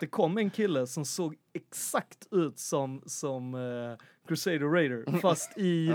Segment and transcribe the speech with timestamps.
[0.00, 3.96] det kom en kille som såg exakt ut som, som uh,
[4.28, 5.94] Crusader Raider fast i,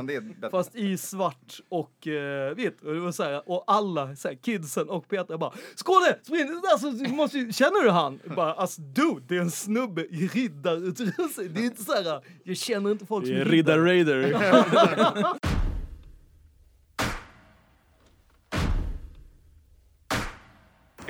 [0.52, 2.82] fast i svart och uh, vitt.
[2.82, 6.16] Och, det var så här, och alla, så här, kidsen och Peter bara Skåne!
[6.24, 6.62] Spring!
[6.72, 8.20] Alltså, du måste, känner du han?
[8.36, 11.54] Bara, alltså dude, det är en snubbe i riddarutrustning.
[11.54, 15.38] Det är inte så här, jag känner inte folk som är Riddar Raider.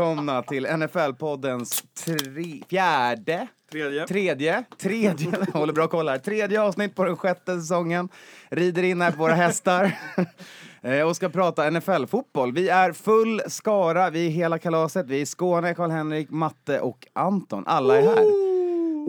[0.00, 4.06] Välkomna till NFL-poddens tre, fjärde, Tredje.
[4.06, 8.08] tredje, tredje, håller bra koll här, tredje avsnitt på den sjätte säsongen.
[8.50, 9.98] Rider in här på våra hästar
[10.82, 12.52] eh, och ska prata NFL-fotboll.
[12.52, 17.64] Vi är full skara, vi är hela kalaset, vi är Skåne, Karl-Henrik, Matte och Anton.
[17.66, 18.49] Alla är här.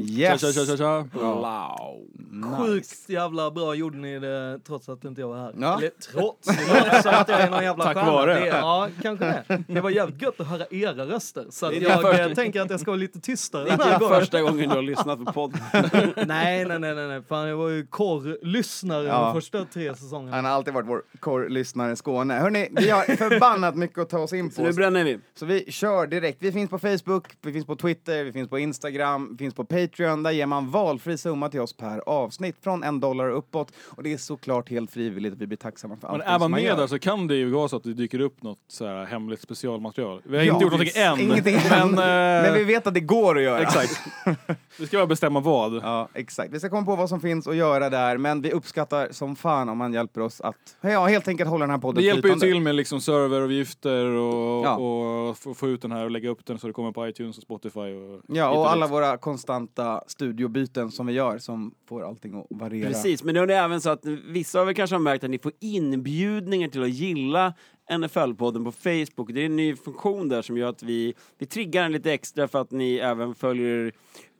[0.01, 0.41] Yes!
[0.41, 1.05] Tja, tja, tja, tja.
[2.57, 5.53] Sjukt jävla bra gjorde ni det trots att inte jag var här.
[5.59, 5.77] Ja.
[5.77, 8.11] Eller trots, det låter som att jag är någon jävla Tack stjärna.
[8.11, 8.33] vare.
[8.39, 9.63] Det, ja, kanske det.
[9.67, 11.45] Det var jävligt gött att höra era röster.
[11.49, 13.79] Så att Det är jag första- tänker att jag ska vara lite tystare Det den
[13.81, 14.19] är här gången.
[14.19, 15.59] första gången du har lyssnat på podden.
[16.27, 17.21] Nej, nej, nej, nej, nej.
[17.29, 19.21] Fan, jag var ju korr-lyssnare Ja.
[19.25, 20.35] de första tre säsongerna.
[20.35, 22.33] Han har alltid varit vår korrlyssnare i Skåne.
[22.33, 24.67] Hörni, vi har förbannat mycket att ta oss in Så på.
[24.67, 25.19] nu bränner vi.
[25.35, 26.37] Så vi kör direkt.
[26.41, 29.63] Vi finns på Facebook, vi finns på Twitter, vi finns på Instagram, vi finns på
[29.65, 29.80] Patreon.
[30.23, 33.71] Där ger man valfri summa till oss per avsnitt från en dollar och uppåt.
[33.85, 36.77] Och det är såklart helt frivilligt vi blir tacksamma för allt Men är man med
[36.77, 39.41] där så kan det ju vara så att det dyker upp något så här hemligt
[39.41, 40.21] specialmaterial.
[40.23, 41.19] Vi har Ja, inte gjort någonting än.
[41.19, 41.89] Ingenting men, än.
[41.89, 43.59] eh, Men vi vet att det går att göra.
[43.61, 44.01] Exakt.
[44.79, 45.75] Vi ska bara bestämma vad.
[45.75, 46.53] Ja, exakt.
[46.53, 49.69] Vi ska komma på vad som finns att göra där, men vi uppskattar som fan
[49.69, 52.35] om man hjälper oss att ja, helt enkelt hålla den här podden Det hjälper ju
[52.35, 54.75] till med liksom serveravgifter och, Ja.
[54.75, 57.43] och få, ut den här och lägga upp den så det kommer på iTunes och
[57.43, 57.79] Spotify.
[57.79, 59.17] Och Ja, och alla våra
[59.75, 62.87] konstanta studiobyten som vi gör som får allting att variera.
[62.87, 65.29] Precis, men då är det även så att vissa av er kanske har märkt att
[65.29, 67.53] ni får inbjudningar till att gilla
[67.91, 69.33] NFL-podden på Facebook.
[69.33, 72.47] Det är en ny funktion där som gör att vi, vi triggar den lite extra
[72.47, 73.93] för att ni även följer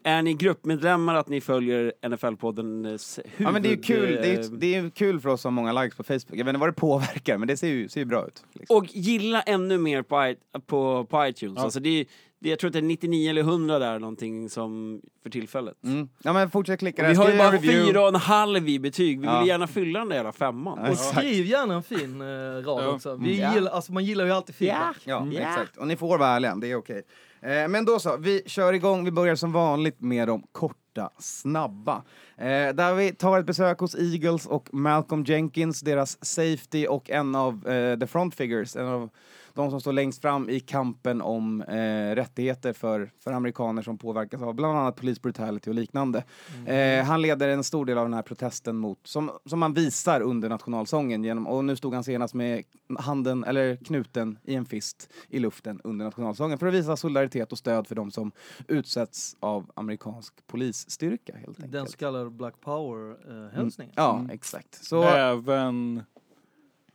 [0.04, 3.48] är ni gruppmedlemmar att ni följer NFL-poddens huvud...
[3.48, 5.64] Ja men det är ju kul, det är, det är kul för oss som har
[5.64, 6.40] många likes på Facebook.
[6.40, 8.44] Jag vet inte vad det påverkar, men det ser ju, ser ju bra ut.
[8.54, 8.78] Liksom.
[8.78, 11.58] Och gilla ännu mer på, på, på iTunes.
[11.58, 12.06] Alltså det är, det,
[12.50, 15.84] jag tror att det är 99 eller 100 där någonting som för tillfället.
[15.84, 16.10] Mm.
[16.24, 17.86] Ja men fortsätt klicka där, vi har ju bara review.
[17.92, 19.20] fyra och en halv i betyg.
[19.22, 19.40] Vi Ja.
[19.40, 20.80] vill gärna fylla den där jävla femman.
[20.84, 22.88] Ja, Och skriv gärna en fin eh, rad Ja.
[22.88, 23.16] också.
[23.16, 23.54] Vi Ja.
[23.56, 24.98] gillar, alltså, man gillar ju alltid feedback.
[25.04, 25.40] Ja, Ja.
[25.40, 25.78] exakt.
[25.78, 27.02] Och ni får vara ärliga, det är okej.
[27.42, 29.06] Eh, men då så, vi kör igång.
[29.06, 32.04] Vi börjar som vanligt med de korta, snabba.
[32.38, 37.36] Eh, där vi tar ett besök hos Eagles och Malcolm Jenkins, deras safety och en
[37.36, 39.10] av eh, the front figures, en av
[39.54, 44.42] de som står längst fram i kampen om eh, rättigheter för, för amerikaner som påverkas
[44.42, 46.24] av bland annat police brutality och liknande.
[46.66, 50.22] Eh, han leder en stor del av den här protesten mot, som, som man visar
[50.22, 52.64] under nationalsången genom, och nu stod han senast med
[53.00, 57.58] handen, eller knuten i en fist i luften under nationalsången för att visa solidaritet och
[57.58, 58.32] stöd för de som
[58.68, 61.72] utsätts av amerikansk polisstyrka helt enkelt.
[61.72, 63.94] Den så kallade Black Power-hälsningen.
[63.98, 64.86] Ja, exakt.
[64.86, 66.04] Så, Även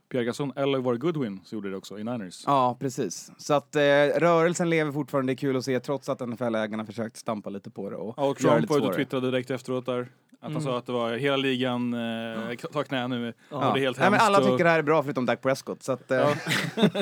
[0.08, 2.42] Pierre Gasson eller var det Goodwin som gjorde det också i Niners.
[2.46, 3.32] Ja, precis.
[3.38, 3.80] Så att eh,
[4.16, 7.90] rörelsen lever fortfarande, det är kul att se, trots att NFL-ägarna försökt stampa lite på
[7.90, 10.00] det och, Ja, och Trump var ute och twittrade direkt efteråt där.
[10.00, 10.08] Att
[10.40, 10.62] han Mm.
[10.62, 13.32] sa att det var hela ligan, eh, ta knä nu.
[13.50, 13.70] Ja.
[13.74, 15.82] Det är helt Nej, men alla och- tycker det här är bra förutom Dak Prescott,
[15.82, 16.28] så att, eh,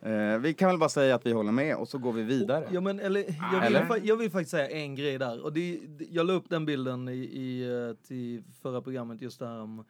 [0.00, 2.68] eh, vi kan väl bara säga att vi håller med och så går vi vidare.
[2.72, 3.20] Ja, men, eller,
[3.52, 4.00] jag, vill, Eller?
[4.02, 5.44] jag vill faktiskt säga en grej där.
[5.44, 9.60] Och det, jag la upp den bilden i, i eh, till förra programmet just där
[9.60, 9.84] om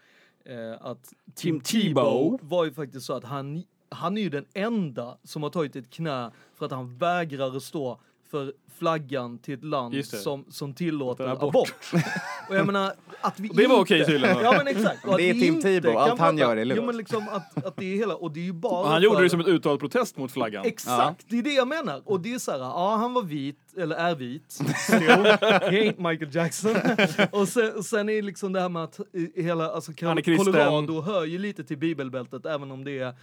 [0.49, 2.39] eh, att Tim Tebow.
[2.43, 5.91] var ju faktiskt så att han, han är ju den enda som har tagit ett
[5.91, 8.01] knä för att han vägrar att stå
[8.31, 11.55] för flaggan till ett land som, som tillåter Låter abort.
[11.55, 12.05] abort.
[12.49, 14.39] och jag menar, att vi Och det var inte- okej tydligen?
[14.43, 15.05] Ja men exakt.
[15.05, 16.81] Och Det är Tim inte Tebow, allt han gör är lugnt.
[16.81, 19.03] Jo men liksom att, att det är hela, och det är ju bara Och han
[19.03, 20.65] gjorde det som ett uttalad protest mot flaggan.
[20.67, 22.03] Exakt, det är det jag menar.
[22.05, 24.51] Och det är så här, ja han var vit, eller är vit.
[24.53, 25.01] Still.
[25.01, 26.77] He ain't Michael Jackson.
[27.31, 29.01] och sen, sen är liksom det här med att
[29.37, 30.53] hela, alltså Han är kristen.
[30.53, 33.15] Colorado hör ju lite till bibelbältet även om det är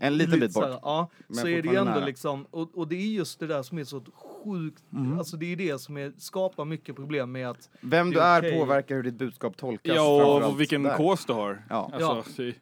[0.00, 0.64] En liten lite bit bort.
[0.64, 2.04] så här, ja, Men så är det ju ändå nära.
[2.04, 4.00] liksom, och, och det är just det där som är så
[4.44, 5.18] sjukt, Mm.
[5.18, 8.36] alltså det är det som är, skapar mycket problem med att Vem Det du är
[8.36, 8.58] är okej.
[8.60, 9.96] påverkar hur ditt budskap tolkas.
[9.96, 10.96] Ja, och vilken där.
[10.96, 11.62] kås du har.
[11.70, 11.90] Ja.
[11.92, 12.54] Alltså, det,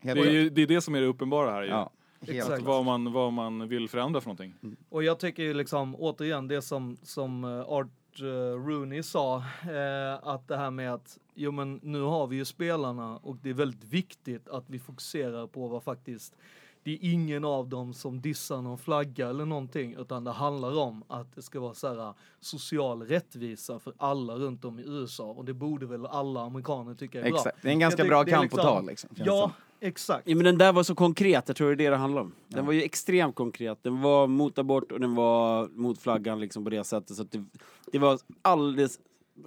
[0.00, 1.62] Helt det, är ju, det är det som är det uppenbara här.
[1.62, 1.68] ju.
[1.68, 2.62] Ja, helt Exakt.
[2.62, 4.54] Vad, man, vad man vill förändra för någonting.
[4.88, 7.86] Och jag tycker ju liksom återigen det som, som eh, Art
[8.20, 12.44] eh, Rooney sa, eh, att det här med att jo men nu har vi ju
[12.44, 16.36] spelarna och det är väldigt viktigt att vi fokuserar på vad faktiskt
[16.82, 21.04] det är ingen av dem som dissar någon flagga eller någonting utan det handlar om
[21.08, 25.44] att det ska vara så här social rättvisa för alla runt om i USA och
[25.44, 27.38] det borde väl alla amerikaner tycka är bra.
[27.38, 27.62] Exakt.
[27.62, 29.10] Det är en ganska Jag bra kamp att ta liksom.
[29.16, 30.28] känns Ja, exakt.
[30.28, 32.32] Ja, men den där var så konkret, jag tror det är det det handlar om.
[32.48, 33.78] Den var ju extremt konkret.
[33.82, 37.16] Den var mot abort och den var mot flaggan liksom på det sättet.
[37.16, 37.44] Så att det,
[37.92, 38.98] det var alldeles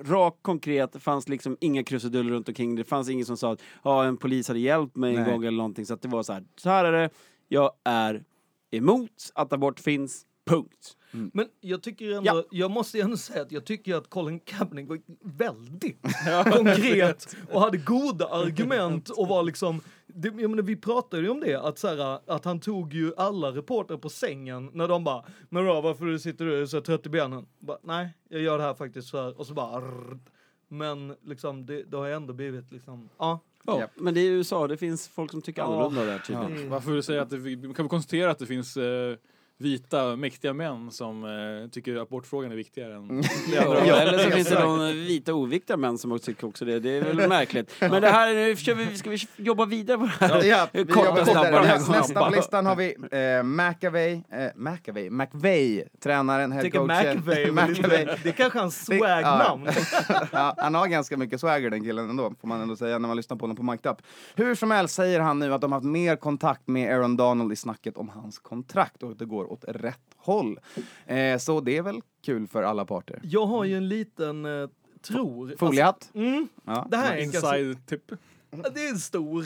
[0.02, 2.76] rakt konkret, det fanns liksom inga krusiduller runt omkring.
[2.76, 5.32] Det fanns ingen som sa att ja, en polis hade hjälpt mig en Nej.
[5.32, 5.86] gång eller någonting.
[5.86, 7.10] Så att det var så här, så här är det,
[7.48, 8.24] jag är
[8.72, 10.96] emot att abort finns, punkt.
[11.12, 12.44] Men jag tycker ändå, Ja.
[12.52, 16.02] jag måste ändå säga att jag tycker att Colin Kaepernick var väldigt
[16.58, 21.40] konkret och hade goda argument och var liksom, det, jag menar, vi pratade ju om
[21.40, 25.26] det, att, så här, att han tog ju alla reportrar på sängen när de bara,
[25.50, 27.46] men då, varför sitter du så trött i benen?
[27.60, 30.30] Bara, Nej, jag gör det här faktiskt för, och så bara, rrrt.
[30.68, 33.40] men liksom det, det har ju ändå blivit liksom, ja.
[33.66, 33.80] Ja.
[33.80, 33.92] Japp.
[33.96, 35.68] Men det är USA, det finns folk som tycker Ja.
[35.68, 36.56] annorlunda där tydligen.
[36.64, 37.38] det- Varför vill du säga att det,
[37.76, 39.16] kan vi konstatera att det finns eh,
[39.62, 43.24] vita, mäktiga män som eh, tycker abortfrågan är viktigare än...
[43.56, 46.80] Ja, Ja, eller så finns det någon vita oviktiga män som också tycker också det.
[46.80, 47.76] Det är väl märkligt.
[47.80, 50.44] Men det här, nu kör vi, ska vi jobba vidare på det här?
[50.44, 51.80] Ja, vi Korta, jobbar snabba, vidare.
[51.80, 52.00] snabba.
[52.00, 57.24] Nästa på listan har vi eh, McAvey, eh, McAvey, McVay, tränaren, headcoachen.
[57.26, 59.68] Det är kanske hans swag-namn.
[60.32, 63.18] ja, han har ganska mycket swagger den killen ändå, får man ändå säga när man
[63.18, 63.98] lyssnar på honom på Mic'd Up.
[64.36, 67.52] Hur som helst säger han nu att de har haft mer kontakt med Aaron Donald
[67.54, 70.60] i snacket om hans kontrakt och att det går åt rätt håll.
[71.06, 73.20] Eh, så det är väl kul för alla parter.
[73.24, 74.70] Jag har ju en liten, eh,
[75.02, 75.56] tror...
[75.60, 76.12] Foliehatt?
[76.14, 76.88] Mm, Ja.
[76.92, 78.12] det här är en ganska Inside tip.
[78.52, 79.44] Ja, Det är en stor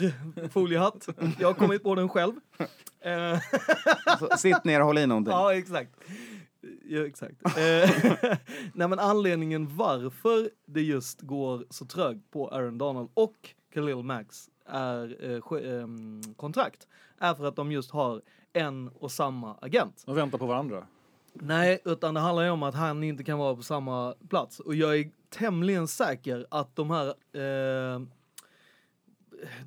[0.48, 1.08] foliehatt.
[1.38, 2.34] Jag har kommit på den själv.
[3.00, 3.38] Eh,
[4.18, 5.32] Så, sitt ner och håll i någonting.
[5.32, 5.90] ja, exakt.
[6.88, 7.46] Ja, exakt.
[7.46, 7.90] Eh,
[8.74, 13.34] Nej, men anledningen varför det just går så trögt på Aaron Donald och
[13.74, 15.16] Khalil Max är
[15.54, 16.86] eh, ehm, kontrakt
[17.18, 18.22] är för att de just har
[18.54, 20.02] en och samma agent.
[20.06, 20.86] De väntar på varandra.
[21.32, 24.60] Nej, utan det handlar ju om att han inte kan vara på samma plats.
[24.60, 28.00] Och jag är tämligen säker att de här, eh,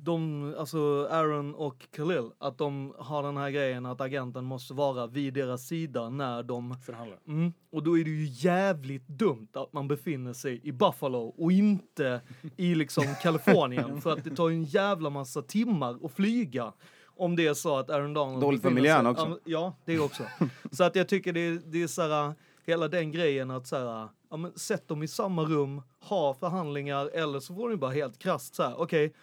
[0.00, 5.06] de, alltså Aaron och Khalil, att de har den här grejen att agenten måste vara
[5.06, 7.18] vid deras sida när de Förhandlar.
[7.26, 7.52] Mm.
[7.70, 12.20] Och då är det ju jävligt dumt att man befinner sig i Buffalo och inte
[12.56, 14.00] i liksom Kalifornien.
[14.00, 16.72] för att det tar ju en jävla massa timmar att flyga.
[17.18, 19.38] Om det är så att Aaron Donald Dåligt för miljön sig- också.
[19.44, 20.22] Ja, det också.
[20.72, 22.34] så att jag tycker det är, det är så här,
[22.66, 27.10] hela den grejen att så här, ja men sätt dem i samma rum, ha förhandlingar
[27.14, 29.14] eller så får ni bara helt krasst så här, okej,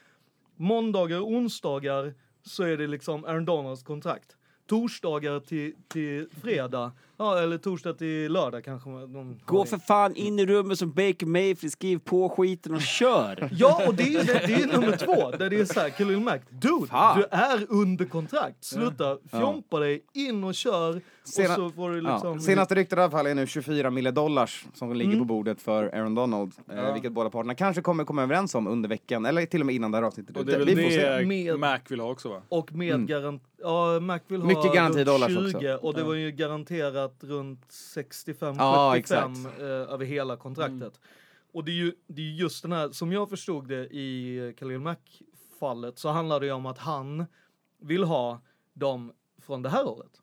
[0.55, 2.13] måndagar och onsdagar
[2.43, 4.35] så är det liksom Aaron Donalds kontrakt.
[4.67, 8.89] Torsdagar till, till fredag, ja eller torsdag till lördag kanske.
[8.89, 13.49] De Gå för fan in i rummet som Baker Mayfield, skriv på skiten och kör!
[13.57, 15.89] Ja, och det är ju det, det är nummer två, där det är så här,
[15.89, 17.17] Khalil Mack, dude, Fan.
[17.17, 22.01] du är under kontrakt, sluta fjompa dig, in och kör, Sena- och så får du
[22.01, 22.33] liksom...
[22.33, 22.39] Ja.
[22.39, 25.19] Senaste ryktet i alla fall är nu 24 miljoner dollars som ligger Mm.
[25.19, 26.51] på bordet för Aaron Donald.
[26.73, 29.75] Eh, vilket båda parterna kanske kommer komma överens om under veckan, eller till och med
[29.75, 32.29] innan det här avsnittet Och det är väl Vi det Med- Mac vill ha också
[32.29, 32.41] va?
[32.49, 33.43] Och med garant...
[33.61, 34.57] Ja, Mac vill ha Mm.
[34.57, 35.59] Mycket garantidollars runt också.
[35.59, 40.99] 20 och det var ju garanterat runt 65-75 Ja, eh, över hela kontraktet.
[41.53, 44.79] Och det är ju det är just den här, som jag förstod det i Khalil
[44.79, 47.25] Mack-fallet så handlar det ju om att han
[47.79, 48.41] vill ha
[48.73, 50.21] dem från det här året.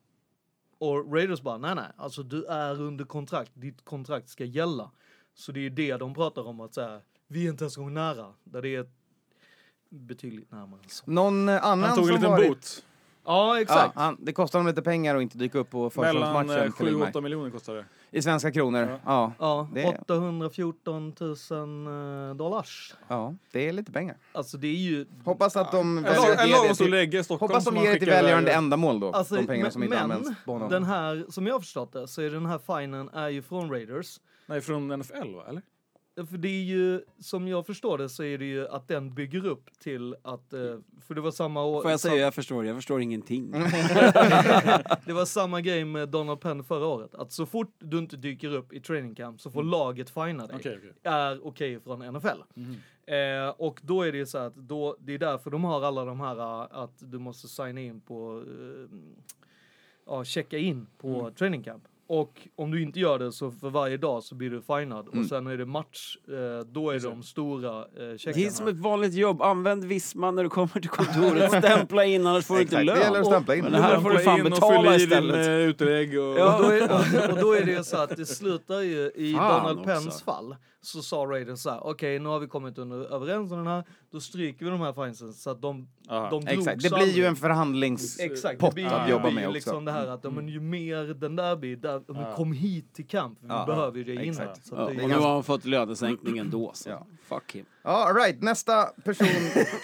[0.79, 4.91] Och Raiders bara, nej nej, alltså du är under kontrakt, ditt kontrakt ska gälla.
[5.35, 8.35] Så det är ju det de pratar om, att säga, vi är inte ens nära,
[8.45, 8.87] där det är
[9.89, 11.11] betydligt närmare så.
[11.11, 12.49] Någon eh, annan Han tog en liten varit...
[12.49, 12.85] bot.
[13.25, 13.95] Ja, Ja, exakt.
[13.97, 15.91] han, det kostar honom lite pengar att inte dyka upp på Mellan
[16.45, 16.51] försäsongsmatchen.
[16.93, 17.15] eh, Mack.
[17.15, 17.85] 7-8 miljoner kostar det.
[18.11, 18.99] I svenska kronor.
[19.07, 19.33] Ja.
[19.39, 21.31] Ja, Det är- 814 000
[22.31, 22.95] eh, dollars.
[23.09, 24.17] ja, det är lite pengar.
[24.33, 25.07] Alltså det är ju...
[25.25, 26.91] Hoppas att de En väljer att ge det till...
[26.91, 29.13] lägge i Stockholm Hoppas de ger det till välgörande ändamål då.
[29.13, 30.69] Alltså, de pengarna men, som inte men används på honom.
[30.71, 33.71] den här, som jag har förstått det, så är den här finen är ju från
[33.71, 34.21] Raiders.
[34.47, 35.43] Nej, från NFL va?
[35.49, 35.63] Eller?
[36.17, 39.47] För det är ju, som jag förstår det så är det ju att den bygger
[39.47, 40.61] upp till att, eh,
[41.07, 41.83] för det var samma år.
[41.83, 43.51] Får jag säga jag förstår, jag förstår ingenting.
[45.07, 47.15] Det var samma grej med Donald Penn förra året.
[47.15, 50.57] Att så fort du inte dyker upp i training camp så får laget fina dig.
[50.57, 50.93] Okej, okej.
[51.03, 52.43] Är okej från NFL.
[53.07, 56.05] Eh, och då är det ju så att då, det är därför de har alla
[56.05, 58.99] de här eh, att du måste signa in på, eh,
[60.07, 61.89] ja, checka in på training camp.
[62.15, 65.09] Och om du inte gör det så för varje dag så blir du finad.
[65.09, 68.37] Och sen är det match, eh, då är de stora eh, checkarna.
[68.43, 72.27] Det är som ett vanligt jobb, använd Visma när du kommer till kontoret, stämpla in
[72.27, 73.21] annars får du inte Exakt, det gäller lön.
[73.21, 73.63] att stämpla in.
[73.63, 75.47] Men det här får du fan betala din istället.
[75.47, 76.29] eh, utlägg och...
[76.29, 79.63] Och då, är, och, och då är det så att det slutar ju i Fan
[79.63, 80.25] Donald Penns också.
[80.25, 80.57] fall.
[80.81, 83.85] Så sa Raiders så här, okej nu har vi kommit under, överens om den här,
[84.13, 86.31] då stryker vi de här finesen så att de, Aha.
[86.31, 89.55] de Exakt, det blir ju en förhandlingspott det att det jobba blir med ju också.
[89.55, 92.95] liksom det här att men ju mer den där blir, där, ja, men kom hit
[92.95, 94.35] till camp, vi Ja, behöver ju det innan.
[94.35, 94.43] Så
[94.75, 96.91] Ja, att och det nu har han fått lönesänkning ändå så.
[96.91, 97.07] Ja.
[97.29, 97.65] Fuck him.
[97.83, 98.43] Ja, all right.
[98.43, 99.27] Nästa person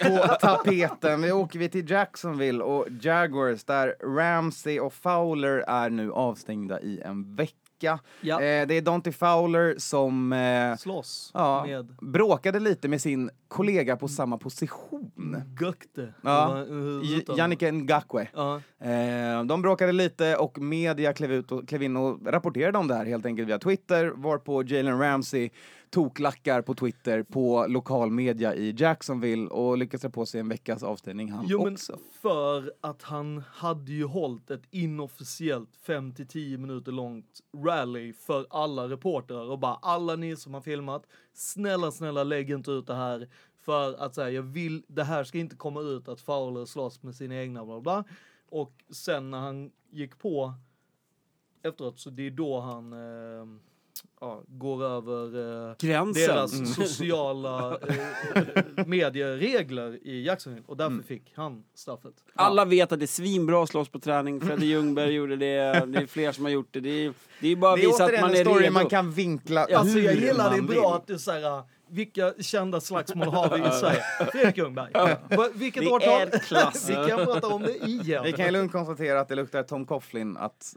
[0.03, 1.21] på tapeten.
[1.21, 7.01] Vi åker vi till Jacksonville och Jaguars där Ramsey och Fowler är nu avstängda i
[7.01, 7.55] en vecka.
[7.83, 7.99] Ja.
[8.21, 13.95] Eh, det är Dante Fowler som eh, slåss ja, med bråkade lite med sin kollega
[13.95, 15.43] på samma position.
[15.61, 16.13] Gökte.
[16.21, 16.65] Ja.
[17.37, 18.27] Jannike Ngakwe.
[18.33, 18.61] Ja.
[18.79, 22.95] Eh, de bråkade lite och media klev, ut och, klev in och rapporterade om det
[22.95, 25.49] här helt enkelt via Twitter varpå Jalen Ramsey
[25.89, 30.83] toklackar på Twitter på lokal media i Jacksonville och lyckas dra på sig en veckas
[30.83, 31.99] avstängning han Jo men också.
[32.21, 39.49] för att han hade ju hållit ett inofficiellt 5-10 minuter långt rally för alla reportrar
[39.49, 43.93] och bara alla ni som har filmat, snälla snälla lägg inte ut det här för
[43.93, 47.35] att säga jag vill, det här ska inte komma ut att Fowler slåss med sina
[47.35, 48.03] egna bla bla.
[48.49, 50.53] Och sen när han gick på
[51.63, 53.45] efteråt så det är då han eh,
[54.21, 56.27] ja, går över eh, Gränsen.
[56.35, 56.65] deras Mm.
[56.65, 57.77] sociala
[58.35, 60.93] eh, medieregler i Jacksonville och Mm.
[60.97, 62.13] därför fick han straffet.
[62.35, 64.41] Alla vet att det är svinbra att slåss på träning.
[64.47, 66.79] Freddy Ljungberg gjorde det, det är fler som har gjort det.
[66.79, 68.73] Det är, det är bara att Det är visa att man är redo.
[68.73, 70.95] man kan vinkla Alltså jag gillar det bra vill.
[70.95, 74.03] att du säger vilka kända slagsmål har vi i Sverige?
[74.31, 74.91] Fredrik Ljungberg.
[75.53, 76.21] Vilket Det årtal?
[76.21, 76.89] är klass.
[76.89, 78.23] vi kan prata om det igen.
[78.23, 80.75] Vi kan ju lugnt konstatera att det luktar Tom Coughlin att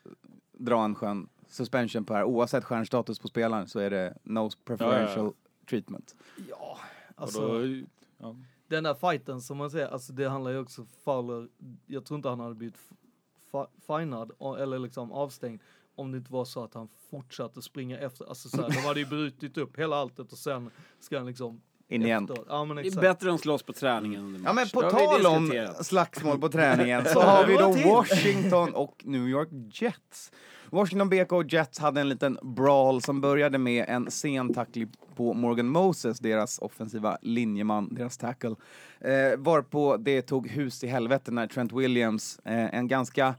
[0.59, 2.25] dra en skön suspension på det här.
[2.25, 5.33] Oavsett stjärnstatus på spelaren så är det no preferential
[5.71, 6.15] treatment.
[6.49, 6.79] Ja,
[7.17, 7.83] Och alltså då,
[8.19, 8.37] ja.
[8.69, 11.49] den där fighten som man säger, alltså det handlar ju också Fowler,
[11.87, 12.77] jag tror inte han hade blivit
[13.87, 15.61] finad eller liksom avstängd
[15.95, 19.01] om det inte var så att han fortsatte springa efter, alltså så här, de hade
[19.01, 22.29] ju brutit upp hela alltet och sen ska han liksom In igen.
[22.49, 23.03] Ja men Det är exakt.
[23.03, 24.49] bättre att slåss på träningen under match.
[24.49, 29.29] Ja men på tal om slagsmål på träningen så har vi då Washington och New
[29.29, 29.49] York
[29.83, 30.33] Jets.
[30.73, 35.35] Washington BK och Jets hade en liten brawl som började med en sen tackling på
[35.35, 38.55] Morgan Moses, deras offensiva linjeman, deras tackle.
[39.01, 43.35] Eh, varpå det tog hus i helvete när Trent Williams, eh, en ganska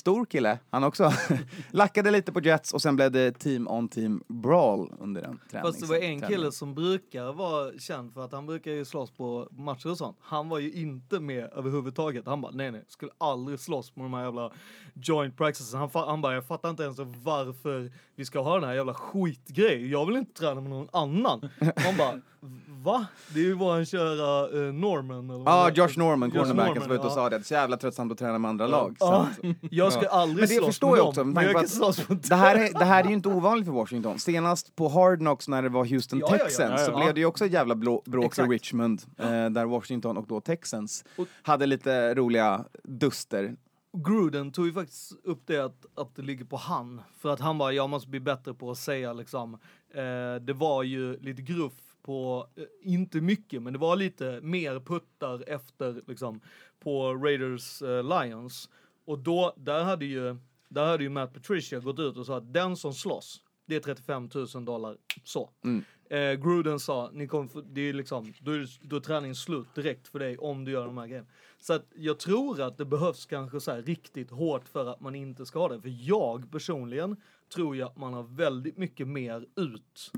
[0.00, 1.12] stor kille, han också,
[1.70, 5.62] lackade lite på Jets och sen blev det team on team brawl under den tränings-
[5.62, 6.28] Fast det var en träningen.
[6.28, 10.16] kille som brukar vara känd för att han brukar ju slåss på matcher och sånt.
[10.20, 12.26] Han var ju inte med överhuvudtaget.
[12.26, 14.52] Han bara, nej nej, skulle aldrig slåss med de här jävla
[14.94, 15.74] joint practices.
[15.74, 19.90] Han, han bara, jag fattar inte ens varför vi ska ha den här jävla skitgrejen.
[19.90, 21.48] Jag vill inte träna med någon annan.
[21.84, 22.20] Man bara,
[22.68, 23.06] va?
[23.34, 25.30] Det är ju våran kära eh, Norman.
[25.30, 25.72] eller Ja, är.
[25.74, 27.14] Josh Norman, cornerbacken, som var ute och ja.
[27.14, 27.44] sa det.
[27.44, 28.96] Så jävla tröttsamt att träna med andra lag.
[29.00, 29.38] Att-
[29.70, 32.28] jag ska aldrig Men det slåss förstår med jag också, men jag kan slåss mot
[32.28, 34.18] Det här, är, det här är ju inte ovanligt för Washington.
[34.18, 36.28] Senast på Hard Knocks när det var Houston Ja.
[36.28, 38.48] Texans Ja, så blev det ju också ett jävla blå, bråk Exakt.
[38.48, 43.56] i Richmond eh, där Washington och då Texans Och- hade lite roliga duster.
[43.92, 47.02] Gruden tog ju faktiskt upp det att, att det ligger på han.
[47.18, 49.54] För att han bara, jag måste bli bättre på att säga liksom.
[49.94, 54.80] Eh, det var ju lite gruff på, eh, inte mycket, men det var lite mer
[54.80, 56.40] puttar efter liksom
[56.80, 58.70] på Raiders eh, Lions.
[59.04, 60.36] Och då, där hade ju,
[60.68, 63.80] där hade ju Matt Patricia gått ut och sa att den som slåss, det är
[63.80, 64.96] 35 000 dollar.
[65.24, 65.50] Så.
[65.64, 65.84] Mm.
[66.10, 70.08] Eh, Gruden sa, ni få, det är liksom, då är, då är träningen slut direkt
[70.08, 71.28] för dig om du gör de här grejerna.
[71.60, 75.46] Så att jag tror att det behövs kanske så riktigt hårt för att man inte
[75.46, 75.80] ska ha det.
[75.80, 77.16] För jag personligen
[77.54, 80.12] tror jag att man har väldigt mycket mer ut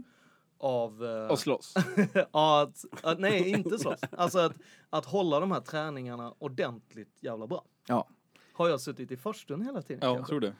[0.59, 1.05] av...
[1.05, 1.75] eh, Och slåss.
[2.31, 4.01] att, att, nej, inte slåss.
[4.17, 4.53] Alltså att,
[4.91, 7.65] att hålla de här träningarna ordentligt jävla bra.
[7.89, 8.09] Ja.
[8.55, 10.55] Har jag suttit i farstun hela tiden ja, jag tror det.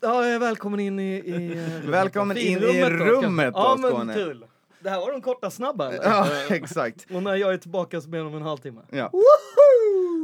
[0.00, 1.12] Ja, välkommen in i...
[1.14, 1.52] i
[1.84, 4.04] eh, Välkommen in i då, rummet då, Ja, Skåne.
[4.04, 4.46] men kul.
[4.82, 6.04] Det här var de korta snabba eller?
[6.04, 7.06] Ja, exakt.
[7.14, 8.80] Och när jag är tillbaka så blir det om en halvtimme.
[8.90, 9.10] Ja.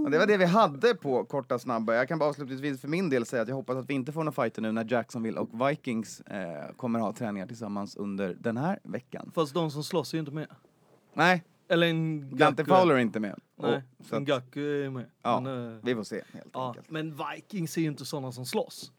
[0.05, 1.95] Och det var det vi hade på korta snabba.
[1.95, 4.25] Jag kan bara avslutningsvis för min del säga att jag hoppas att vi inte får
[4.25, 8.79] några fighter nu när Jacksonville och Vikings eh, kommer ha träningar tillsammans under den här
[8.83, 9.33] veckan.
[9.35, 10.47] Fast de som slåss är ju inte med.
[11.15, 13.41] Nej, Eller en Dante Fowler är inte med.
[13.57, 15.07] Nej, Och, så en att, Gaku är med.
[15.23, 15.41] Ja.
[15.41, 16.69] Men, eh, vi får se helt ja.
[16.69, 16.91] enkelt.
[16.91, 18.93] men Vikings är ju inte sådana som slåss.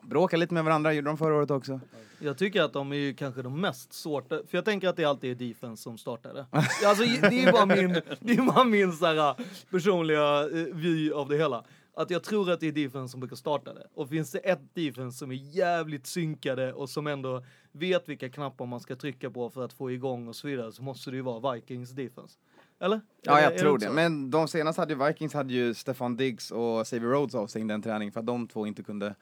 [0.00, 1.80] De bråkar lite med varandra, gjorde de förra året också.
[2.18, 5.04] Jag tycker att de är ju kanske de mest svårta, för jag tänker att det
[5.04, 6.46] alltid är defense som startar det.
[6.86, 9.34] Alltså det är bara min, det är bara min så här,
[9.70, 11.64] personliga eh, vy av det hela.
[11.94, 13.86] Att jag tror att det är defense som brukar starta det.
[13.94, 18.66] Och finns det ett defense som är jävligt synkade och som ändå vet vilka knappar
[18.66, 21.22] man ska trycka på för att få igång och så vidare så måste det ju
[21.22, 22.38] vara Vikings defense.
[22.80, 23.00] Eller?
[23.22, 23.86] Ja, jag är tror det.
[23.86, 23.92] så?
[23.92, 27.82] Men de senaste hade ju Vikings hade ju Stefan Diggs och Xavier Rhodes avstängda en
[27.82, 29.14] träning för att de två inte kunde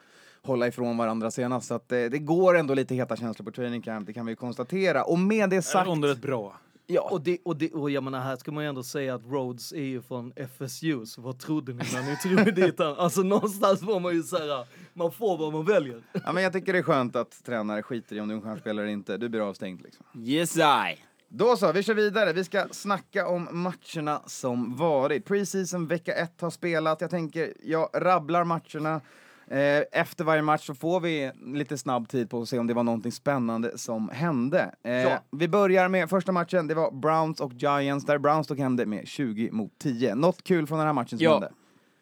[0.43, 1.67] hålla ifrån varandra senast.
[1.69, 4.37] Så att eh, det går ändå lite heta känslor på training camp, det kan vi
[4.37, 5.05] konstatera.
[5.05, 5.89] Och med det sagt...
[5.89, 6.57] Är rätt bra?
[6.91, 9.23] Ja, Och, det, och, det, och jag menar, här ska man ju ändå säga att
[9.25, 12.95] Rhodes är ju från FSU, så vad trodde ni när ni trodde dit han?
[12.99, 14.65] Alltså någonstans får man ju säga,
[14.95, 16.03] man får vad man väljer.
[16.25, 18.43] ja, men jag tycker det är skönt att tränare skiter i om du är en
[18.43, 19.17] stjärnspelare eller inte.
[19.17, 20.07] Du blir avstängd liksom.
[20.19, 21.05] Yes I.
[21.29, 22.33] Då så, vi kör vidare.
[22.33, 25.25] Vi ska snacka om matcherna som varit.
[25.25, 27.01] Preseason vecka ett har spelat.
[27.01, 29.01] Jag tänker, jag rabblar matcherna.
[29.51, 32.75] Eh, Efter varje match så får vi lite snabb tid på att se om det
[32.75, 34.75] var någonting spännande som hände.
[34.83, 35.23] Eh, Ja.
[35.31, 38.87] Vi börjar med första matchen, det var Browns och Giants, där Browns tog hem det
[38.87, 40.15] med 20 mot 10.
[40.15, 41.33] Något kul från den här matchen som Ja.
[41.33, 41.53] hände?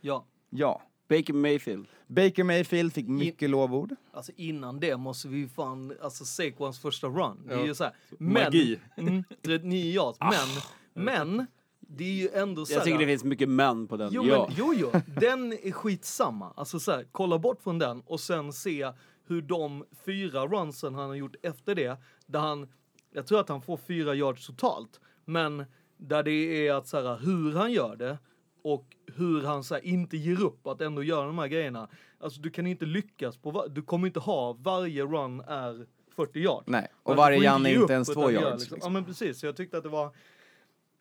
[0.01, 0.83] Ja, Ja.
[1.09, 1.87] Baker Mayfield.
[2.07, 3.95] Baker Mayfield fick mycket lovord.
[4.13, 7.67] alltså innan det måste vi fan, alltså Saquons första run, det är Ja.
[7.67, 8.79] ju såhär, men, Magi.
[8.97, 11.47] Mm, 39 yards, men, men,
[11.87, 14.09] det är ju ändå Jag tycker det finns mycket män på den.
[14.13, 14.47] Jo, ja.
[14.49, 16.53] men, jo, jo, den är skitsamma.
[16.57, 18.93] Alltså så här, kolla bort från den och sen se
[19.27, 22.69] hur de fyra runsen han har gjort efter det, där han,
[23.13, 25.65] jag tror att han får fyra yards totalt, men
[25.97, 28.19] där det är att så här, hur han gör det
[28.63, 31.89] och hur han så här, inte ger upp att ändå göra de här grejerna.
[32.21, 36.67] Alltså du kan inte lyckas på, du kommer inte ha varje run är 40 yards.
[36.67, 38.61] Nej, och du varje Jan är inte ens två yards.
[38.61, 38.75] Liksom.
[38.75, 38.79] Liksom.
[38.83, 40.15] Ja men precis, så jag tyckte att det var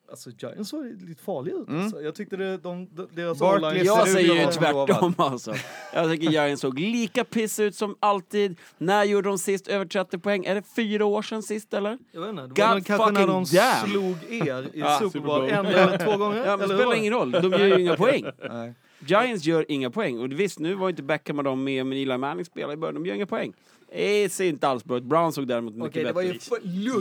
[0.09, 1.67] Alltså Giants såg lite farliga ut.
[1.67, 1.81] Mm.
[1.81, 2.01] Alltså.
[2.01, 5.53] Jag tyckte det, de, de, deras Barkley Jag säger ju tvärtom alltså.
[5.93, 8.59] Jag tycker Giants såg lika piss ut som alltid.
[8.77, 10.45] När gjorde de sist över 30 poäng?
[10.45, 11.97] Är det fyra år sedan sist eller?
[12.11, 13.89] Jag vet inte, det God var väl kanske när de fucking damn.
[13.89, 16.37] slog er i Ja, Super Bowl en eller två gånger.
[16.45, 18.25] Ja, men det eller spelar ingen roll, de gör ju inga poäng.
[18.49, 18.73] Nej.
[18.99, 20.19] Giants gör inga poäng.
[20.19, 22.93] Och visst, nu var inte Beckham och de med, men Eli Manning spelar i början,
[22.95, 23.53] de gör inga poäng.
[23.95, 25.03] Det ser inte alls bra ut.
[25.03, 26.49] Brown såg däremot mycket det bättre ut.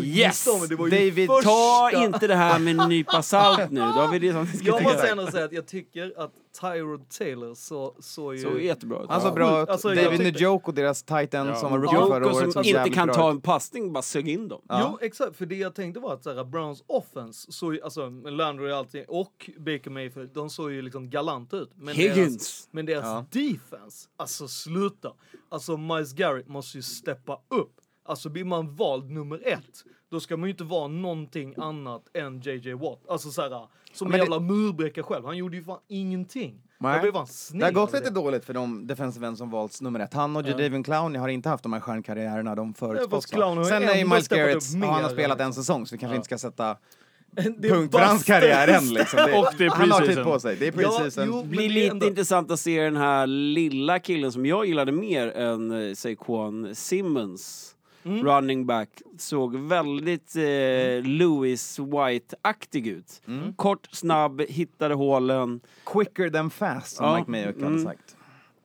[0.05, 0.45] Yes!
[0.79, 1.51] David, första...
[1.51, 5.09] Ta inte det här med en nypa salt nu, då har vi redan Jag måste
[5.09, 8.39] ändå säga att jag tycker att Tyrod Taylor så, så ju...
[8.39, 9.11] Så jättebra ut.
[9.11, 9.69] Han såg bra ut.
[9.69, 11.55] Alltså, David tyckte- Njoku, deras titan Ja.
[11.55, 14.49] som var rookie förra året, som såg inte kan ta en passning, bara sög in
[14.49, 14.61] dem.
[14.69, 14.89] Ja.
[14.93, 15.37] Jo, exakt.
[15.37, 19.05] För det jag tänkte var att så här, Browns offense, så, alltså Landry och allting,
[19.09, 21.71] och Baker Mayfield, de såg ju liksom galant ut.
[21.75, 22.69] Men Deras, Higgins.
[22.71, 23.25] men deras Ja.
[23.31, 25.13] defense, alltså sluta.
[25.49, 27.73] Alltså Miles Garrett måste ju steppa upp.
[28.07, 32.41] Alltså blir man vald nummer ett, då ska man ju inte vara någonting annat än
[32.41, 33.01] JJ Watt.
[33.09, 35.25] Alltså såhär, som en det- jävla murbräcka själv.
[35.25, 36.55] Han gjorde ju fan ingenting.
[36.79, 36.93] Nej.
[36.93, 37.27] Jag blev fan
[37.59, 40.15] Det har gått lite dåligt för de defensive ends som valts nummer ett.
[40.15, 43.95] Han och Jadavion Clowney har inte haft de här stjärnkarriärerna de Ja, har Sen är
[43.95, 45.63] ju Miles Garrett, ja, han har spelat en liksom.
[45.65, 46.77] säsong så vi kanske inte ska sätta
[47.59, 49.17] Det är punkt för hans karriär än liksom.
[49.17, 50.33] Det, Och det är han har tid preseason.
[50.33, 50.57] på sig.
[50.57, 54.33] Det är Ja, jo, blir det lite ändå- intressant att se den här lilla killen
[54.33, 57.71] som jag gillade mer än eh, Saquon Simmons.
[58.05, 58.25] Mm.
[58.27, 58.89] Running back.
[59.19, 63.23] Såg väldigt eh, Lewis White-aktig ut.
[63.29, 63.55] Mm.
[63.55, 65.61] Kort, snabb, hittade hålen.
[65.87, 67.17] Quicker than fast som Ja.
[67.19, 67.85] Mike Mayock hade Mm.
[67.85, 68.17] sagt.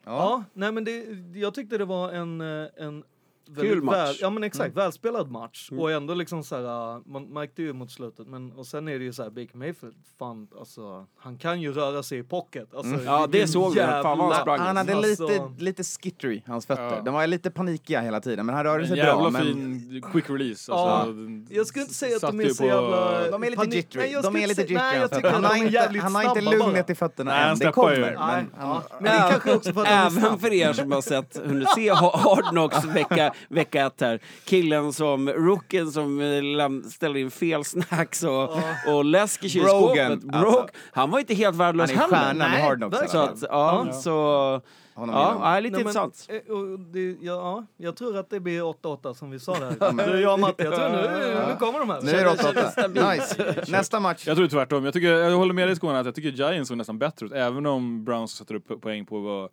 [0.05, 3.03] Ja, nej men det, jag tyckte det var en, eh, en
[3.49, 3.95] väldigt match.
[3.95, 5.69] Väl, ja men exakt, välspelad match.
[5.71, 8.99] Och ändå liksom så här, uh, man märkte ju mot slutet, men och sen är
[8.99, 12.73] det ju så här, Baker Mayfield, fan alltså, han kan ju röra sig i pocket.
[12.75, 13.79] Alltså, Ja, det såg vi.
[13.79, 14.59] Fan vad han jävla- sprang.
[14.59, 16.83] Han hade Alltså- lite, lite skittery, hans fötter.
[16.95, 17.01] Ja.
[17.01, 19.29] De var lite panikiga hela tiden, men han rörde sig jävla bra.
[19.29, 19.43] Men...
[19.43, 20.71] fin quick release.
[20.71, 21.13] Ja, Alltså,
[21.55, 23.31] Jag skulle inte säga att de är så på- jävla...
[23.31, 24.03] De är lite panik- jittery.
[24.13, 24.99] Nej, De är lite Nej, jittery.
[25.01, 27.59] jag tycker han, har inte, han har lugnet i fötterna Nej, än.
[27.59, 27.99] Det kommer.
[28.17, 28.83] Men ja.
[28.99, 32.17] Men det kanske också för att Även för er som har sett, hunnit se Ha-
[32.17, 34.19] Hard Knocks vecka, vecka ett här.
[34.45, 38.49] Killen som, rookien som eh, ställer in fel snacks och,
[38.87, 40.19] och läsk i kylskåpet.
[40.21, 40.67] Broke, alltså.
[40.91, 42.33] Han var inte helt värdelös han är heller.
[42.33, 43.11] stjärnan i Hard Knocks.
[43.11, 44.61] Så att, ja, så...
[44.99, 46.27] Honom gillar Ja, ja, lite Nej, men, intressant.
[46.47, 50.11] eh, och det, ja, ja, jag tror att det blir 8-8 som vi sa där.
[50.11, 52.01] Du, jag och Matte, jag tror nu, nu kommer de här.
[52.01, 53.15] Nu är det 8-8.
[53.15, 53.71] Nice.
[53.71, 54.27] Nästa match.
[54.27, 54.85] Jag tror tvärtom.
[54.85, 57.31] Jag, tycker, jag håller med dig Skåne att jag tycker Giants såg nästan bättre ut.
[57.31, 59.49] Även om Browns sätter upp poäng på,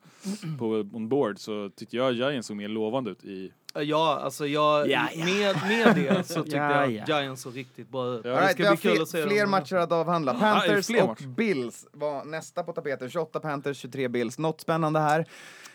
[0.58, 4.90] på on board så tyckte jag Giants såg mer lovande ut i Ja, alltså jag,
[4.90, 5.24] Ja, ja.
[5.24, 8.20] Med, med det så tyckte Ja, jag Giants såg riktigt bra ut.
[8.24, 8.30] Ja.
[8.30, 9.50] Det right, ska vi har bli kul fler, att se fler dem.
[9.50, 10.34] matcher att avhandla.
[10.34, 11.26] Panthers och matcher.
[11.26, 13.10] Bills var nästa på tapeten.
[13.10, 14.38] 28 Panthers, 23 Bills.
[14.38, 15.26] Något spännande här.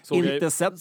[0.04, 0.74] Såg jag- Inte sett.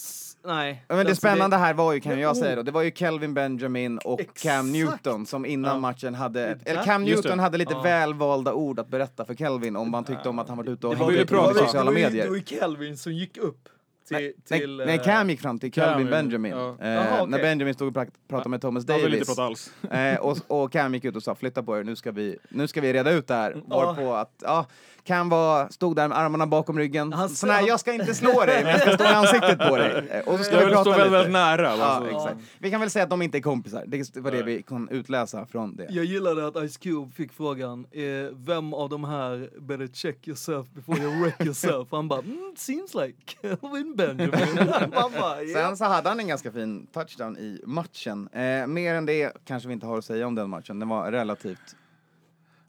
[0.44, 0.84] Nej.
[0.88, 2.40] Men det alltså spännande här var ju, kan Ja, jag oh.
[2.42, 4.42] säga då, det var ju Kelvin Benjamin och Exakt.
[4.42, 5.80] Cam Newton som innan Ja.
[5.80, 7.42] matchen hade, eller Cam Newton det.
[7.42, 7.82] hade lite Ja.
[7.82, 10.86] välvalda ord att berätta för Kelvin om vad han tyckte om att han varit ute
[10.86, 12.24] och Det var hängt på det sociala det medier.
[12.24, 13.68] Det var ju Kelvin som gick upp
[14.16, 14.32] till...
[14.50, 16.52] Nej, till nej, nej, eh, Cam gick fram till Cam, Benjamin.
[16.52, 16.76] ja.
[16.80, 17.26] Eh, Jaha, okej.
[17.30, 19.28] När Benjamin stod och pra- pratade med Thomas Han vill inte Davis.
[19.28, 19.72] prata alls.
[19.90, 22.68] Eh, och, och Cam gick ut och sa flytta på er, nu ska vi, nu
[22.68, 23.52] ska vi reda ut det här.
[23.66, 24.66] Varpå att, ja,
[25.10, 27.12] Cam var, stod där med armarna bakom ryggen.
[27.12, 29.76] Han- Sån här, jag ska inte slå dig, men jag ska stå i ansiktet på
[29.76, 30.22] dig.
[30.26, 31.62] Och så ska Jag vi prata stå väldigt, väldigt nära.
[31.76, 32.10] Ja, Alltså.
[32.10, 32.36] exakt.
[32.58, 33.84] Vi kan väl säga att de inte är kompisar.
[33.86, 34.56] Det var det Nej.
[34.56, 35.86] vi kan utläsa från det.
[35.90, 40.66] Jag gillade att Ice Cube fick frågan, eh, vem av de här better check yourself
[40.70, 41.88] before you wreck yourself?
[41.90, 44.30] Han bara, mm, seems like Kelvin Benjamin.
[44.90, 45.54] Bara, ja.
[45.54, 48.28] Sen så hade han en ganska fin touchdown i matchen.
[48.32, 50.78] Eh, mer än det kanske vi inte har att säga om den matchen.
[50.78, 51.76] Den var relativt...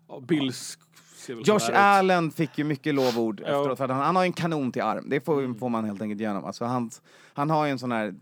[0.08, 0.78] Ja, Bills
[1.30, 1.78] Josh sådär ut.
[1.78, 3.46] Allen fick ju mycket lovord Ja.
[3.60, 5.06] efteråt för att han, han har ju en kanon till arm.
[5.10, 6.46] Det får, får man helt enkelt igenom.
[6.46, 6.92] Alltså han,
[7.34, 8.16] han har ju en sån här...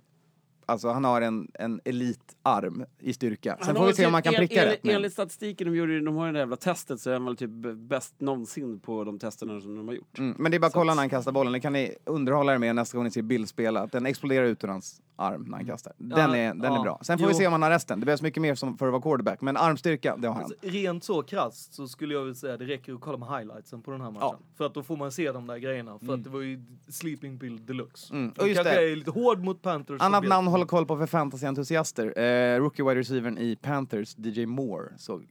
[0.65, 3.57] Alltså han har en, en elitarm i styrka.
[3.57, 4.83] Sen Han får vi se om man kan en- pricka en- rätt.
[4.83, 7.37] men- Enligt statistiken de gjorde, de har det där jävla testet så är han väl
[7.37, 7.49] typ
[7.89, 10.19] bäst någonsin på de testerna som de har gjort.
[10.19, 11.53] Mm, men det är bara att kolla när han kastar bollen.
[11.53, 13.87] Det kan ni underhålla er med nästa gång ni ser Bill spela.
[13.87, 15.93] Den exploderar ut ur hans arm när han kastar.
[15.97, 16.99] Den, är, den är bra.
[17.01, 17.37] Sen får vi Jo.
[17.37, 17.99] se om han har resten.
[17.99, 19.41] Det behövs mycket mer som för att vara quarterback.
[19.41, 20.43] Men armstyrka, det har han.
[20.43, 23.81] Alltså, rent så krasst så skulle jag vilja säga det räcker att kolla med highlightsen
[23.81, 24.37] på den här matchen.
[24.57, 25.99] För att då får man se de där grejerna.
[25.99, 28.13] För att det var ju sleeping pill deluxe.
[28.13, 28.33] Mm.
[28.37, 28.91] Och just det.
[28.91, 30.01] är lite hård mot Panthers.
[30.01, 32.19] Annat namn hålla koll på för fantasy-entusiaster.
[32.19, 35.27] Eh, rookie wide receivern i Panthers, DJ Moore, såg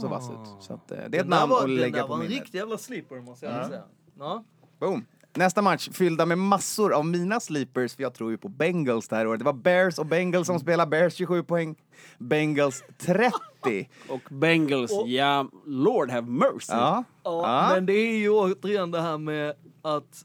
[0.00, 0.62] så vass ut.
[0.62, 2.20] Så att, eh, det är ett där namn var, att lägga där på var en
[2.22, 2.38] minnet.
[2.42, 3.82] riktig jävla sleeper måste jag säga.
[4.18, 4.44] Ja.
[4.80, 5.04] Boom.
[5.34, 9.16] Nästa match fyllda med massor av mina sleepers, för jag tror ju på Bengals det
[9.16, 9.38] här året.
[9.38, 10.90] Det var Bears och Bengals som spelade.
[10.90, 11.76] Bears 27 poäng,
[12.18, 13.88] Bengals 30.
[14.08, 16.72] Och Bengals, Och- ja, Lord have mercy.
[16.72, 17.04] Ja.
[17.22, 17.74] Ja, Ja.
[17.74, 20.24] men det är ju återigen det här med att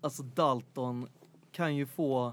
[0.00, 1.08] alltså Dalton
[1.52, 2.32] kan ju få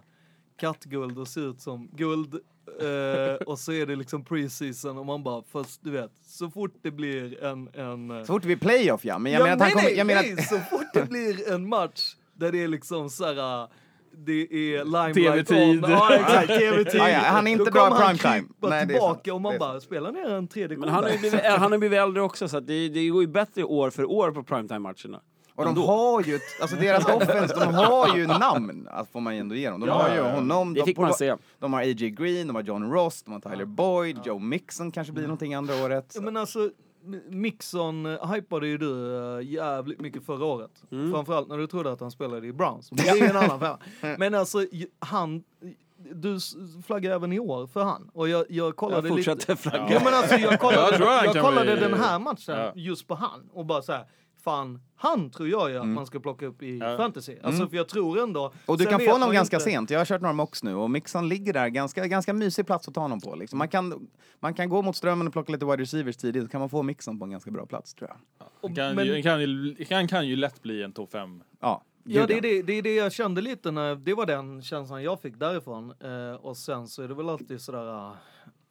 [0.58, 2.40] kattguld och se ut som guld
[2.82, 6.74] eh, och så är det liksom preseason och man bara, fast du vet, så fort
[6.82, 7.70] det blir en...
[7.74, 9.84] en eh, Så fort vi är playoff ja, men jag ja, menar att han kommer...
[9.84, 13.10] nej, Jag menar nej, att, så fort det blir en match där det är liksom
[13.10, 13.68] såhär,
[14.26, 15.84] det är limelight TV-tid.
[15.84, 15.92] on.
[15.92, 17.00] Ja, exakt, TV-tid.
[17.00, 18.54] Ja, ja, han är inte Då bra kommer han primetime.
[18.60, 21.12] Nej, det är tillbaka och man Det bara, spela ner en tredje Men han har
[21.12, 23.90] ju blivit, han har blivit äldre också så att det, det går ju bättre år
[23.90, 25.22] för år på primetime-matcherna.
[25.56, 29.34] Och de har ju, ett- alltså deras offense, de har ju namn, alltså, får man
[29.36, 29.80] ju ändå ge dem.
[29.80, 30.36] De Ja, har ju ja, ja.
[30.36, 31.36] honom, Det de, fick man se.
[31.60, 32.10] de har A.J.
[32.10, 35.84] Green, de har John Ross, de har Tyler Boyd, Joe Mixon kanske blir någonting andra
[35.86, 36.12] året.
[36.16, 36.70] Ja, men alltså,
[37.06, 40.72] M- Mixon uh, hypade ju du uh, jävligt mycket förra året.
[40.92, 41.12] Mm.
[41.12, 42.92] Framförallt när du trodde att han spelade i Browns.
[42.92, 43.78] Men det är ju en annan femma.
[44.18, 45.44] Men alltså, j- han...
[46.16, 46.54] Du s-
[46.86, 48.10] flaggar även i år för han.
[48.14, 49.32] Och jag, jag kollade Jag lite...
[49.32, 49.88] fortsätter flagga.
[49.94, 52.56] Ja men alltså jag kollade, Jag tror han jag kan kollade bli- den här matchen
[52.58, 52.72] Ja.
[52.76, 54.06] just på han och bara så här,
[54.44, 56.98] fan, han tror jag ju att man ska plocka upp i Ja.
[56.98, 57.38] fantasy.
[57.44, 58.54] Alltså för jag tror ändå...
[58.66, 59.90] Och du kan få honom ganska inte- sent.
[59.90, 62.94] Jag har kört några mocks nu och Mixon ligger där, ganska, ganska mysig plats att
[62.94, 63.36] ta honom på.
[63.36, 63.60] Liksom.
[63.60, 64.08] Man, kan,
[64.40, 66.84] man kan gå mot strömmen och plocka lite wide receivers tidigt, så kan man få
[66.84, 68.48] Mixon på en ganska bra plats tror jag.
[68.62, 71.44] Han kan, Men- ju, kan, ju, kan, kan ju lätt bli en topp 5.
[71.60, 74.62] Ja, Ja, det är det, det är det jag kände lite när, det var den
[74.62, 75.94] känslan jag fick därifrån.
[76.00, 78.18] Eh, och sen så är det väl alltid sådär, ah,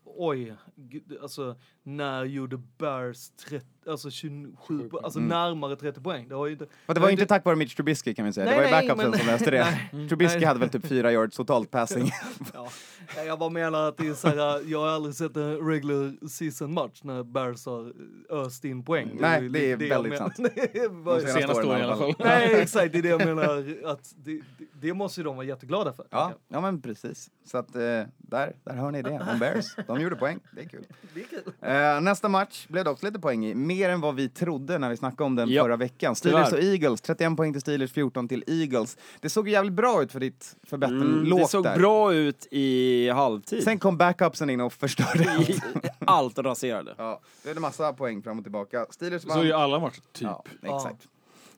[0.04, 6.28] oj, gud, alltså när gjorde Bears 30, alltså 27, po- alltså närmare 30 poäng?
[6.28, 6.66] Det har ju inte...
[6.86, 8.70] Det var ju inte tack vare Mitch Trubisky kan vi säga, Nej, det var ju
[8.74, 9.66] nej, backupsen men- som löste det.
[9.92, 10.08] Nej.
[10.08, 10.46] Trubisky Nej.
[10.46, 12.10] hade väl typ fyra yards totalt passing.
[13.16, 16.74] Ja, jag bara menar att det är såhär, jag har aldrig sett en regular season
[16.74, 17.92] match när Bears har
[18.30, 19.10] öst in poäng.
[19.20, 20.34] Nej, ju det är lite jag väldigt sant.
[20.38, 22.14] Det är De senaste Senaste åren i alla fall.
[22.18, 23.76] Nej, exakt, det är det jag menar.
[23.84, 26.06] Att det, det, det måste ju de vara jätteglada för.
[26.10, 27.30] Ja, ja men precis.
[27.44, 29.76] Så att eh, där, där hör ni det, om Bears.
[29.86, 30.84] De gjorde poäng, det är kul.
[31.14, 31.52] Det är kul.
[31.60, 34.90] Eh, nästa match blev det också lite poäng i, mer än vad vi trodde när
[34.90, 36.14] vi snackade om den Ja, förra veckan.
[36.16, 36.62] Steelers tyvärr.
[36.62, 38.96] och Eagles, 31 poäng till Steelers, 14 till Eagles.
[39.20, 41.76] Det såg ju jävligt bra ut för ditt för betten Mm, lågt det såg där.
[41.78, 43.62] bra ut i halvtid.
[43.64, 45.48] Sen kom backupsen in och förstörde allt.
[45.50, 45.60] I,
[45.98, 46.94] allt raserade.
[46.98, 48.86] Ja, det är massa poäng fram och tillbaka.
[48.90, 49.38] Steelers Så vann.
[49.40, 50.22] är ju alla matcher, typ.
[50.28, 51.08] Ja, exakt.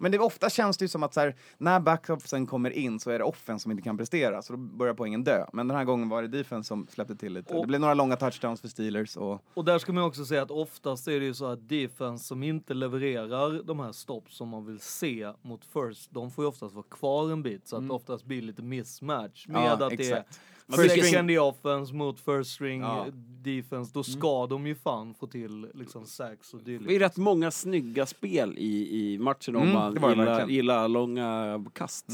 [0.05, 3.11] Men det, ofta känns det ju som att så här, när backupsen kommer in så
[3.11, 5.47] är det offen som inte kan prestera, så då börjar poängen dö.
[5.53, 7.55] Men den här gången var det defense som släppte till lite.
[7.55, 10.43] Och- det blev några långa touchdowns för Steelers och Och där ska man också säga
[10.43, 14.49] att oftast är det ju så att defense som inte levererar de här stopp som
[14.49, 17.89] man vill se mot first, de får ju oftast vara kvar en bit så att
[17.89, 20.01] det oftast blir lite mismatch med Ja, att exakt.
[20.01, 20.25] det är
[20.67, 23.07] Blir second string- offense mot first string Ja.
[23.43, 27.03] defense, då ska de ju fan få till liksom sacks och Det är dylikt.
[27.03, 32.07] rätt många snygga spel i, i matchen om Mm, man gillar, gillar långa kast.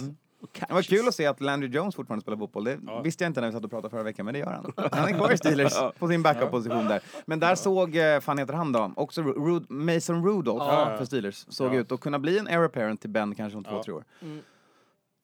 [0.68, 2.64] Det var kul att se att Landry Jones fortfarande spelar fotboll.
[2.64, 3.02] Det Ja.
[3.02, 4.72] visste jag inte när vi satt och pratade förra veckan, men det gör han.
[4.92, 7.00] Han är kvar i Steelers på sin backup-position där.
[7.26, 10.94] Men där såg, eh, fan heter han då, också Ru- Ru- Mason Rudolph Ja.
[10.98, 11.78] för Steelers, såg Ja.
[11.78, 13.82] ut att kunna bli en heir apparent till Ben kanske om två, Ja.
[13.84, 14.04] tre år.
[14.22, 14.40] Mm.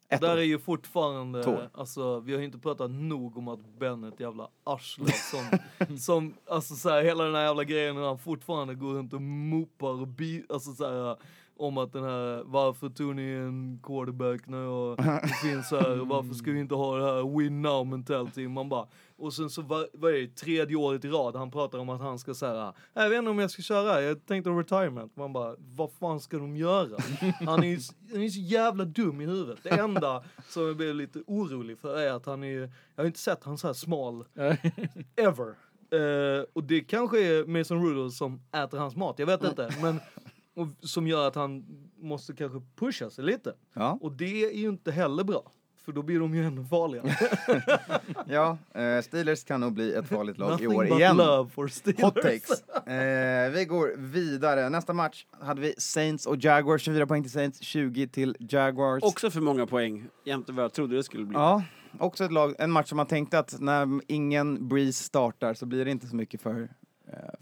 [0.09, 0.39] Ett Där år.
[0.39, 1.59] är ju fortfarande, Två.
[1.75, 5.59] alltså vi har ju inte pratat nog om att Ben är ett jävla arsle som,
[5.99, 9.23] som alltså så här, hela den här jävla grejen när han fortfarande går runt och
[9.23, 11.17] mopar och bi, alltså så här,
[11.57, 14.99] om att den här, varför tog ni en quarterback när jag
[15.43, 18.87] finns här, varför ska vi inte ha det här win now mentality, man bara,
[19.19, 22.01] och sen så var, vad är det, tredje året i rad, han pratar om att
[22.01, 25.55] han ska säga, jag vet inte om jag ska köra, jag tänkte retirement, man bara,
[25.59, 26.97] vad fan ska de göra?
[27.47, 27.79] Han är ju
[28.13, 29.59] han är så jävla dum i huvudet.
[29.63, 32.61] Det enda som jag blir lite orolig för är att han är,
[32.95, 34.25] jag har inte sett han så här smal
[35.17, 35.55] ever.
[35.91, 39.71] Eh, och det kanske är Mason Rudolph som äter hans mat, jag vet inte.
[39.83, 40.01] Men
[40.57, 41.65] och, som gör att han
[41.97, 43.55] måste kanske pusha sig lite.
[43.75, 45.53] Ja, Och det är ju inte heller bra.
[45.85, 47.17] För då blir de ju ännu farligare.
[48.27, 51.17] ja eh, Steelers kan nog bli ett farligt lag i år but igen.
[51.17, 52.03] love for Steelers.
[52.03, 52.69] Hot takes.
[52.89, 54.69] Eh, vi går vidare.
[54.69, 56.83] Nästa match hade vi Saints och Jaguars.
[56.83, 59.03] 24 poäng till Saints, 20 till Jaguars.
[59.03, 61.35] Också för många poäng jämte vad jag trodde det skulle bli.
[61.39, 61.63] Ja,
[61.99, 65.85] också ett lag, en match som man tänkte att när ingen Breeze startar så blir
[65.85, 66.69] det inte så mycket för,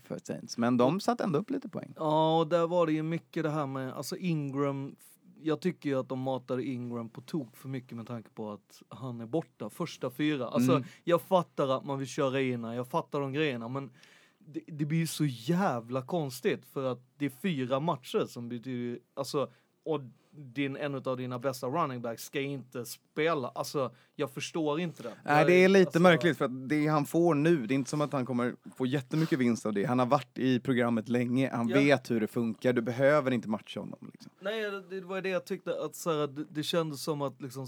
[0.02, 0.58] för Saints.
[0.58, 1.92] Men de satte ändå upp lite poäng.
[1.96, 4.96] Ja, och där var det ju mycket det här med, alltså Ingram,
[5.42, 8.82] jag tycker ju att de matade Ingram på tok för mycket med tanke på att
[8.88, 10.48] han är borta första fyra.
[10.48, 10.84] Alltså Mm.
[11.04, 13.90] jag fattar att man vill köra in jag fattar de grejerna men
[14.38, 18.98] det, det blir ju så jävla konstigt för att det är fyra matcher som betyder,
[19.14, 19.50] alltså
[19.84, 20.00] och
[20.36, 23.48] din, en av dina bästa running backs ska inte spela.
[23.48, 25.12] Alltså jag förstår inte det.
[25.24, 27.90] Nej, det är lite alltså, märkligt för att det han får nu, det är inte
[27.90, 29.84] som att han kommer få jättemycket vinst av det.
[29.84, 31.76] Han har varit i programmet länge, han Ja.
[31.76, 34.10] vet hur det funkar, du behöver inte matcha honom.
[34.12, 34.32] Liksom.
[34.40, 37.66] Nej, det, var det jag tyckte att så här, det, det kändes som att liksom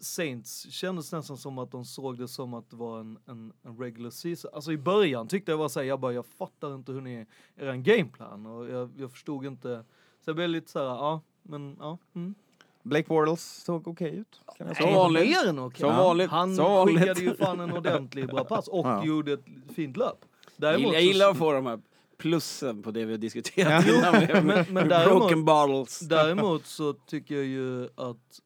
[0.00, 3.78] Saints kändes nästan som att de såg det som att det var en, en, en
[3.78, 4.50] regular season.
[4.54, 7.82] Alltså i början tyckte jag var såhär, jag bara jag fattar inte hur ni, en
[7.82, 9.84] gameplan och jag, jag förstod inte.
[10.24, 11.98] Så jag blev lite såhär, ja, men ja.
[12.14, 12.34] Mm.
[12.82, 14.40] Blake Bortles såg okej ut.
[14.58, 15.26] Kan jag Som vanligt.
[15.28, 15.80] Mer än okej.
[15.80, 16.30] Som vanligt.
[16.30, 16.98] Han Som vanligt.
[16.98, 19.04] skickade ju fan en ordentlig bra pass och Ja.
[19.04, 20.16] gjorde ett fint löp.
[20.20, 21.80] Jag Däremot gillar, jag gillar att få de här
[22.18, 23.98] plussen på det vi har diskuterat Ja.
[24.22, 24.46] innan.
[24.46, 26.00] men- men däremot- broken bottles.
[26.08, 28.40] Däremot så tycker jag ju att,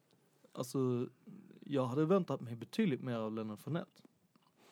[0.55, 1.07] alltså,
[1.65, 3.91] jag hade väntat mig betydligt mer av Leonard Fournette.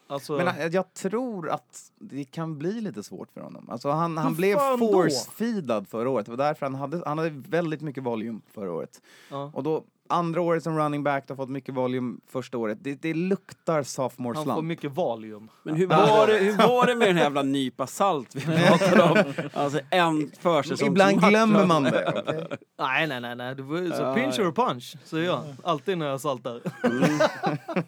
[0.06, 3.70] Alltså, Men eh, jag tror att det kan bli lite svårt för honom.
[3.70, 6.26] Alltså han, han blev force-feedad förra året.
[6.26, 9.00] Det var därför han hade, han hade väldigt mycket volym förra året.
[9.30, 12.78] ja, Och då, andra året som running back, har fått mycket volym första året.
[12.80, 14.68] Det, det luktar sophomore han får slump.
[14.68, 15.50] mycket valium.
[15.62, 19.02] Men hur var, det, hur var det med den här jävla nypa salt vi pratade
[19.02, 19.32] om?
[19.52, 20.88] Alltså en försäsongsmatch.
[20.90, 22.12] Ibland glömmer man det.
[22.16, 22.46] okej?
[22.78, 23.56] Nej, nej, nej, nej.
[23.96, 25.42] Så pinch or punch, säger jag.
[25.62, 26.60] Alltid när jag saltar.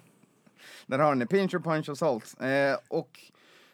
[0.86, 2.34] Där har ni pinch or punch och salt.
[2.40, 3.20] Eh, och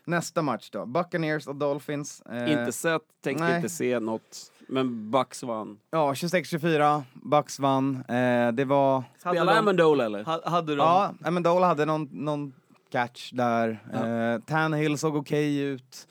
[0.05, 2.23] nästa match då, Buccaneers och Dolphins.
[2.31, 3.57] Eh, Inte sett, tänkte nej.
[3.57, 4.53] inte se något.
[4.69, 5.79] Men Bucks vann.
[5.91, 8.05] Ja, 26-24, Bucks vann.
[8.09, 9.05] Eh, det var...
[9.19, 10.25] Spelar de- Amendola eller?
[10.25, 10.79] ha- Hade de...
[10.79, 12.53] Ja, Amendola hade någon, någon
[12.91, 13.79] catch där.
[13.95, 16.09] Eh, Tannehill såg okej ut.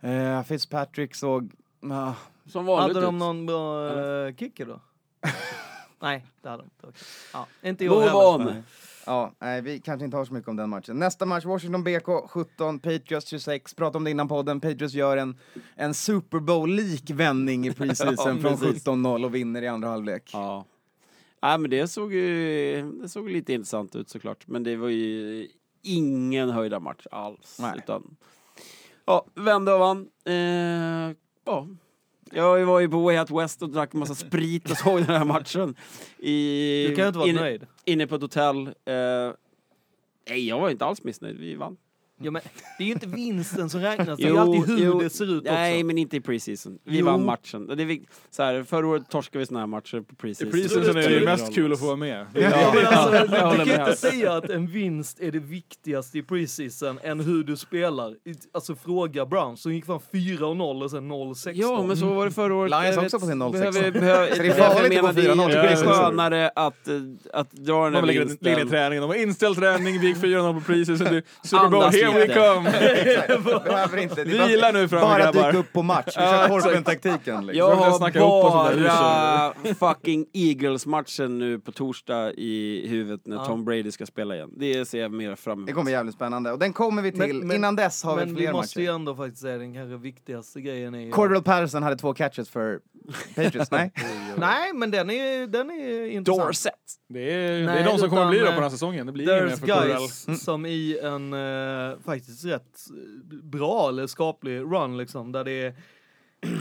[0.00, 1.52] Eh, Fitzpatrick såg...
[1.92, 2.12] ah,
[2.46, 3.18] Som vanligt hade de ut.
[3.18, 4.80] någon bra uh, kicker då?
[6.00, 6.98] Nej, det hade de inte.
[7.32, 8.56] Ja, inte i år Move heller.
[8.56, 8.62] on.
[9.06, 10.98] Ja, nej, vi kanske inte har så mycket om den matchen.
[10.98, 13.74] Nästa match, Washington BK 17, Patriots 26.
[13.74, 14.60] Pratade om det innan podden.
[14.60, 15.38] Patriots gör en,
[15.76, 18.86] en Super Bowl-lik vändning i preseason Ja, från precis.
[18.86, 20.30] 17-0 och vinner i andra halvlek.
[20.32, 20.64] Ja.
[21.42, 24.46] Nej, men det såg ju det såg lite intressant ut såklart.
[24.46, 25.48] Men det var ju
[25.82, 27.58] ingen höjda match alls.
[27.60, 27.74] Nej.
[27.78, 28.16] Utan,
[29.04, 30.08] ja, vände och vann.
[30.24, 31.68] Eh, ja.
[32.34, 35.16] Jag var ju på Way Out West och drack en massa sprit och såg den
[35.16, 35.74] här matchen.
[36.18, 37.66] I, Du kan inte vara inne, nöjd.
[37.84, 38.66] inne på ett hotell.
[38.66, 38.72] Eh,
[40.28, 41.36] nej, jag var inte alls missnöjd.
[41.38, 41.76] Vi vann.
[42.24, 42.42] Ja, men
[42.78, 45.36] det är ju inte vinsten som räknas, det är ju alltid hur jo, det ser
[45.38, 45.86] ut Nej, också.
[45.86, 46.78] men inte i preseason.
[46.84, 47.06] Vi Jo.
[47.06, 47.66] vann matchen.
[47.66, 47.98] Det är
[48.30, 50.50] så här, förra året torskade vi såna här matcher på I preseason.
[50.52, 52.26] preseason är det ju mest kul att få vara med.
[52.34, 56.22] Ja, men alltså, jag du kan inte säga att en vinst är det viktigaste i
[56.22, 58.14] preseason än hur du spelar.
[58.54, 61.50] Alltså fråga Browns som gick från 4-0 och sen 0-16.
[61.54, 62.70] Ja, men så var det förra året.
[62.70, 63.52] Lions också på sin 0-16.
[63.52, 65.92] Behöver, behöver, Så det är farligt att gå vi 4-0 att i Det är preseason.
[66.04, 66.94] skönare att, eh,
[67.32, 68.68] att dra den De här lägger, lägger ner vinsten.
[68.68, 71.06] träningen, de har inställd träning, vi gick 4-0 på preseason,
[71.42, 71.82] Super Bowl,
[72.14, 72.70] we come!
[73.64, 74.24] Behöver inte.
[74.24, 75.46] Det Vila nu framme bara grabbar.
[75.46, 76.04] dyka upp på match.
[76.06, 76.50] Vi kör exakt.
[76.64, 77.46] Korpen-taktiken.
[77.46, 77.58] Liksom.
[77.58, 77.98] Jag har
[79.74, 83.44] bara fucking Eagles-matchen nu på torsdag i huvudet när Ja.
[83.46, 84.50] Tom Brady ska spela igen.
[84.56, 85.66] Det ser jag mer fram emot.
[85.66, 86.52] Det kommer jävligt spännande.
[86.52, 87.20] Och den kommer vi till.
[87.20, 88.94] Men- men- Innan dess har vi Men fler vi måste ju matcher.
[88.94, 91.10] ändå faktiskt säga den kanske viktigaste grejen är ju...
[91.10, 92.78] Cordell Patterson hade två catches för
[93.34, 93.92] Patriots, nej.
[94.36, 96.46] Nej, men den är, den är intressant.
[96.46, 96.74] Dorset.
[97.08, 99.06] Det är, det Nej, är de som kommer bli då på eh, den här säsongen.
[99.06, 104.06] Det blir ingen There's för guys som i en eh, faktiskt rätt eh, bra eller
[104.06, 105.74] skaplig run liksom där det är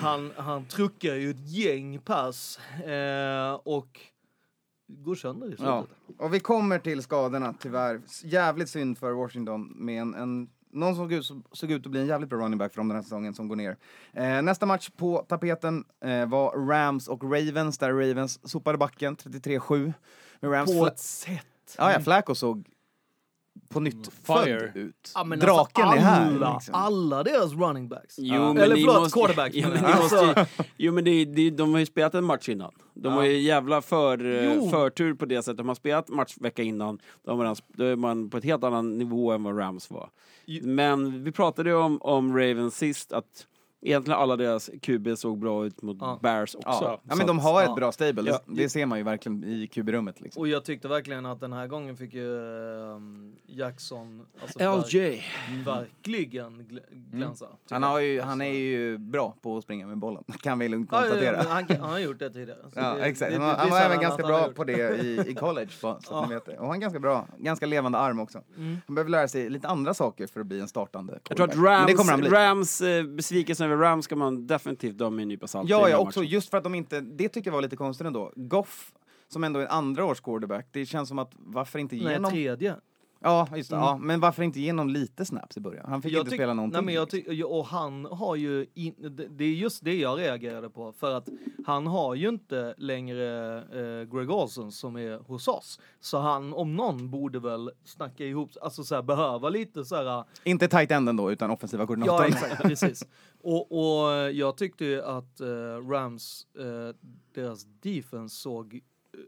[0.01, 3.99] han, han truckar ju ett gäng pass eh, och
[4.87, 5.65] går sönder i slutet.
[5.67, 5.85] Ja.
[6.17, 8.01] Och vi kommer till skadorna tyvärr.
[8.23, 12.01] Jävligt synd för Washington med en, en någon som såg ut, såg ut att bli
[12.01, 13.77] en jävligt bra running back för dem den här säsongen som går ner.
[14.13, 19.93] Eh, nästa match på tapeten eh, var Rams och Ravens där Ravens sopade backen 33-7.
[20.39, 21.75] Med Rams På ett sätt.
[21.77, 22.69] ja, ja, Flacco såg
[23.73, 24.59] på nytt Fire.
[24.59, 25.11] född ut.
[25.15, 26.27] Ja, men Draken alltså, är här.
[26.35, 26.75] alla, Liksom.
[26.75, 28.15] alla deras running backs.
[28.17, 29.97] Jo, men Eller förlåt, måste- quarterbacks Jo, men, jag.
[30.01, 30.15] måste,
[30.55, 32.71] ju- jo, men det, det, de har ju spelat en match innan.
[32.93, 34.69] De har ju jävla för, eh, Jo.
[34.69, 35.57] förtur på det sättet.
[35.57, 36.99] De har spelat match vecka innan.
[37.25, 40.09] Då, man, då är man på ett helt annan nivå än vad Rams var.
[40.45, 40.61] Jo.
[40.67, 43.47] Men vi pratade ju om, om Ravens sist, att
[43.83, 46.19] egentligen alla deras QB såg bra ut mot Ja.
[46.21, 46.67] Bears också.
[46.69, 47.01] Ja.
[47.09, 47.75] ja, men de att- har ett ja.
[47.75, 48.23] bra stable.
[48.31, 48.39] Ja.
[48.45, 50.21] Det ser man ju verkligen i QB-rummet.
[50.21, 50.39] Liksom.
[50.41, 52.37] Och jag tyckte verkligen att den här gången fick ju
[52.95, 54.59] ehm, Jackson alltså,
[54.95, 55.23] LJ.
[55.65, 56.79] verkligen gl-
[57.11, 57.45] glänsa.
[57.45, 58.23] tycker Han, har ju, jag.
[58.25, 61.37] han är ju bra på att springa med bollen, kan vi lugnt konstatera.
[61.49, 62.59] han, han har gjort det tidigare.
[62.75, 63.31] Ja, det- exakt.
[63.31, 65.35] det- Han, det var- han var visar även att ganska bra på det i, i
[65.35, 66.57] college, bara, så att ni vet det.
[66.57, 68.41] Och han är ganska bra, ganska levande arm också.
[68.57, 68.77] Mm.
[68.87, 71.53] Han behöver lära sig lite andra saker för att bli en startande Jag tror att
[71.53, 71.77] quarterback.
[71.79, 72.29] Men det Rams, kommer han bli.
[72.29, 75.89] Rams eh, besvikelsen över Rams ska man definitivt ha med en nypa salt i Ja,
[75.89, 76.31] ja, också matchen.
[76.31, 78.31] just för att de inte, det tycker jag var lite konstigt ändå.
[78.35, 78.91] Goff,
[79.27, 82.31] som ändå är en andra års quarterback, det känns som att varför inte ge honom...
[82.31, 82.75] tredje.
[83.25, 83.85] Ja, just det, Mm.
[83.87, 85.85] ja, men varför inte ge honom lite snaps i början?
[85.89, 86.85] Han fick Jag inte spela någonting.
[86.85, 88.95] Nej, men jag och han har ju, in,
[89.37, 90.91] det- är just det jag reagerade på.
[90.91, 91.29] För att
[91.65, 95.79] han har ju inte längre eh, Greg Olson som är hos oss.
[95.99, 100.23] Så han om någon borde väl snacka ihop, alltså så här, behöva lite så här
[100.43, 102.15] Inte tight enden då, utan offensiva koordinatorn.
[102.19, 103.03] Ja, exakt, precis.
[103.43, 106.95] Och, och jag tyckte ju att eh, Rams, eh,
[107.33, 108.81] deras defense såg
[109.13, 109.19] eh,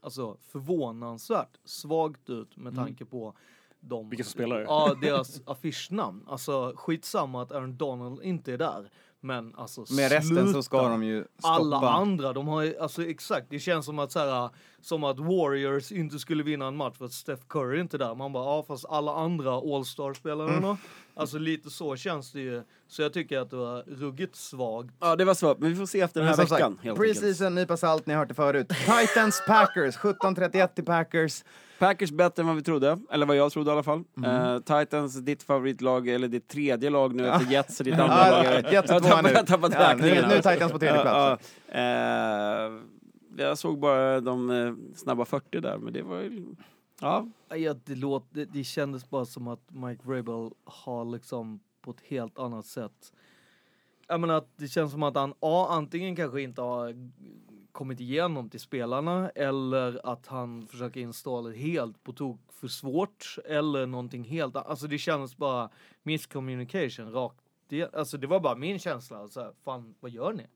[0.00, 3.34] alltså förvånansvärt svagt ut med tanke på
[3.80, 4.60] de, Vilka som spelar.
[4.60, 6.24] Ja, deras affischnamn.
[6.28, 8.90] Alltså skitsamma att Aaron Donald inte är där.
[9.20, 11.48] Men alltså Med resten så ska de ju stoppa.
[11.48, 15.18] Alla andra, de har ju, alltså exakt, det känns som att så här, som att
[15.18, 18.14] Warriors inte skulle vinna en match för att Steph Curry inte är där.
[18.14, 20.76] Man bara, ja fast alla andra All-Star-spelarna Mm.
[21.18, 22.62] Alltså lite så känns det ju.
[22.88, 24.88] Så jag tycker att det var ruggigt svagt.
[25.00, 26.48] Ja, det var svagt, men vi får se efter den här veckan.
[26.48, 27.20] sagt, helt enkelt.
[27.20, 28.68] Preseason, nypa salt, ni har hört det förut.
[28.68, 31.44] Titans, Packers, 17-31 till Packers.
[31.78, 34.04] Packers bättre än vad vi trodde, eller vad jag trodde i alla fall.
[34.14, 34.24] Mhm.
[34.24, 38.44] Eh, Titans, ditt favoritlag, eller ditt tredje lag nu efter Jets, och ditt andra lag.
[38.72, 39.28] Jets är jag tvåa tappade- nu.
[39.28, 40.28] Jag har tappat Ja, nu, räkningen.
[40.28, 40.54] nu är.
[40.54, 41.42] Titans på tredje plats.
[41.72, 41.78] Ja.
[41.78, 42.72] Eh,
[43.36, 46.46] jag såg bara de eh, snabba 40 där, men det var ju...
[47.00, 51.90] Ja, Ja, det, låt, det, det kändes bara som att Mike Vrabel har liksom på
[51.90, 53.12] ett helt annat sätt.
[54.06, 57.10] Jag menar att det känns som att han A, antingen kanske inte har
[57.72, 63.86] kommit igenom till spelarna eller att han försöker installa helt på tok för svårt eller
[63.86, 64.56] någonting helt.
[64.56, 65.70] Alltså det kändes bara
[66.02, 69.28] miscommunication rakt det, Alltså det var bara min känsla.
[69.28, 70.46] Så här, fan, vad gör ni?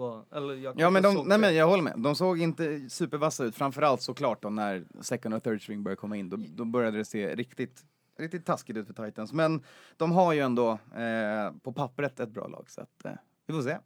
[0.00, 3.44] Vad, eller jag Ja men de, nej men jag håller med, de såg inte supervassa
[3.44, 6.98] ut, framförallt såklart då när second och third string började komma in, då, då började
[6.98, 7.84] det se riktigt,
[8.18, 9.32] riktigt taskigt ut för Titans.
[9.32, 9.62] Men
[9.96, 13.12] de har ju ändå eh, på pappret ett bra lag så att eh,
[13.46, 13.76] vi får se.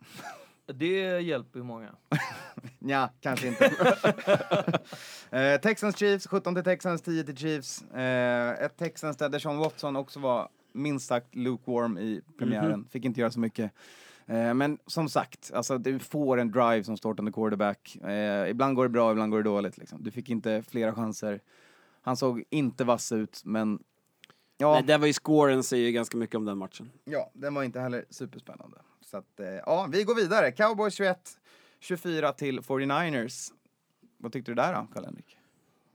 [0.75, 1.91] Det hjälper ju många.
[2.79, 3.65] Ja, kanske inte.
[5.31, 7.83] eh, Texans Chiefs, 17 till Texans, 10 till Chiefs.
[7.83, 13.21] Eh, ett Texans där Deshaun Watson också var minst sagt lukewarm i premiären, fick inte
[13.21, 13.73] göra så mycket.
[14.27, 17.97] Eh, men som sagt, alltså, du får en drive som startande quarterback.
[17.97, 19.79] Eh, ibland går det bra, ibland går det dåligt.
[19.79, 20.03] Liksom.
[20.03, 21.41] Du fick inte flera chanser.
[22.03, 23.79] Han såg inte vass ut, men
[24.59, 26.91] ja, Nej, där var ju scoren säger ju ganska mycket om den matchen.
[27.05, 28.77] ja, den var inte heller superspännande.
[29.05, 30.53] Så att, eh, ja, vi går vidare.
[30.53, 31.19] Cowboys 21,
[31.81, 33.53] 24 till 49ers.
[34.19, 35.37] Vad tyckte du där då, Karl-Henrik?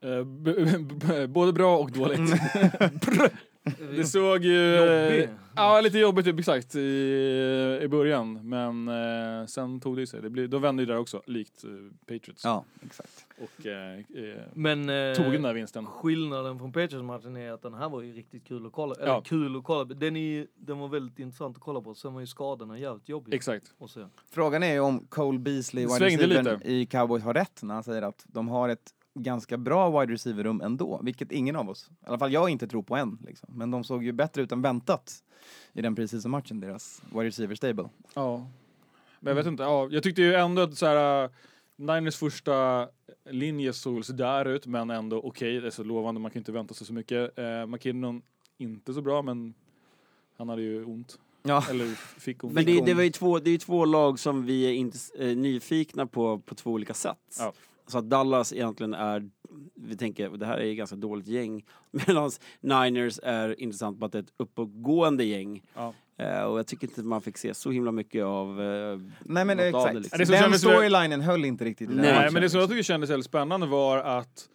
[0.02, 2.20] Eh, b- både bra och dåligt.
[3.96, 4.76] Det såg ju...
[4.76, 5.30] Jobbig.
[5.56, 6.80] Ja, lite jobbigt typ, exakt i,
[7.82, 8.50] i början.
[8.50, 10.22] Men eh, sen tog det sig.
[10.22, 11.70] Det blev, de vände ju där också, likt eh,
[12.08, 12.44] Patriots.
[12.44, 13.26] Ja, exakt.
[13.38, 15.86] Och eh, eh, Men eh, tog den där vinsten.
[15.86, 18.96] skillnaden från Patriots-matchen är att den här var ju riktigt kul att kolla.
[18.96, 19.22] Eller Ja.
[19.22, 19.84] kul att kolla.
[19.84, 21.96] Den, är, den var väldigt intressant att kolla på.
[21.96, 23.36] Sen var ju skadorna jävligt jobbiga.
[23.36, 23.74] Exakt.
[24.32, 25.88] Frågan är ju om Cole Beasley,
[26.28, 26.60] lite.
[26.64, 30.62] i Cowboys, har rätt när han säger att de har ett ganska bra wide receiver-rum
[30.62, 33.18] ändå, vilket ingen av oss, i alla fall jag inte tror på än.
[33.26, 33.50] Liksom.
[33.52, 35.24] Men de såg ju bättre ut än väntat
[35.74, 37.90] i den preseason-matchen, deras wide receiver stable.
[38.14, 38.48] Ja.
[39.20, 41.30] Men jag vet inte, ja, jag tyckte ju ändå att så här, äh,
[41.76, 42.88] Niners första
[43.30, 46.52] linje såg så där ut, men ändå okej, det är så lovande, man kan inte
[46.52, 47.40] vänta sig så mycket.
[47.40, 48.22] Eh, McKinnon,
[48.58, 49.54] inte så bra, men
[50.38, 51.20] han hade ju ont.
[51.44, 51.64] Ja.
[51.70, 51.86] Eller
[52.20, 52.54] fick hon.
[52.54, 54.98] Men det, det var ju två, det är ju två lag som vi är inte,
[55.20, 57.38] eh, nyfikna på på två olika sätt.
[57.40, 57.54] Ja.
[57.90, 59.30] Så att Dallas egentligen är,
[59.76, 61.66] vi tänker, det här är ett ganska dåligt gäng.
[61.92, 62.32] Medan
[62.62, 65.64] Niners är intressant på att det är ett uppåtgående gäng.
[65.76, 65.94] Ja.
[66.18, 69.60] Eh, och jag tycker inte man fick se så himla mycket av eh, Nej men
[69.60, 69.94] exakt.
[69.94, 70.20] det, liksom.
[70.20, 72.24] Det Den storylinen höll inte riktigt i den Nej, matchen.
[72.24, 74.50] Nej, men det som jag tycker kändes väldigt spännande var att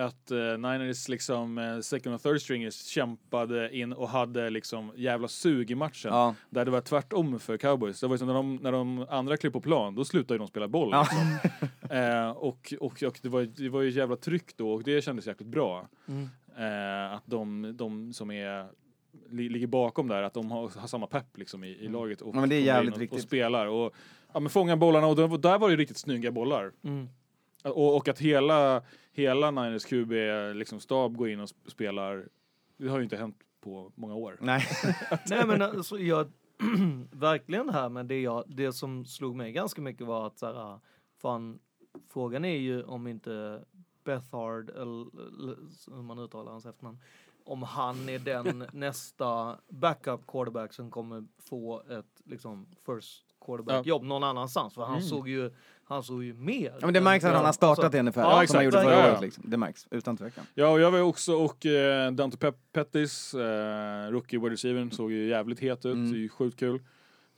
[0.00, 5.28] att uh, Niners liksom uh, second och third stringers kämpade in och hade liksom jävla
[5.28, 6.12] sug i matchen.
[6.12, 6.34] Ja.
[6.50, 8.00] Där det var tvärtom för cowboys.
[8.00, 10.38] Det var ju så när de, när de andra klev på plan, då slutade ju
[10.38, 10.90] de spela boll.
[10.92, 11.00] Ja.
[11.02, 11.50] Liksom.
[11.90, 15.26] Eh, och och, och det, var, det var ju jävla tryck då och det kändes
[15.26, 15.88] jäkligt bra.
[16.08, 16.28] Mm.
[16.56, 18.66] Eh, att de, de som är
[19.30, 22.26] li, ligger bakom där, att de har, har samma pepp liksom i, i laget och
[22.26, 22.36] Mm.
[22.36, 23.66] Ja, men det är jävligt och, och spelar.
[23.66, 23.94] Och,
[24.32, 26.72] ja, men fångar bollarna och där var det riktigt snygga bollar.
[26.84, 27.08] Mm.
[27.64, 28.82] Och, och att hela,
[29.12, 30.12] hela Niners QB
[30.54, 32.28] liksom stab går in och sp- spelar,
[32.76, 34.38] det har ju inte hänt på många år.
[34.40, 34.66] Nej.
[35.28, 36.30] Nej men alltså, jag,
[37.10, 40.46] verkligen det här men det, jag, det som slog mig ganska mycket var att så
[40.46, 40.80] här,
[41.16, 41.58] fan,
[42.08, 43.64] frågan är ju om inte
[44.04, 45.56] Bethard, eller eller
[45.96, 46.98] hur man uttalar hans efternamn,
[47.44, 54.02] om han är den nästa backup quarterback som kommer få ett liksom first quarterback jobb
[54.02, 55.02] någon annanstans för han Mm.
[55.08, 55.50] såg ju
[55.84, 56.72] han såg ju mer.
[56.80, 58.82] Ja, men det märks att han har startat Alltså, i NFL, Ja, som han gjorde
[58.82, 59.10] förra ja.
[59.10, 59.20] året.
[59.20, 59.44] Liksom.
[59.46, 60.44] Det märks, utan tvekan.
[60.54, 64.90] Ja, och jag var ju också och eh, Dante Pep Pettis, eh, rookie wide receiver,
[64.90, 65.94] såg ju jävligt het ut.
[65.94, 66.10] Mm.
[66.12, 66.80] Det är ju sjukt kul.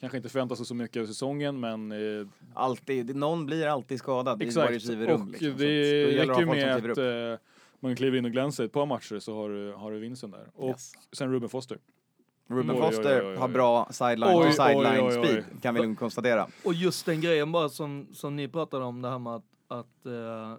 [0.01, 3.99] Kanske inte förväntas sig så mycket av säsongen, men eh, Alltid, det- någon blir alltid
[3.99, 4.71] skadad i exakt.
[4.71, 5.23] wide receiver-rum.
[5.23, 7.47] och Liksom, det räcker ju med att eh,
[7.81, 10.47] man kliver in och glänser ett par matcher så har du, har du vinsten där.
[10.55, 10.93] Och Yes.
[11.13, 11.79] sen Ruben Foster.
[12.53, 13.37] Ruben Oj, Foster oj, oj, oj.
[13.37, 16.47] har bra sideline och sideline speed, kan vi lugnt konstatera.
[16.65, 20.07] Och just den grejen bara som, som ni pratade om, det här med att, att
[20.07, 20.57] eh,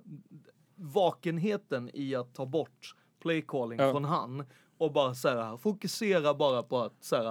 [0.75, 3.91] vakenheten i att ta bort playcalling Ja.
[3.91, 4.45] från han
[4.77, 7.23] och bara så här, fokusera bara på att så här,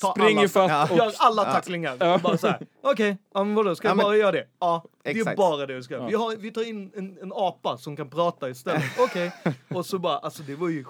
[0.00, 1.52] ta Spring alla, och- gör alla Ja.
[1.52, 1.96] tacklingar.
[2.00, 2.14] Ja.
[2.14, 4.46] Och bara så här, okej, ja, men vadå, ska jag Ja, men- bara göra det?
[4.58, 5.36] Ja, det är Exakt.
[5.36, 6.02] bara det du ska göra.
[6.04, 6.08] Ja.
[6.08, 8.82] Vi, har, vi tar in en, en apa som kan prata istället.
[8.98, 9.32] Okej.
[9.74, 10.84] Och så bara, alltså det var ju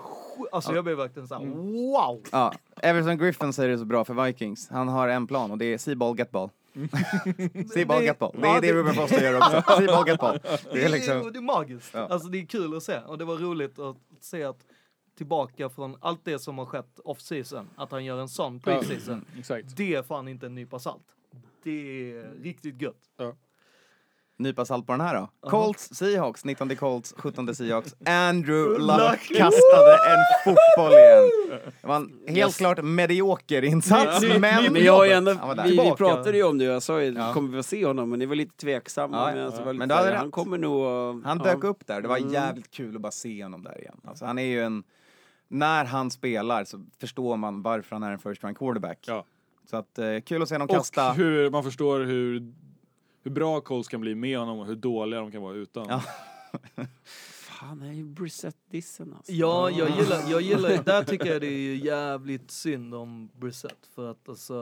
[0.53, 1.59] Alltså jag blev verkligen såhär, Mm.
[1.59, 2.23] wow!
[2.33, 4.69] Ja, Everson Griffin säger det så bra för Vikings.
[4.69, 6.51] Han har en plan och det är see ball, get ball.
[7.75, 8.33] see ball, Det- get ball.
[8.41, 9.63] Det ja, är det det- Ruben Foster gör också.
[9.79, 10.39] see ball, get ball.
[10.73, 11.33] Det är liksom...
[11.33, 11.91] det är magiskt.
[11.95, 12.01] Ja.
[12.11, 14.59] Alltså det är kul att se och det var roligt att se att
[15.19, 19.25] tillbaka från allt det som har skett off-season, att han gör en sån pre-season.
[19.39, 19.77] Exakt.
[19.77, 21.05] Det är fan inte en nypa salt.
[21.63, 21.71] Det
[22.13, 22.97] är riktigt gött.
[24.41, 25.49] Nypa salt på den här då.
[25.51, 27.95] Colts, Seahawks, 19 Colts, 17 Seahawks.
[28.07, 31.31] Andrew Luck kastade en fotboll igen.
[31.81, 32.57] Det var en helt Yes.
[32.57, 34.41] klart medioker insats, men...
[34.73, 35.63] Men jag har ju ändå, Han var där.
[35.65, 35.97] vi, vi Tillbaka.
[36.05, 37.33] pratade ju om det, jag sa ju, Ja.
[37.35, 38.11] kommer vi få se honom?
[38.11, 39.17] Men ni var lite tveksamma.
[39.17, 40.21] Ja, men ja, alltså, var lite Men du hade så här, rätt.
[40.21, 41.53] Han kommer nog att- Han ja.
[41.55, 42.01] dök upp där.
[42.01, 42.33] Det var Mm.
[42.33, 44.01] jävligt kul att bara se honom där igen.
[44.05, 44.83] Alltså, han är ju en...
[45.49, 48.99] När han spelar så förstår man varför han är en first round quarterback.
[49.07, 49.25] Ja.
[49.71, 51.09] Så att, eh, kul att se honom kasta.
[51.11, 52.53] Och hur man förstår hur,
[53.23, 55.87] hur bra Colts kan bli med honom och hur dåliga de kan vara utan.
[55.89, 56.03] Ja.
[57.61, 59.33] Fan, det är ju Brissett-dissen alltså.
[59.33, 64.11] Ja, jag gillar, jag gillar, där tycker jag det är jävligt synd om Brissett för
[64.11, 64.55] att alltså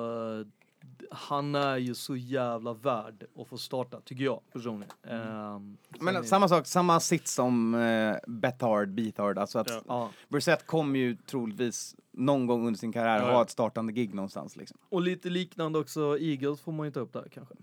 [1.10, 4.92] han är ju så jävla värd att få starta, tycker jag personligen.
[5.02, 9.38] Ehm, sen Men är- samma sak, samma sits som eh, Bethard, Beathard.
[9.38, 10.10] Alltså att Ja.
[10.28, 14.56] Brissett kommer ju troligtvis någon gång under sin karriär Ja, ha ett startande gig någonstans.
[14.56, 14.78] Liksom.
[14.88, 17.54] Och lite liknande också, Eagles får man ju ta upp där kanske.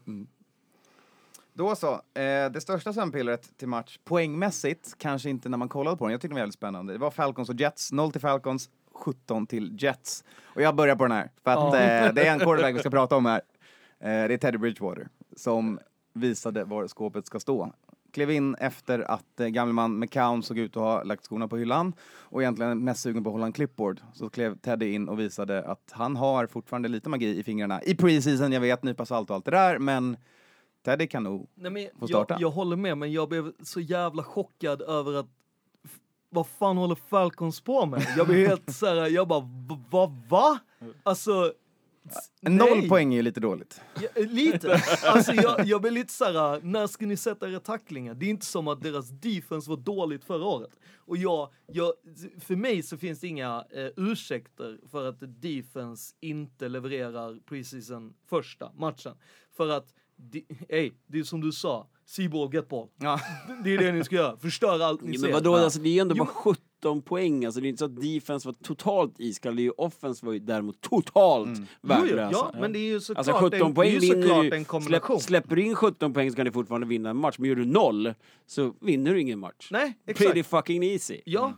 [1.58, 6.06] Då så, eh, det största sömnpillret till match poängmässigt, kanske inte när man kollade på
[6.06, 6.94] den, jag tyckte den var väldigt spännande.
[6.94, 10.24] Det var Falcons och Jets, 0 till Falcons, 17 till Jets.
[10.44, 12.90] Och jag börjar på den här, för att eh, det är en quarterback vi ska
[12.90, 13.42] prata om här.
[14.00, 15.80] Eh, det är Teddy Bridgewater som
[16.14, 17.74] visade var skåpet ska stå.
[18.14, 21.58] Klev in efter att eh, gamle man McCown såg ut att ha lagt skorna på
[21.58, 24.02] hyllan och egentligen mest sugen på att hålla en clipboard.
[24.14, 27.82] Så klev Teddy in och visade att han har fortfarande lite magi i fingrarna.
[27.82, 30.18] I preseason, jag vet, nypa salt och allt det där, men
[30.86, 32.38] Teddy kan nog Nej, men jag, starta.
[32.40, 35.28] jag håller med, men jag blev så jävla chockad över att
[36.30, 38.06] vad fan håller Falcons på med?
[38.18, 40.60] Jag blev helt såhär, jag bara, "V- vad, va?
[41.04, 41.54] Alltså,
[42.10, 42.90] s- Noll nej.
[42.90, 43.82] poäng är ju lite dåligt.
[44.02, 44.82] Ja, eh, lite.
[45.06, 48.14] Alltså jag, jag blir lite såhär, när ska ni sätta era tacklingar?
[48.14, 50.80] Det är inte som att deras defense var dåligt förra året.
[50.98, 51.94] Och jag, jag,
[52.40, 58.72] för mig så finns det inga eh, ursäkter för att defense inte levererar preseason första
[58.74, 59.14] matchen.
[59.58, 59.94] För att,
[60.70, 62.88] ey, det är som du sa, see ball, get ball.
[63.00, 63.20] Ja.
[63.64, 65.28] Det är det ni ska göra, förstör allt ni Ja, ser.
[65.28, 65.64] men vadå, Ja.
[65.64, 67.46] alltså, det är ju ändå bara 17 poäng.
[67.46, 69.56] Alltså, det är inte så att defense var totalt iskall.
[69.56, 72.30] Det är ju offense var ju däremot totalt jo, värdelösa.
[72.32, 74.66] ja, men det är ju såklart, Alltså 17 en, poäng det är ju såklart en
[74.66, 75.20] kombination.
[75.20, 77.36] Släpp, släpper du in 17 poäng så kan du fortfarande vinna en match.
[77.40, 78.14] Men gör du noll
[78.46, 79.68] så vinner du ingen match.
[79.72, 80.18] Nej, exakt.
[80.30, 81.22] Pretty fucking easy.
[81.26, 81.54] Ja,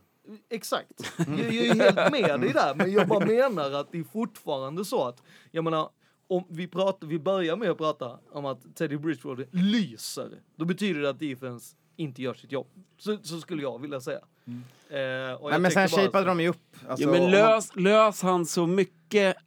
[0.49, 1.13] exakt.
[1.17, 4.03] Jag, jag är ju helt med dig där, men jag bara menar att det är
[4.03, 5.89] fortfarande så att, jag menar,
[6.27, 11.01] om vi, pratar, vi börjar med att prata om att Teddy Bridgewater lyser, då betyder
[11.01, 12.67] det att defense inte gör sitt jobb.
[12.97, 14.19] Så, så skulle jag vilja säga.
[14.89, 16.75] Eh, och jag Nej, men sen shapeade de ju upp.
[16.87, 19.37] Alltså, Ja, men man- lös, lös han så mycket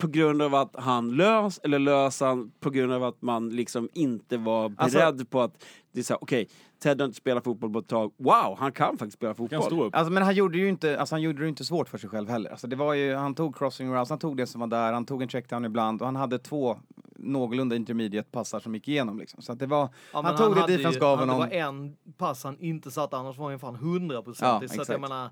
[0.00, 3.88] på grund av att han lös eller lös han på grund av att man liksom
[3.92, 6.48] inte var Alltså- beredd på att det är så här, okej,
[6.82, 8.12] Ted har inte spelat fotboll på ett tag.
[8.16, 9.62] Wow, han kan faktiskt spela Kan fotboll.
[9.62, 9.94] stå upp.
[9.94, 12.10] Alltså, men han gjorde ju inte, alltså, han gjorde det ju inte svårt för sig
[12.10, 12.50] själv heller.
[12.50, 15.04] Alltså, det var ju, han tog crossing routes, han tog det som var där, han
[15.06, 16.78] tog en checkdown ibland och han hade två
[17.16, 19.18] någorlunda intermediate passar som gick igenom.
[19.18, 19.42] Liksom.
[19.42, 21.48] Så att det var, Ja, han tog det hade defense gav han- honom.
[21.50, 24.48] Det var en pass han inte satte, annars var han fan 100 procent.
[24.48, 24.88] Ja, så att exakt.
[24.88, 25.30] jag menar,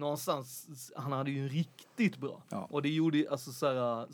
[0.00, 2.42] någonstans, han hade ju en riktigt bra.
[2.48, 2.68] Ja.
[2.70, 4.06] Och det gjorde alltså så här,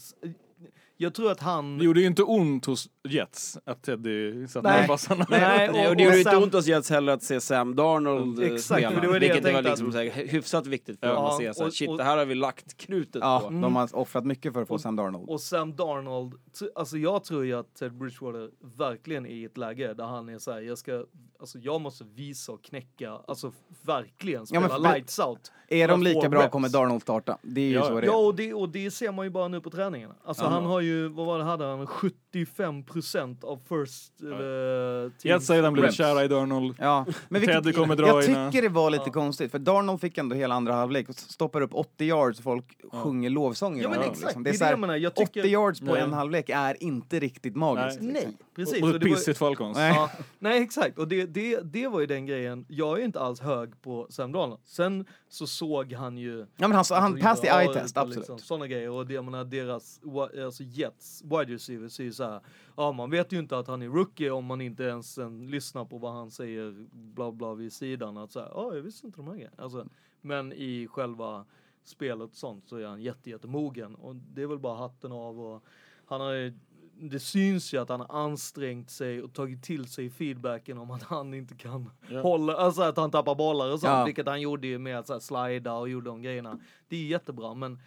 [0.96, 1.78] jag tror att han...
[1.78, 4.80] Det gjorde ju inte ont hos Jets att Teddy satte Nej.
[4.82, 5.26] de passarna.
[5.30, 5.40] Nej,
[5.72, 8.46] Nej, och det gjorde och inte ont hos Jets heller att se Sam Darnold eh,
[8.52, 9.00] Exakt, spela.
[9.00, 11.54] det var det vilket var liksom att- så här, hyfsat viktigt för Ja, att se
[11.54, 13.50] så här, och- shit och- det här har vi lagt krutet Ja, på.
[13.50, 15.28] de har offrat mycket för att få Sam Darnold.
[15.28, 16.34] Och Sam Darnold,
[16.74, 20.38] alltså jag tror ju att Ted Bridgewater verkligen är i ett läge där han är
[20.38, 21.04] så här, jag ska,
[21.40, 25.52] alltså jag måste visa och knäcka, alltså verkligen Ja, spela men för- lights out.
[25.68, 26.52] Är de lika bra reps.
[26.52, 27.38] kommer Darnold starta.
[27.42, 28.06] Det är ju Ja, så det är.
[28.06, 30.14] Ja, och det, och det ser man ju bara nu på träningarna.
[30.24, 30.48] Alltså Ja.
[30.48, 35.46] han har ju, vad var det, hade han 75 procent av first uh, team Jets
[35.46, 36.76] säger att han blev kära i Darnold.
[36.78, 39.12] Ja, men vilket, Teddy kommer dra jag in, tycker det var lite Ja.
[39.12, 42.64] konstigt, för Darnold fick ändå hela andra halvlek och stoppar upp 80 yards och folk
[42.92, 43.82] sjunger lovsånger.
[43.82, 44.42] Ja men exakt, liksom.
[44.42, 44.96] det är det här, jag menar.
[44.96, 45.40] Jag tycker...
[45.40, 46.00] 80 yards på Nej.
[46.00, 48.00] en halvlek är inte riktigt magiskt.
[48.00, 48.12] Nej.
[48.12, 48.30] liksom.
[48.30, 48.82] Nej, precis.
[48.82, 49.76] Och Och det var- pissigt Falcons.
[49.76, 49.94] Nej.
[49.94, 52.64] Ja, nej exakt, och det, det, det var ju den grejen.
[52.68, 54.60] Jag är inte alls hög på Sam Darnold.
[54.64, 56.38] Sen så såg han ju...
[56.38, 58.16] Ja men han, han alltså, passed eye-test, ut och absolut.
[58.16, 58.90] Liksom, sådana grejer.
[58.90, 60.00] Och det, jag menar, deras
[60.44, 62.40] alltså Jets wide receivers är ju så här.
[62.76, 65.84] Ja, man vet ju inte att han är rookie om man inte ens sen lyssnar
[65.84, 68.16] på vad han säger bla bla vid sidan.
[68.16, 69.56] Att så här, ja, jag visste inte de här grejerna.
[69.58, 69.86] Alltså,
[70.20, 71.44] men i själva
[71.84, 73.94] spelet och sånt så är han jätte, jättemogen.
[73.94, 75.64] Och det är väl bara hatten av och
[76.06, 76.58] han har ju
[77.00, 81.02] det syns ju att han har ansträngt sig och tagit till sig feedbacken om att
[81.02, 82.20] han inte kan Ja.
[82.20, 84.04] hålla, alltså att han tappar bollar och sånt, Ja.
[84.04, 86.58] vilket han gjorde ju med att så här, slida och gjorde de grejerna.
[86.88, 87.78] Det är jättebra, men...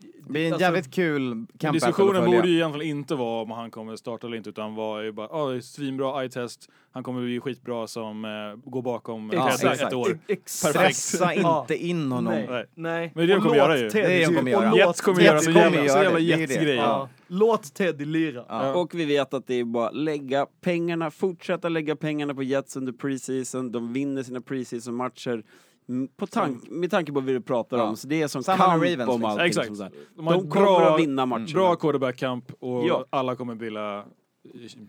[0.00, 3.70] Det blir en alltså, jävligt kul battle Diskussionen borde ju egentligen inte vara om han
[3.70, 7.86] kommer starta eller inte utan var ju bara, är svinbra eye-test, han kommer bli skitbra
[7.86, 9.80] som eh, går bakom Ja, exakt.
[9.82, 10.10] ett år.
[10.10, 10.16] e-.
[10.26, 10.48] Perfekt.
[10.48, 12.32] Stressa inte in honom.
[12.34, 12.64] Nej, Nej.
[12.74, 13.12] nej.
[13.14, 13.88] Men det är det de kommer låt göra ju.
[13.88, 14.76] Teddy- Det är det de kommer och göra.
[14.86, 16.18] Jets kommer göra så jävla.
[16.18, 16.76] Jets-grejer.
[16.76, 17.08] Ja.
[17.26, 18.44] Låt Teddy lira.
[18.48, 18.74] Ja.
[18.74, 22.92] Och vi vet att det är bara lägga pengarna, fortsätta lägga pengarna på Jets under
[22.92, 23.72] preseason.
[23.72, 25.42] De vinner sina preseason-matcher.
[25.88, 28.64] Mm, På tank, med tanke på vad vi pratar om, så det är som Samma
[28.64, 29.24] kamp Ravens, om liksom.
[29.24, 29.46] allting.
[29.46, 29.68] Exakt.
[29.68, 29.92] Liksom så här.
[30.16, 31.46] De, De kommer bra, att vinna matchen.
[31.52, 33.04] Bra quarterback-camp och Ja.
[33.10, 34.04] alla kommer vilja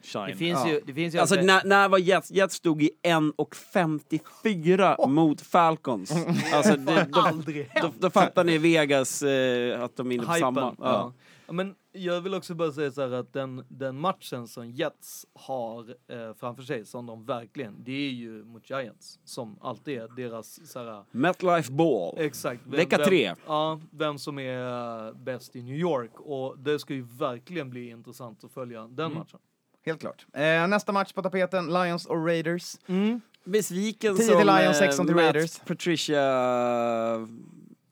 [0.04, 0.28] shine.
[0.28, 0.70] Det finns Ja.
[0.72, 2.32] ju, det finns ju Alltså när, när var Jets?
[2.32, 6.12] Jets stod i 1.54 mot Falcons.
[6.54, 10.32] Alltså det, då, aldrig då, då fattar ni Vegas eh, att de är inne på
[10.34, 10.62] Hypen, samma.
[10.62, 10.74] Ja.
[10.80, 11.14] Ja.
[11.48, 15.26] Ja, Men jag vill också bara säga så här att den, den matchen som Jets
[15.34, 19.20] har eh, framför sig, som de verkligen, det är ju mot Giants.
[19.24, 22.16] Som alltid är deras så här, MetLife Ball.
[22.18, 22.62] Exakt.
[22.66, 23.36] Vem, Vecka vem, tre.
[23.48, 26.12] Ja, vem som är eh, bäst i New York.
[26.20, 29.18] Och det ska ju verkligen bli intressant att följa den Mm.
[29.18, 29.39] matchen.
[29.86, 30.26] Helt klart.
[30.34, 32.76] Eh, nästa match på tapeten, Lions och Raiders.
[33.43, 35.60] Besviken 10 som till Lions, eh, 16 till Matt Raiders.
[35.60, 36.22] Patricia...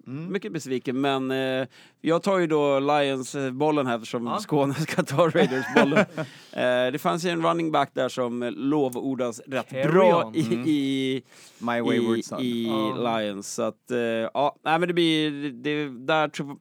[0.08, 0.32] Mm.
[0.34, 1.68] Mycket besviken, men eh,
[2.02, 4.40] jag tar ju då Lions-bollen här eftersom Ja.
[4.40, 5.98] Skåne ska ta Raiders-bollen.
[6.52, 10.66] eh, det fanns ju en running back där som lovordas rätt Carry bra i, Mm.
[10.68, 11.24] i,
[11.60, 12.40] My wayward i, son.
[12.42, 13.20] i Ja.
[13.20, 13.54] Lions.
[13.54, 16.58] Så att, eh, ja, nej men det blir, det, där tror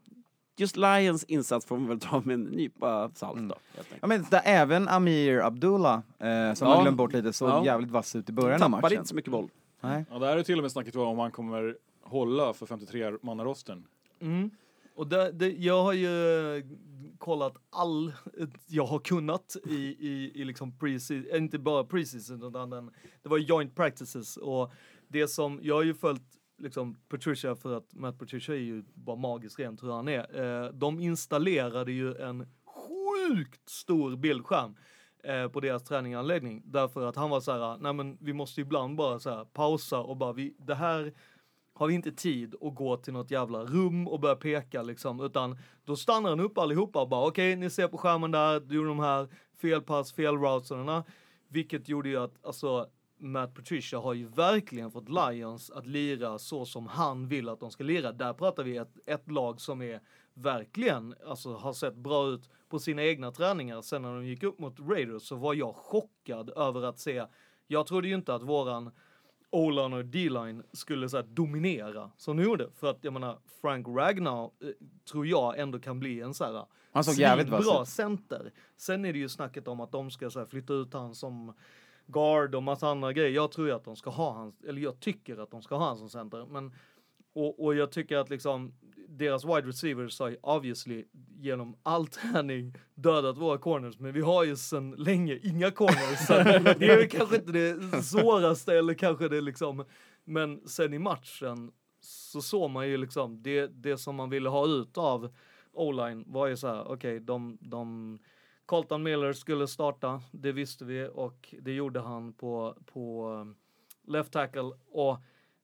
[0.57, 3.49] Just Lions insats får man väl ta med en nypa salt Mm.
[3.49, 3.55] då.
[4.01, 6.75] Ja, men där även Amir Abdullah, eh, som Ja.
[6.75, 7.65] man glömt bort lite, såg Ja.
[7.65, 8.97] jävligt vass ut i början av Tappade matchen.
[8.97, 9.49] inte så mycket boll.
[9.81, 10.05] Nej.
[10.11, 11.77] Ja, där är till och med snacket om han kommer
[12.15, 13.83] hålla för 53-mannarosten.
[14.21, 14.51] Mm.
[14.95, 16.09] Och det, det, jag har ju
[17.19, 18.13] kollat all
[18.67, 22.91] jag har kunnat i, i, i liksom preseason, eh, inte bara preseason utan den,
[23.23, 24.73] det var joint practices och
[25.09, 26.23] det som, jag har ju följt
[26.59, 30.41] liksom Patricia för att Matt Patricia är ju bara magisk rent hur han är.
[30.41, 34.77] Eh, de installerade ju en sjukt stor bildskärm
[35.25, 38.97] eh, på deras träninganläggning därför att han var så här, nej men vi måste ibland
[38.97, 41.13] bara så här pausa och bara vi, det här
[41.75, 45.59] har vi inte tid att gå till något jävla rum och börja peka liksom, utan
[45.85, 48.89] då stannar han upp allihopa och bara okej, ni ser på skärmen där, du gjorde
[48.89, 51.05] de här felpass, felrouterna,
[51.49, 56.65] vilket gjorde ju att alltså Matt Patricia har ju verkligen fått Lions att lira så
[56.65, 58.13] som han vill att de ska lira.
[58.13, 60.01] Där pratar vi ett, ett lag som är
[60.35, 63.83] verkligen, alltså har sett bra ut på sina egna träningar.
[63.83, 67.25] Sen när de gick upp mot Raiders så var jag chockad över att se,
[67.67, 68.91] jag trodde ju inte att våran
[69.55, 72.71] O-line och D-line skulle så här, dominera som de gjorde.
[72.75, 74.69] För att jag menar, Frank Ragnar eh,
[75.11, 78.53] tror jag ändå kan bli en så här Han såg jävligt bra center.
[78.77, 81.55] Sen är det ju snacket om att de ska så här, flytta ut han som
[82.07, 83.31] guard och massa andra grejer.
[83.31, 85.87] Jag tror ju att de ska ha han, eller jag tycker att de ska ha
[85.87, 86.47] han som center.
[86.51, 86.75] Men,
[87.33, 88.73] och, och jag tycker att liksom
[89.09, 91.05] deras wide receivers har ju obviously
[91.41, 96.27] genom all träning dödat våra corners, men vi har ju sedan länge inga corners.
[96.27, 96.33] Så
[96.79, 99.85] det är väl kanske inte det svåraste eller kanske det liksom,
[100.25, 104.67] men sen i matchen så såg man ju liksom det, det som man ville ha
[104.67, 105.35] ut av
[105.73, 108.19] O-line var ju så här, okej, de, de
[108.67, 113.57] Colton Miller skulle starta, det visste vi och det gjorde han på, på um,
[114.07, 115.19] left tackle och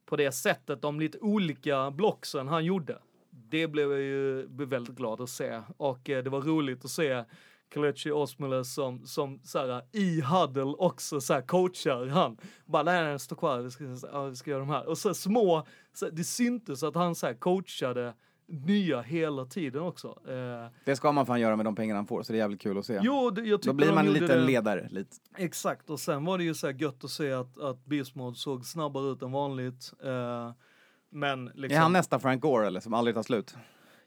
[0.07, 2.99] på det sättet, de lite olika blocksen han gjorde.
[3.51, 7.24] Det blev jag ju väldigt glad att se och eh, det var roligt att se
[7.74, 12.36] Kelechi Osmole som, som så här, i huddle också så här, coachar han.
[12.66, 14.86] Bara nej, nej, stå kvar, vi ska, ja, vi ska göra de här.
[14.88, 18.14] Och så små, så det syntes att han så här, coachade
[18.53, 20.09] nya hela tiden också.
[20.28, 22.61] Eh, Det ska man fan göra med de pengarna han får, så det är jävligt
[22.61, 23.01] kul att se.
[23.03, 24.44] jo, det, jag Då blir man liten det.
[24.44, 24.88] ledare.
[24.90, 25.16] Lite.
[25.36, 28.36] Exakt, och sen var det ju så här gött att se att, att Beast Mode
[28.36, 29.92] såg snabbare ut än vanligt.
[30.05, 30.51] Eh,
[31.11, 33.56] men liksom, Är han nästa Frank Gore eller, som aldrig tar slut?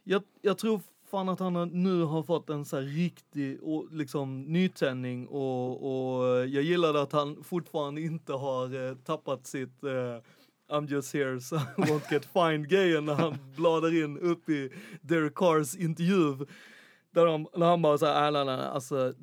[0.03, 0.81] jag, jag tror
[1.11, 6.47] fan att han nu har fått en så här riktig och, liksom, nytändning och, och
[6.47, 10.17] jag gillade att han fortfarande inte har eh, tappat sitt eh,
[10.69, 14.69] I'm just here so I won't get fined grejen när han bladar in upp i
[15.01, 16.45] Derek Carrs intervju.
[17.11, 17.97] Där de, när han bara
[18.31, 19.13] nej nej nej, alltså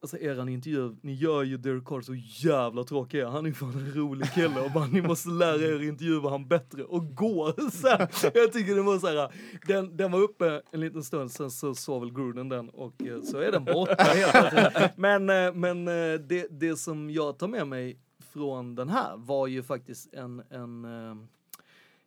[0.00, 3.24] Alltså eran intervju, ni gör ju Derek Carr så jävla tråkig.
[3.24, 6.48] Han är ju fan en rolig kille och bara, ni måste lära er intervjua han
[6.48, 7.52] bättre och gå.
[7.72, 9.32] Så här, jag tycker det var så här,
[9.66, 13.22] den, den var uppe en liten stund, sen så såg väl Gruden den och eh,
[13.22, 14.96] så är den borta helt.
[14.96, 17.98] Men, eh, men eh, det, det som jag tar med mig
[18.32, 20.84] från den här var ju faktiskt en, en,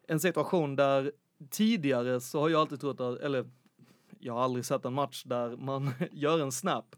[0.07, 1.11] en situation där
[1.49, 3.45] tidigare så har jag alltid trott att, eller
[4.19, 6.95] jag har aldrig sett en match där man gör en snap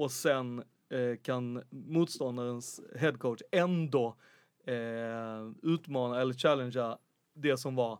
[0.00, 4.16] och sen eh, kan motståndarens headcoach ändå
[4.66, 6.98] eh, utmana eller challengea
[7.34, 7.98] det som var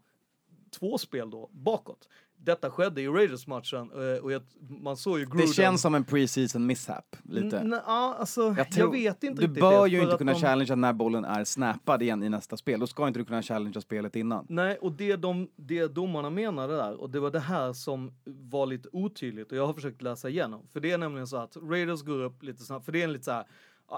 [0.70, 2.08] två spel då bakåt.
[2.44, 5.40] Detta skedde i Raiders-matchen eh, och jag, man såg ju Gruden.
[5.40, 7.58] Det känns som en preseason mishap, lite.
[7.58, 10.32] N- ja, alltså, jag, Jag tror- vet inte Du riktigt bör det, ju inte kunna
[10.32, 12.80] de- challengea när bollen är snappad igen i nästa spel.
[12.80, 14.46] Då ska inte du kunna challengea spelet innan.
[14.48, 18.66] Nej, och det, de, det domarna menade där, och det var det här som var
[18.66, 20.66] lite otydligt och jag har försökt läsa igenom.
[20.72, 23.24] För det är nämligen så att Raiders går upp lite snabbt, för det är lite
[23.24, 23.44] så här,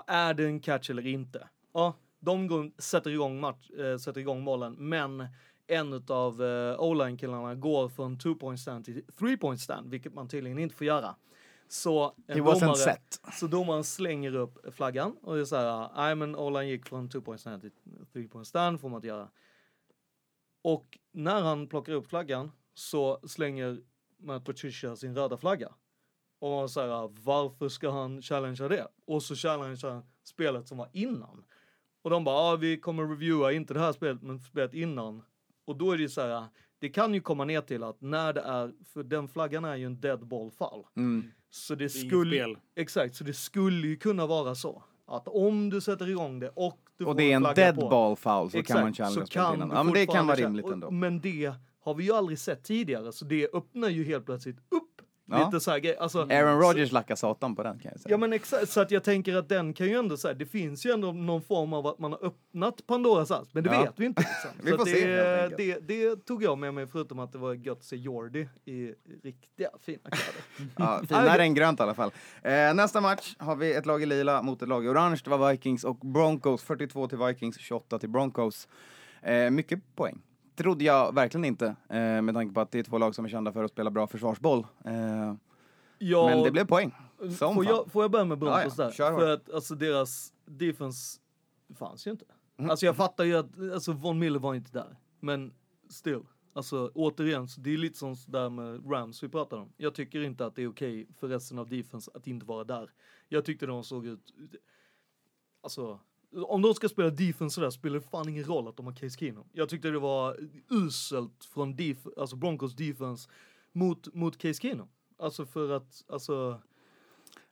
[0.06, 1.48] är det en catch eller inte?
[1.74, 5.26] Ja, de går, sätter, igång match, äh, sätter igång bollen, men
[5.66, 10.28] en av uh, O-line-killarna går från two point stand till three point stand, vilket man
[10.28, 11.16] tydligen inte får göra.
[11.68, 13.20] Så en domare, set.
[13.32, 17.08] så domaren slänger upp flaggan och det är så här, nej men O-line gick från
[17.08, 17.70] two point stand till
[18.12, 19.28] three point stand, får man inte göra.
[20.62, 23.78] Och när han plockar upp flaggan så slänger
[24.18, 25.72] Matt Patricia sin röda flagga.
[26.38, 28.88] Och man säger varför ska han challengea det?
[29.06, 31.44] Och så challengear han spelet som var innan.
[32.02, 35.22] Och de bara, ah, vi kommer reviewa, inte det här spelet, men spelet innan.
[35.64, 36.44] Och då är det ju så här,
[36.78, 39.86] det kan ju komma ner till att när det är, för den flaggan är ju
[39.86, 40.84] en dead ball fall.
[40.96, 41.24] Mm.
[41.50, 42.56] Så det Det skulle, spel.
[42.76, 44.82] exakt, så det skulle ju kunna vara så.
[45.06, 47.74] Att om du sätter igång det och du Och får det är en flagga dead
[47.74, 49.70] på, ball foul så kan man Exakt, challengea så spelet kan innan.
[49.70, 50.86] Ja men det kan vara rimligt ändå.
[50.86, 54.56] och- Men det har vi ju aldrig sett tidigare, så det öppnar ju helt plötsligt
[54.68, 54.91] upp
[55.26, 55.44] Ja.
[55.44, 55.96] lite så här.
[56.02, 58.12] Alltså, Aaron så- Rodgers lackar satan på den kan jag säga.
[58.12, 60.86] Ja men exakt, så att jag tänker att den kan ju ändå säga, det finns
[60.86, 63.82] ju ändå någon form av att man har öppnat Pandoras ask, men det Ja.
[63.82, 64.20] vet vi inte.
[64.22, 64.50] Liksom.
[64.64, 67.38] Vi så får att se, det, det, det tog jag med mig, förutom att det
[67.38, 70.72] var gött att se Jordi i riktiga fina kläder.
[70.78, 72.10] Ja, finare än grönt i alla fall.
[72.42, 75.20] Eh, nästa match har vi ett lag i lila mot ett lag i orange.
[75.24, 76.62] Det var Vikings och Broncos.
[76.62, 78.68] 42 till Vikings, 28 till Broncos.
[79.22, 80.22] Eh, mycket poäng.
[80.62, 83.28] Trodde jag verkligen inte, eh, med tanke på att det är två lag som är
[83.28, 84.66] kända för att spela bra försvarsboll.
[84.84, 85.34] Eh,
[86.04, 86.94] Ja, men det blev poäng.
[87.18, 87.74] Som får, fan.
[87.74, 89.18] jag, får jag börja med Broncos Ja, ja, där?
[89.18, 91.20] För att alltså deras defense
[91.74, 92.24] fanns ju inte.
[92.56, 92.70] Mm.
[92.70, 94.96] Alltså jag fattar ju att, alltså Von Miller var inte där.
[95.20, 95.52] Men
[95.88, 96.22] still.
[96.52, 99.72] Alltså återigen, så det är lite som där med Rams vi pratade om.
[99.76, 102.90] Jag tycker inte att det är okej för resten av defense att inte vara där.
[103.28, 104.32] Jag tyckte de såg ut,
[105.62, 106.00] alltså
[106.34, 109.18] om de ska spela defense sådär spelar det fan ingen roll att de har Case
[109.18, 109.44] Keenum.
[109.52, 110.36] Jag tyckte det var
[110.70, 113.30] uselt från def, alltså Broncos defense
[113.72, 114.88] mot, mot Case Keenum.
[115.18, 116.60] Alltså för att, alltså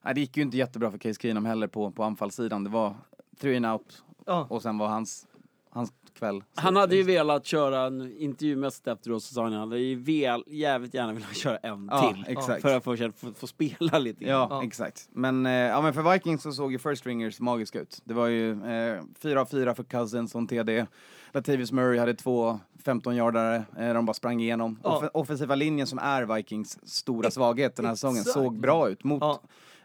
[0.03, 2.65] Nej, det gick ju inte jättebra för Case Keenum heller på, på anfallssidan.
[2.65, 2.95] Det var
[3.41, 5.27] three and out Ja, och sen var hans
[5.71, 6.45] hans kväll.
[6.55, 10.45] Han hade ju velat köra en intervju mest efteråt så sa han hade ju vel,
[10.47, 12.25] jävligt gärna velat köra en Ja, till.
[12.37, 12.63] exakt.
[12.63, 14.25] För att få, få, få spela lite.
[14.25, 14.65] Ja, Ja.
[14.65, 15.09] exakt.
[15.13, 18.01] Men, eh, ja, men för Vikings så såg ju First Stringers magiska ut.
[18.05, 20.87] Det var ju eh, 4 av 4 för Cousins och TD.
[21.33, 24.79] Latavius Murray hade två 15-yardare, eh, de bara sprang igenom.
[24.83, 24.99] Ja.
[25.03, 29.05] Off- offensiva linjen som är Vikings stora svaghet den här säsongen såg bra ut.
[29.05, 29.41] Mot, Ja.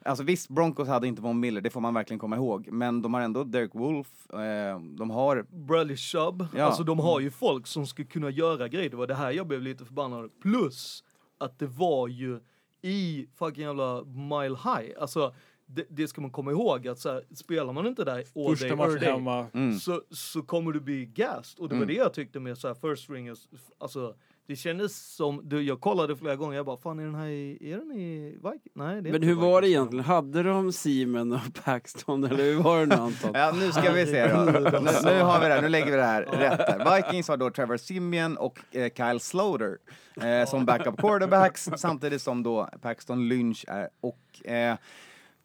[0.05, 2.67] Alltså visst, Broncos hade inte Von Miller, det får man verkligen komma ihåg.
[2.71, 5.45] Men de har ändå Derek Wolf, eh, de har...
[5.65, 6.47] Bradley Chubb.
[6.55, 6.63] Ja.
[6.63, 8.89] Alltså de har ju folk som ska kunna göra grejer.
[8.89, 11.03] Det var det här jag blev lite förbannad Plus
[11.37, 12.39] att det var ju
[12.81, 15.01] i fucking jävla mile high.
[15.01, 15.33] Alltså
[15.65, 18.75] det, det ska man komma ihåg att så här, spelar man inte där all Första
[18.75, 19.47] day, every day, hemma.
[19.53, 19.79] Mm.
[19.79, 21.59] så, så kommer du bli gassed.
[21.59, 23.47] Och det var det jag tyckte med så här first stringers.
[23.77, 24.15] Alltså
[24.47, 27.71] det kändes som, du, jag kollade flera gånger, jag bara fan är den här i,
[27.71, 28.75] är den i Vikings?
[28.75, 30.05] Nej det är Men hur var det egentligen?
[30.05, 33.31] Hade de Seaman och Paxton eller hur var det nu Anton?
[33.33, 34.35] Ja, nu ska vi se då.
[34.45, 36.95] Nu, nu har vi det här, nu lägger vi det här rätt här.
[36.95, 39.77] Vikings har då Trevor Simeon och eh, Kyle Sloter
[40.21, 44.75] eh, som backup quarterbacks samtidigt som då Paxton Lynch är och eh,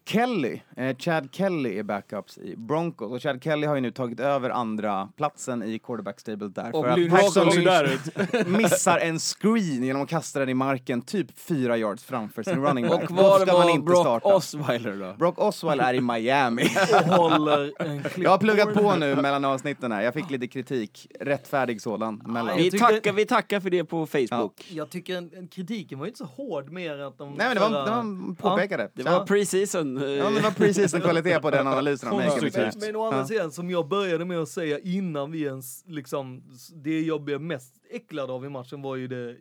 [0.05, 4.19] Kelly, eh, Chad Kelly är backups i Broncos och Chad Kelly har ju nu tagit
[4.19, 10.01] över andra platsen i quarterback-stablet där Och för att Paxton Lynch missar en screen genom
[10.01, 13.09] att kasta den i marken typ fyra yards framför sin running back.
[13.09, 14.35] Och var ska man inte Brock starta.
[14.35, 15.13] Osweiler då?
[15.17, 16.63] Brock Osweiler är i Miami.
[17.09, 20.01] Och håller en Jag har pluggat på nu mellan avsnitten här.
[20.01, 21.07] Jag fick lite kritik.
[21.19, 22.21] Rättfärdig sådan.
[22.25, 22.57] Mellan.
[22.57, 24.67] Vi tackar, vi tackar för det på Facebook.
[24.69, 27.33] Jag tycker en, en kritiken var ju inte så hård mer att de...
[27.33, 28.89] Nej men det var, var påpekade.
[28.93, 29.90] Det var pre-season.
[29.97, 32.21] Eh, Ja men det var precis en kvalitet på den analysen av
[32.51, 32.51] säga.
[32.55, 33.27] Men, men å andra Ja.
[33.27, 36.43] sidan, som jag började med att säga innan vi ens, liksom,
[36.83, 39.35] det jag blev mest äcklad av i matchen var ju det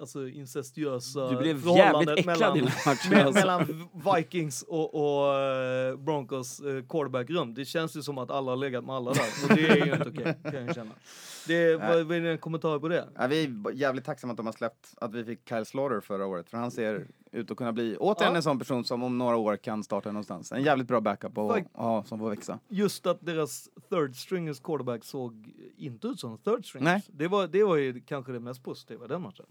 [0.00, 3.26] alltså incestuösa Du blev förhållandet jävligt äcklad mellan, i matchen.
[3.26, 3.40] alltså.
[3.40, 7.54] mellan Vikings och, och eh, Broncos uh, quarterback-rum.
[7.54, 9.92] Det känns ju som att alla har legat med alla där och det är ju
[9.92, 10.92] inte okej, kan jag känna.
[11.46, 13.08] Det, vad, vad är dina kommentarer på det?
[13.14, 16.26] Ja, vi är jävligt tacksamma att de har släppt att vi fick Kyle Slaughter förra
[16.26, 16.50] året.
[16.50, 18.36] För han ser ut att kunna bli återigen Ja.
[18.36, 20.52] en sån person som om några år kan starta någonstans.
[20.52, 22.58] En jävligt bra backup och, Fakt- ja, som får växa.
[22.68, 26.84] Just att deras third stringers quarterback såg inte ut som third stringers.
[26.84, 27.02] Nej.
[27.18, 29.46] Det, var, det var ju kanske det mest positiva den matchen.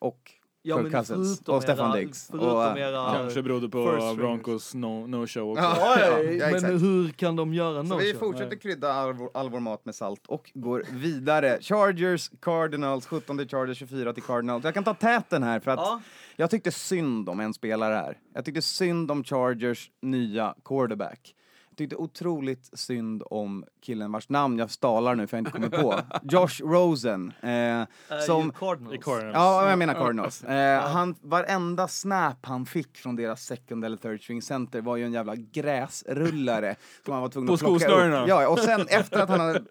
[0.00, 0.32] Och
[0.68, 2.26] Ja, Kirk men Cousins förutom och Stefan era- Diggs.
[2.30, 3.12] Förutom Och, äh, era...
[3.12, 4.14] Kanske berodde på.
[4.16, 5.62] Broncos no, no show också.
[5.64, 5.96] Ja.
[6.00, 8.18] Ja, ja, men hur kan de göra Så no vi show?
[8.18, 11.58] fortsätter krydda all vår, all vår mat med salt och går vidare.
[11.60, 14.64] Chargers, Cardinals, 17 Chargers, 24 till Cardinals.
[14.64, 16.00] Jag kan ta täten här för att Ja.
[16.36, 18.18] jag tyckte synd om en spelare här.
[18.34, 21.32] Jag tyckte synd om Chargers nya quarterback.
[21.76, 26.00] Tyckte otroligt synd om killen vars namn jag stalar nu för jag inte kommer på.
[26.22, 27.32] Josh Rosen.
[27.40, 27.86] Eh, Är
[28.26, 29.04] som, Cardinals.
[29.04, 29.34] Cardinals.
[29.34, 30.44] Ja, jag menar Cardinals.
[30.44, 35.04] Eh, han, varenda snap han fick från deras second eller third string center var ju
[35.04, 38.28] en jävla gräsrullare som han var tvungen På att plocka upp.
[38.28, 39.62] Ja, och sen efter att han hade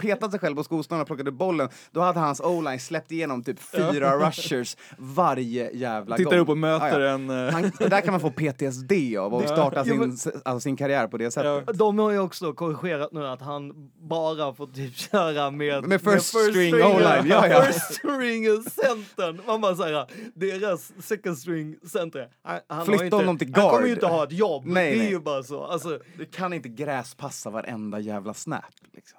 [0.00, 3.42] petat sig själv på skosnörena och plockat upp bollen, då hade hans o-line släppt igenom
[3.44, 6.40] typ fyra rushers varje jävla Tittar gång.
[6.40, 7.14] upp och möter Ja, ja.
[7.14, 7.30] en...
[7.30, 10.10] eh, Han, det där kan man få PTSD av och starta Ja, sin, men-
[10.44, 11.78] alltså sin karriär på det sättet.
[11.78, 15.84] De har ju också korrigerat nu att han bara får typ köra med...
[15.84, 17.62] Med first string stringer- O-line, ja, ja.
[17.62, 19.40] First string centern.
[19.46, 22.28] Man bara säger deras second string center.
[22.42, 23.86] Han, han har Flytta inte, honom till Han kommer guard.
[23.88, 24.62] ju inte ha ett jobb.
[24.66, 25.10] Nej, det är nej.
[25.10, 25.64] ju bara så.
[25.64, 28.64] Alltså, Du kan inte gräspassa varenda jävla snap.
[28.94, 29.18] Liksom.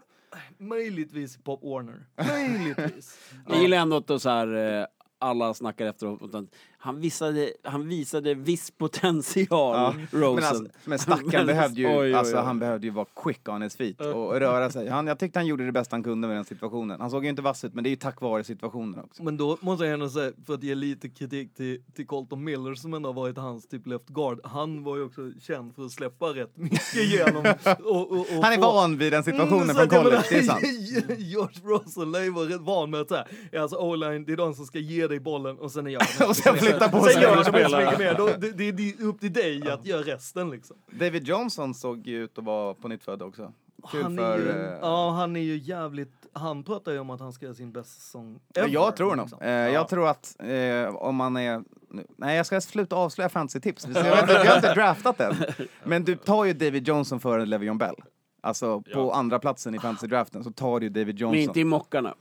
[0.58, 2.06] Möjligtvis Pop Warner.
[2.28, 3.32] Möjligtvis.
[3.48, 4.86] Jag gillar ändå att så här, eh,
[5.20, 6.50] alla snackar efteråt
[6.80, 10.36] han visade, han visade viss potential, Ja, Rosen.
[10.36, 13.50] Men, alltså, men stackaren Men- behövde ju, oj, oj, alltså, han behövde ju vara quick
[13.50, 14.90] on his feet och röra sig.
[14.90, 17.02] Han, jag tyckte han gjorde det bästa han kunde med den situationen.
[17.02, 19.24] Han såg ju inte vass ut, men det är ju tack vare situationen också.
[19.24, 22.76] Men då måste jag ändå säga, för att ge lite kritik till, till Colton Miller
[22.76, 24.40] som ändå har varit hans typ left guard.
[24.44, 27.46] Han var ju också känd för att släppa rätt mycket igenom.
[27.84, 30.44] Och, och, och Han är van vid den situationen Mm, så från college, det är
[30.44, 30.64] sant.
[31.18, 33.26] George Russell lär ju van med att säga,
[33.62, 36.36] alltså o-line, det är de som ska ge dig bollen och sen är jag Och
[36.36, 37.22] sen flytta på Sen sig.
[37.22, 38.14] gör de inte så mycket mer.
[38.18, 40.78] Då, det, det är upp till dig att göra resten liksom.
[40.92, 43.54] David Johnson såg ju ut att vara på nytt född också.
[43.92, 44.40] Kul Han för...
[44.40, 47.46] är ju, eh, ja, han är ju jävligt, han pratar ju om att han ska
[47.46, 49.26] göra sin bästa säsong Ja, ever, jag tror nog.
[49.26, 49.42] liksom.
[49.42, 51.64] Eh, Jag tror att eh, om man är...
[51.92, 53.88] nu- Nej, jag ska sluta avslöja fantasy-tips.
[53.88, 55.36] Vi har inte draftat än.
[55.84, 57.96] Men du tar ju David Johnson före Le'Veon Bell.
[58.42, 59.14] Alltså på Ja.
[59.16, 61.32] andra platsen i fantasy-draften så tar du David Johnson.
[61.32, 62.14] Men inte i mockarna.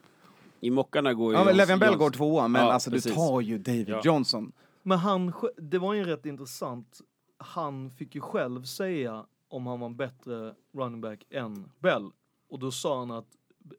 [0.67, 1.39] I mockarna går ju...
[1.39, 3.12] Ja, men Le'Veon Bell går tvåa, men Ja, alltså precis.
[3.12, 4.01] du tar ju David Ja.
[4.05, 4.53] Johnson.
[4.83, 7.01] Men han, sj- det var ju rätt intressant.
[7.39, 12.11] Han fick ju själv säga om han var en bättre running back än Bell.
[12.49, 13.27] Och då sa han att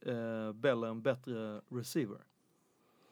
[0.06, 2.18] eh, Bell är en bättre receiver.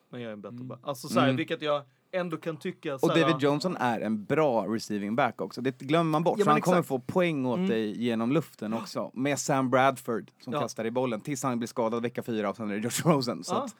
[0.09, 0.79] Men jag är en bättre back.
[0.83, 1.35] Alltså såhär, Mm.
[1.37, 1.81] vilket jag
[2.15, 5.61] ändå kan tycka Och så här- David Johnson är en bra receiving back också.
[5.61, 6.39] Det glömmer man bort.
[6.39, 6.87] Ja, för men han kommer exakt.
[6.87, 7.69] få poäng åt Mm.
[7.69, 9.11] dig genom luften också.
[9.13, 10.59] Med Sam Bradford som Ja.
[10.59, 13.43] kastar i bollen tills han blir skadad vecka fyra och sen är det Josh Rosen.
[13.43, 13.63] Så Ja.
[13.63, 13.75] att,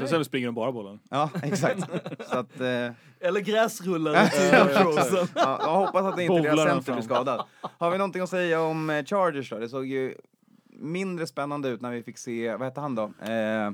[0.00, 1.00] Så sen springer de bara bollen.
[1.10, 1.80] ja, exakt.
[2.30, 2.66] så att, eh,
[3.20, 5.26] Eller gräsrullare till Rosen.
[5.34, 7.42] ja, jag hoppas att det inte deras center blir skadad.
[7.78, 9.58] Har vi någonting att säga om eh, Chargers då?
[9.58, 10.14] Det såg ju
[10.80, 13.02] mindre spännande ut när vi fick se, vad hette han då?
[13.02, 13.70] Eh,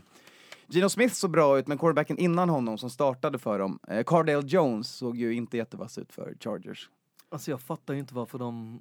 [0.75, 4.47] Gino Smith såg bra ut, men quarterbacken innan honom som startade för dem, eh, Cardale
[4.47, 6.91] Jones, såg ju inte jättevass ut för Chargers.
[7.29, 8.81] Alltså jag fattar inte varför de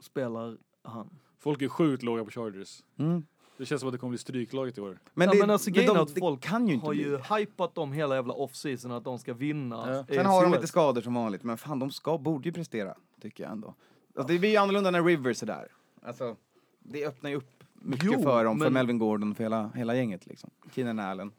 [0.00, 1.18] spelar han.
[1.38, 2.82] Folk är sjukt låga på Chargers.
[2.98, 3.26] Mm.
[3.56, 4.98] Det känns som att det kommer bli stryklaget i år.
[5.14, 7.02] ja, men alltså grejen är att det folk kan ju inte har bli.
[7.02, 10.04] ju hypat dem hela jävla off-season att de ska vinna.
[10.08, 10.14] Ja.
[10.16, 13.44] Sen har de lite skador som vanligt, men fan de ska, borde ju prestera, tycker
[13.44, 13.74] jag ändå.
[14.16, 15.68] Alltså, det blir ju annorlunda när Rivers är där.
[16.02, 16.36] Alltså,
[16.78, 19.94] det öppnar ju upp mycket Jo, för dem, för men- Melvin Gordon, för hela, hela
[19.94, 20.50] gänget liksom.
[20.74, 21.32] Keenan Allen,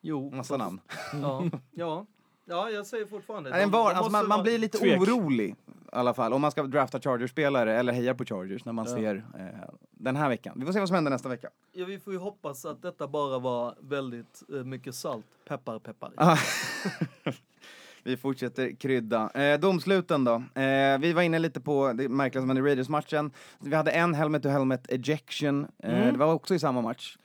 [0.00, 0.30] Jo.
[0.30, 0.80] massa namn.
[1.22, 2.06] Ja, ja.
[2.44, 3.50] ja, jag säger fortfarande.
[3.50, 5.00] En de- var, alltså, man, man blir lite Tvek.
[5.00, 5.54] orolig i
[5.92, 8.94] alla fall om man ska drafta Chargers-spelare eller heja på Chargers när man Ja.
[8.96, 10.54] ser eh, den här veckan.
[10.58, 11.48] Vi får se vad som händer nästa vecka.
[11.72, 15.26] Ja, vi får ju hoppas att detta bara var väldigt eh, mycket salt.
[15.48, 16.12] Peppar, peppar.
[18.08, 19.30] Vi fortsätter krydda.
[19.34, 20.34] Eh, domsluten då.
[20.34, 23.30] Eh, vi var inne lite på det märkliga som hände i Raiders-matchen.
[23.60, 25.66] Vi hade en helmet to helmet ejection.
[25.82, 26.12] Eh, Mm.
[26.12, 27.16] Det var också i samma match.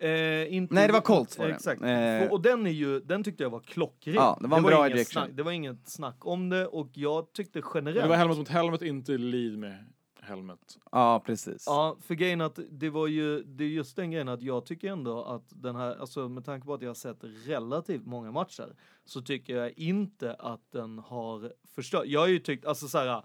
[0.00, 1.54] Eh, inte, Nej, det var Colts var det.
[1.54, 1.82] Exakt.
[1.82, 2.32] Eh.
[2.32, 4.14] och den, är ju, den tyckte jag var klockren.
[4.14, 5.22] Ja, det var en bra inget ejection.
[5.22, 7.96] Snack, det var inget snack om det och jag tyckte generellt...
[7.96, 9.84] Men det var helmet mot helmet, inte lead med
[10.28, 10.78] helmet.
[10.92, 11.64] Ja, precis.
[11.66, 14.92] Ja, för grejen att det var ju, det är just den grejen att jag tycker
[14.92, 18.76] ändå att den här, alltså med tanke på att jag har sett relativt många matcher,
[19.04, 22.04] så tycker jag inte att den har förstört.
[22.06, 23.22] Jag har ju tyckt, alltså såhär,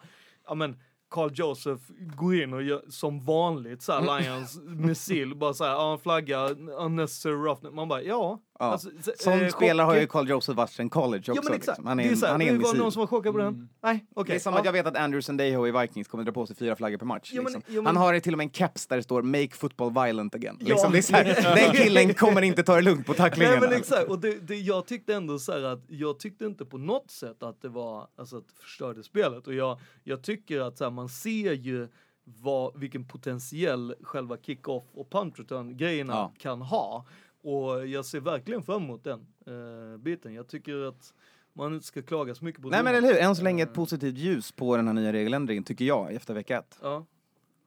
[0.48, 0.80] ja men
[1.10, 1.84] Carl Joseph
[2.18, 7.74] går in och gör, som vanligt såhär Lions missil, bara såhär, ja flagga, unnecessary roughness.
[7.74, 8.40] Man bara, ja.
[8.64, 8.72] Ja.
[8.72, 11.32] Alltså, så- Som eh, spelare har ju Carl Joseph varit sen college också.
[11.36, 11.68] Ja men exakt.
[11.78, 11.86] Liksom.
[11.88, 13.32] Han är det en, så här, han är en det var någon som var chockad
[13.34, 13.48] på den?
[13.48, 13.70] Mm.
[13.84, 14.32] Nej, okej.
[14.34, 14.60] Det är som ja.
[14.60, 17.06] att jag vet att Andrew Sendejo i Vikings kommer dra på sig fyra flaggor per
[17.06, 17.30] match.
[17.34, 17.62] Jo, men- liksom.
[17.76, 20.36] jo, men- Han har till och med en keps där det står “Make football violent
[20.36, 20.58] again”.
[20.60, 20.68] Ja.
[20.68, 23.60] Liksom, det är så här, den killen kommer inte ta det lugnt på tacklingarna.
[23.60, 26.66] Nej men exakt, och det, det, jag tyckte ändå så här att jag tyckte inte
[26.66, 30.60] på något sätt att det var, alltså att det förstörde spelet och jag, jag tycker
[30.62, 31.88] att så här, man ser ju
[32.26, 36.34] vad, vilken potentiell själva kick-off och punt return grejerna Ja.
[36.38, 37.06] kan ha.
[37.44, 40.34] Och jag ser verkligen fram emot den eh, biten.
[40.34, 41.14] Jag tycker att
[41.54, 43.70] man inte ska klaga så mycket på Nej men eller hur, än så länge ett
[43.70, 46.80] Eh, positivt ljus på den här nya regeländringen tycker jag efter vecka ett.
[46.82, 47.06] Ja.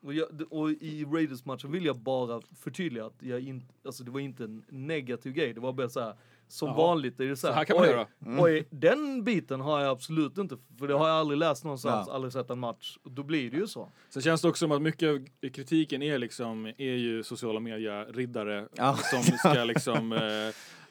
[0.02, 4.20] Och, jag, och i Raiders-matchen vill jag bara förtydliga att jag inte, alltså det var
[4.20, 6.14] inte en negativ grej, det var bara så här,
[6.49, 6.76] som Jaha.
[6.76, 8.07] vanligt är det så Så här, här kan man oj, göra.
[8.42, 12.14] oj, den biten har jag absolut inte, för det har jag aldrig läst någonstans, Ja.
[12.14, 12.99] aldrig sett en match.
[13.03, 13.88] Och då blir det ju så.
[14.09, 18.68] Sen känns det också som att mycket av kritiken är liksom, är ju sociala media-riddare
[18.76, 18.97] Ja.
[18.97, 20.20] som ska liksom eh,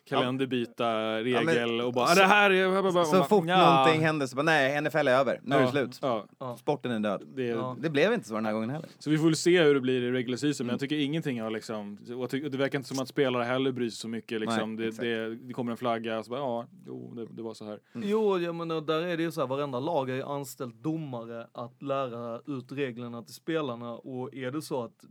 [0.10, 3.06] kalenderbyta regel och bara så- "Ah, det här är...
[3.06, 6.00] Så fort någonting händer så bara nej, NFL är över, nu är det Ja, slut.
[6.02, 6.58] Ja, Ja.
[6.58, 7.22] Sporten är död.
[7.36, 7.76] det, Ja.
[7.80, 8.90] Det blev inte så den här gången heller.
[9.00, 10.68] Så vi får väl se hur det blir i regular season, Mm.
[10.68, 11.98] men jag tycker ingenting har liksom...
[12.18, 14.76] och Det verkar inte som att spelare heller bryr sig så mycket liksom.
[14.76, 17.66] Nej, det, det, det kommer en flagga, så bara ja, jo, det, det var så
[17.66, 17.80] här.
[17.96, 18.10] Mm.
[18.10, 21.48] Jo, jag menar, där är det ju så här, varenda lag har ju anställt domare
[21.52, 25.06] att lära ut reglerna till spelarna och är det så att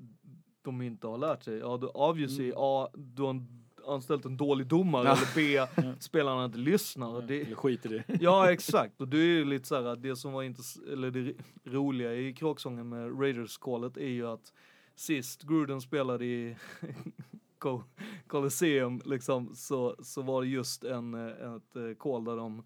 [0.64, 2.56] de inte har lärt sig, ja då obviously, Mm.
[2.58, 3.30] A, du har
[3.86, 5.66] anställt en dålig domare eller B,
[6.00, 7.22] spelarna inte lyssnar.
[7.22, 8.18] Det, Eller skiter i det.
[8.20, 9.00] Ja, exakt.
[9.00, 12.32] Och det är ju lite så här det som var intress- eller det roliga i
[12.32, 14.52] kråksången med Raiders-callet är ju att
[14.94, 16.56] sist Gruden spelade i
[17.58, 17.82] Co-
[18.26, 22.62] Colosseum liksom så, så var det just en, eh, ett eh, call där de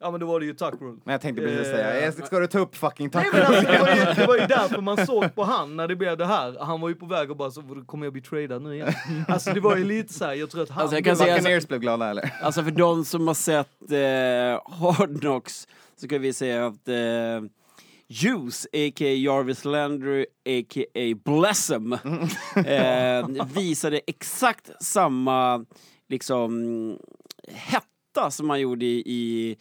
[0.00, 0.98] Ja men då var det ju tuck rule.
[1.04, 3.42] Men jag tänkte precis Eh, säga, "Eh, ska du ta upp fucking Nej tackling?
[3.42, 5.96] men alltså, det, var ju, det var ju därför man såg på han när det
[5.96, 6.56] blev det här.
[6.60, 8.92] Han var ju på väg och bara så kommer jag bli tradad nu igen.
[9.28, 10.82] Alltså det var ju lite så här, jag tror att han...
[10.82, 12.30] Alltså, jag kan säga- Buccaneers blev glada eller?
[12.42, 17.48] Alltså för de som har sett eh, Hard Knocks så kan vi säga att eh,
[18.10, 19.08] Juice, a.k.a.
[19.08, 21.14] Jarvis Landry, a.k.a.
[21.24, 21.92] Blessem,
[22.66, 25.64] eh, visade exakt samma
[26.08, 26.52] liksom
[27.52, 29.56] hetta som han gjorde i, i,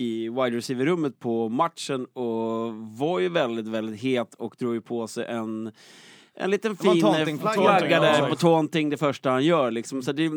[0.00, 5.06] i wide receiver-rummet på matchen och var ju väldigt, väldigt het och drog ju på
[5.06, 5.72] sig en
[6.40, 10.02] en liten Det fin eh, flagga där på taunting det första han gör liksom.
[10.02, 10.30] Så det,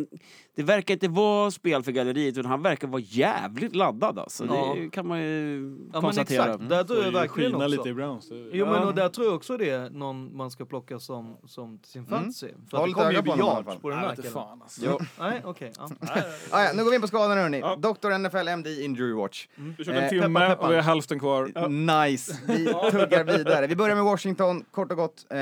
[0.56, 4.46] det verkar inte vara spel för galleriet utan han verkar vara jävligt laddad alltså.
[4.46, 4.76] Ja.
[4.80, 6.44] Det kan man ju Ja men konstatera.
[6.46, 7.68] exakt, där tror jag verkligen också.
[7.68, 8.30] lite i Browns.
[8.30, 8.86] det- Jo men Ja.
[8.86, 12.06] och där tror jag också det är någon man ska plocka som, som till sin
[12.06, 12.48] fantasy.
[12.70, 13.80] För Håll att det kommer ju bli på honom i alla yards fall.
[13.80, 14.38] på den Nej, här killen.
[14.62, 15.00] alltså.
[15.20, 15.72] Nej okej.
[15.78, 15.90] ja.
[16.52, 17.60] Ah, ja, nu går vi in på skadorna hörni.
[17.60, 17.76] Ja.
[17.76, 18.18] Dr.
[18.18, 19.48] NFL MD Injury Watch.
[19.78, 20.66] Vi kör Eh, en timme peppar, peppar.
[20.66, 21.70] och vi har hälften kvar.
[22.06, 22.38] Nice!
[22.48, 23.68] Vi tuggar vidare.
[23.68, 25.26] Vi börjar med Washington, kort och gott.
[25.30, 25.38] Eh,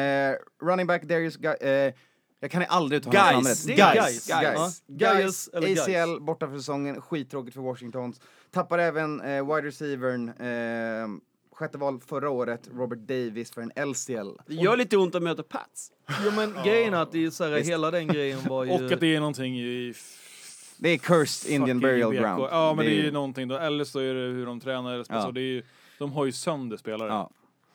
[0.61, 1.93] running back Darius Ga- eh,
[2.39, 3.63] Jag kan aldrig uttala Guys.
[3.63, 4.27] Det är Guys.
[4.27, 4.41] Guys.
[4.41, 4.81] Guys.
[4.87, 5.79] Guys Guys.
[5.87, 8.13] ACL borta för säsongen, skittråkigt för Washington.
[8.51, 11.07] Tappar även eh, wide receivern, eh,
[11.55, 14.29] sjätte val förra året, Robert Davis för en LCL.
[14.47, 15.91] Det gör lite ont att möta Pats.
[16.25, 18.71] Jo men grejen är att det är så här, hela den grejen var ju...
[18.85, 19.93] Och att det är någonting i...
[20.77, 22.19] Det är cursed Indian burial BK.
[22.19, 22.47] ground.
[22.51, 23.57] Ja, men det är ju- ju någonting då.
[23.57, 24.93] Eller så är det hur de tränar.
[24.93, 25.21] eller Ja.
[25.21, 25.63] Så det är ju,
[25.99, 27.09] de har ju sönder spelare.
[27.09, 27.29] Ja.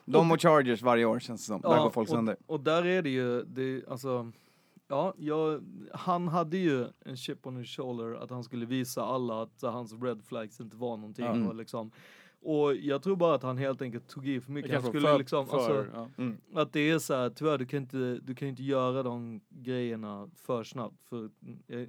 [0.07, 1.61] De och Chargers varje år känns det som.
[1.61, 2.37] Där går folk sönder.
[2.47, 4.33] och, och där är det ju, det, alltså,
[4.89, 9.43] ja, jag, han hade ju en chip on his shoulder att han skulle visa alla
[9.43, 11.27] att hans red flags inte var någonting.
[11.27, 11.49] Mm.
[11.49, 11.91] Och, liksom,
[12.43, 14.73] och jag tror bara att han helt enkelt tog i för mycket.
[14.73, 16.61] Han skulle för, liksom, för, alltså, ja.
[16.63, 20.31] att det är så här, tyvärr du kan inte, du kan inte göra de grejerna
[20.37, 21.03] för snabbt.
[21.09, 21.31] För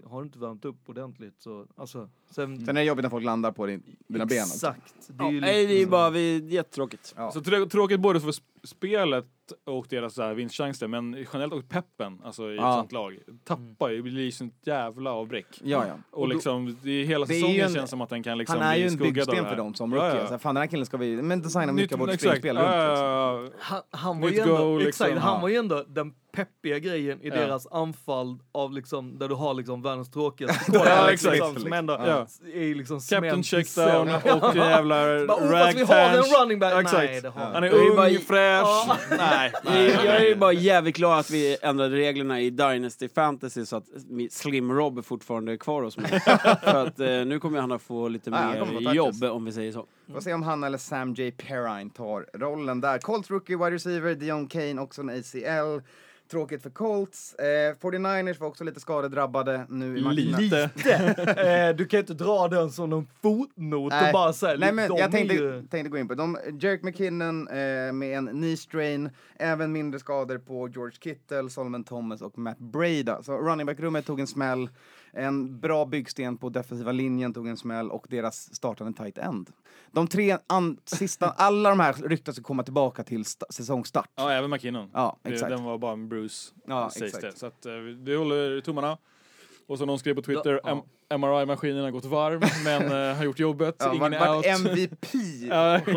[0.08, 2.10] har du inte värmt upp ordentligt så, alltså.
[2.30, 4.42] Sen, Sen är det jobbigt när folk landar på din, dina ben.
[4.44, 4.54] också.
[4.54, 4.94] Exakt.
[5.08, 7.14] Det är Ja, ju nej, det är liksom- bara vi, jättetråkigt.
[7.18, 7.32] Ja.
[7.32, 9.26] Så trå- tråkigt både för sp- spelet
[9.66, 12.70] och deras så här vinstchanser, men generellt också peppen alltså, i Ja.
[12.74, 13.18] ett sånt lag.
[13.44, 15.46] Tappar ju, det blir ju sånt jävla avbräck.
[15.64, 15.94] Ja, ja.
[16.12, 18.38] Och, liksom, det är hela Det är ju säsongen en- känns som att den kan
[18.38, 19.58] liksom Han är bli ju en skuggad av byggsten för här.
[19.58, 20.22] dem som Ja, rookie.
[20.22, 20.28] ja.
[20.28, 22.22] Så fan, den här killen ska vi men designa mycket av vårt exakt.
[22.38, 23.06] spelspel Ja, ja, Liksom.
[23.06, 23.50] ja, ja.
[23.60, 25.24] Han, han var ju Nytt ändå, goal, exakt, liksom.
[25.28, 25.42] han Ja.
[25.42, 27.36] var ju ändå den peppiga grejen i Ja.
[27.36, 31.34] deras anfall av liksom, där du har liksom världens tråkigaste Ja, exakt.
[31.34, 32.28] liksom, som ändå Ja.
[32.54, 36.34] är liksom Captain checkdown och jävla Bara, oh, vi har en ragtans.
[36.42, 36.82] running back.
[36.84, 36.98] Exakt.
[37.10, 38.98] Nej, det har Han är ung, bara- fräsch.
[39.18, 39.92] Nej, nej.
[40.06, 43.86] Jag är ju bara jävligt glad att vi ändrade reglerna i Dynasty Fantasy så att
[44.32, 46.20] Slim Rob fortfarande är kvar hos mig.
[46.64, 49.72] För att eh, nu kommer han att få lite få mer jobb om vi säger
[49.72, 49.86] så.
[50.14, 51.32] Får se om han eller Sam J.
[51.32, 52.98] Perrine tar rollen där.
[53.00, 55.82] Colts rookie wide receiver, Dion Kane, också en ACL.
[56.30, 57.34] Tråkigt för Colts.
[57.34, 60.38] Eh, 49ers var också lite skadedrabbade nu i matcherna.
[60.38, 60.70] Lite.
[61.38, 65.12] Eh, du kan inte dra den som någon fotnot och bara säga Nej, men jag
[65.12, 65.68] tänkte, ju...
[65.68, 70.38] tänkte gå in på de, Jerk McKinnon eh, med en knee strain, även mindre skador
[70.38, 73.24] på George Kittle, Solomon Thomas och Matt Breda.
[73.24, 74.70] Så running back-rummet tog en smäll,
[75.12, 79.50] en bra byggsten på defensiva linjen tog en smäll och deras startande tight end.
[79.92, 84.10] De tre an, sista, alla de här ryktas ska komma tillbaka till sta, säsongstart.
[84.16, 84.90] Ja, även McKinnon.
[84.94, 85.50] Ja, exakt.
[85.50, 87.34] Den var bara en Bruce, Ja, sägs exakt.
[87.34, 87.40] det.
[87.40, 88.98] Så att, eh, vi håller tummarna.
[89.68, 90.86] Och så någon skrev på Twitter, Ja.
[91.18, 93.76] MRI-maskinen har gått varm, men eh, har gjort jobbet.
[93.80, 94.46] Ja, Ingen är vart out.
[94.46, 95.06] MVP.
[95.50, 95.92] Ja, Det,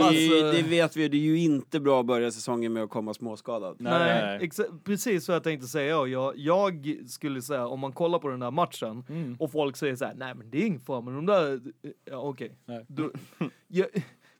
[0.00, 3.14] alltså- det vet vi, det är ju inte bra att börja säsongen med att komma
[3.14, 3.76] småskadad.
[3.80, 4.50] Nej, Nej,
[4.84, 6.06] precis vad jag tänkte säga.
[6.06, 9.36] Jag, jag skulle säga, om man kollar på den där matchen Mm.
[9.40, 11.60] och folk säger så här, nej men det är ingen fara, men de där,
[12.10, 12.52] ja okej.
[12.88, 13.10] Då-
[13.68, 13.86] Jag,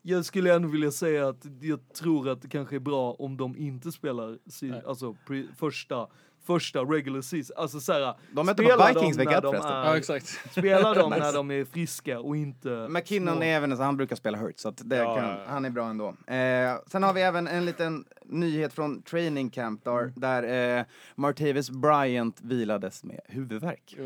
[0.03, 3.57] jag skulle ändå vilja säga att jag tror att det kanske är bra om de
[3.57, 4.83] inte spelar si, Nej.
[4.87, 6.07] alltså, pre, första,
[6.47, 7.57] första regular season.
[7.59, 9.73] Alltså så här, De möter spelar på Vikings de vecka de förresten.
[9.73, 10.27] är- Ja, exakt.
[10.51, 12.89] Spelar de när de är friska och inte...
[12.91, 13.45] McKinnon små.
[13.45, 15.45] är även, så han brukar spela hurt, så att det Ja, kan, ja, ja.
[15.49, 16.09] han är bra ändå.
[16.27, 20.13] Eh, sen har vi även en liten nyhet från training camp där, Mm.
[20.17, 20.85] där eh,
[21.15, 23.97] Martavis Bryant vilades med huvudvärk.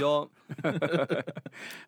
[0.00, 0.28] Ja,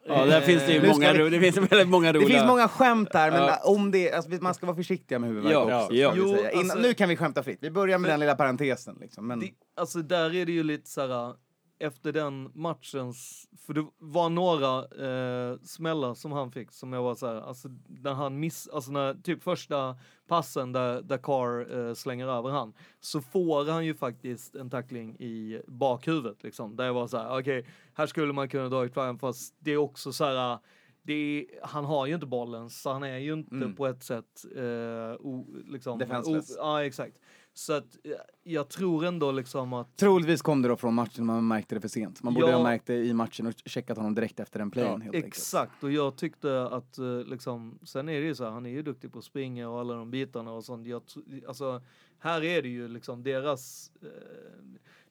[0.06, 2.28] Ja, där finns det ju ska många, vi- ro- det finns väldigt många Det roliga...
[2.38, 3.60] finns många skämt här, men Ja.
[3.64, 5.94] om det, alltså, man ska vara försiktiga med huvudvärk Ja, också.
[5.94, 6.10] ja.
[6.12, 6.50] ska vi Jo, säga.
[6.50, 7.58] Innan, alltså- nu kan vi skämta fritt.
[7.60, 8.96] Vi börjar med Men- den lilla parentesen.
[9.00, 9.26] Liksom.
[9.26, 11.34] Men, det, alltså där är det ju lite så här
[11.78, 17.14] efter den matchens, för det var några eh, smällar som han fick som jag var
[17.14, 19.96] så här, alltså när han miss, alltså när typ första
[20.28, 25.16] passen där, där Carr eh, slänger över han, så får han ju faktiskt en tackling
[25.20, 26.76] i bakhuvudet liksom.
[26.76, 29.70] Där jag var så här, okej, här skulle man kunna dra ett triumph fast det
[29.72, 30.58] är också så här,
[31.06, 33.74] är, han har ju inte bollen så han är ju inte Mm.
[33.74, 36.50] på ett sätt eh, o, liksom, Defenseless.
[36.50, 37.16] o, ja exakt.
[37.56, 38.10] Så att eh,
[38.42, 41.88] jag tror ändå liksom att Troligtvis kom det då från matchen, man märkte det för
[41.88, 42.22] sent.
[42.22, 42.56] Man borde Ja.
[42.56, 45.02] ha märkt det i matchen och checkat honom direkt efter den playen.
[45.02, 45.24] enkelt.
[45.24, 48.70] Exakt, och jag tyckte att eh, liksom, sen är det ju så här, han är
[48.70, 50.86] ju duktig på att springa och alla de bitarna och sånt.
[50.86, 51.02] Jag,
[51.48, 51.82] alltså,
[52.18, 54.08] här är det ju liksom deras eh,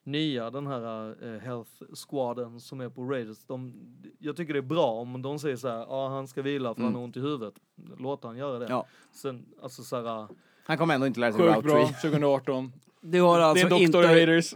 [0.03, 1.71] nya, den här eh, health
[2.09, 3.43] squaden som är på Raiders.
[3.47, 3.73] De,
[4.19, 6.81] jag tycker det är bra om de säger så här, ja han ska vila för
[6.81, 6.95] han Mm.
[6.99, 7.53] har ont i huvudet.
[7.97, 8.67] Låt han göra det.
[8.69, 8.85] Ja.
[9.11, 10.27] Sen, alltså så här,
[10.65, 11.93] Han kommer ändå inte lära sig Sjukt route bra, tree.
[12.01, 12.73] 2018.
[13.01, 14.53] Det har det alltså är en doktor i inte, Raiders.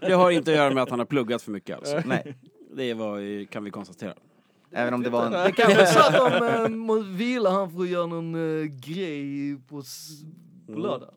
[0.00, 2.00] det har inte att göra med att han har pluggat för mycket alltså.
[2.04, 2.34] Nej,
[2.76, 4.14] Det var, kan vi konstatera.
[4.72, 5.32] även om det var en...
[5.32, 8.64] det kanske är så att de eh, må vila han för att göra någon eh,
[8.66, 10.08] grej på, s-
[10.66, 10.82] på Mm.
[10.82, 11.08] lördag.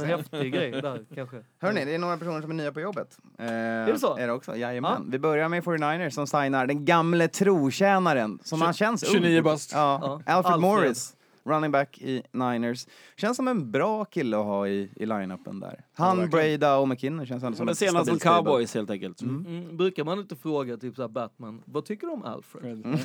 [0.00, 1.36] En häftig grej där kanske.
[1.60, 3.18] Hörni, det är några personer som är nya på jobbet.
[3.38, 4.16] Eh, är det så?
[4.16, 4.56] Är det också?
[4.56, 4.92] Jajamän.
[4.98, 5.04] Ja.
[5.08, 9.44] Vi börjar med 49ers som signar den gamle trotjänaren, som han känns 29 ung.
[9.44, 9.72] bast.
[9.72, 10.12] Ja, Ja.
[10.32, 10.60] Alfred, Alfred.
[10.60, 12.86] Morris, running back i Niners.
[13.16, 15.84] Känns som en bra kille att ha i, i line-upen där.
[15.94, 16.30] Han, verkligen.
[16.30, 18.36] Breda och McKinnon känns ändå som Men senast som stable.
[18.50, 19.22] cowboys helt enkelt.
[19.22, 22.86] Mm, brukar man inte fråga typ såhär Batman, vad tycker du om Alfred?
[22.86, 22.98] Mm.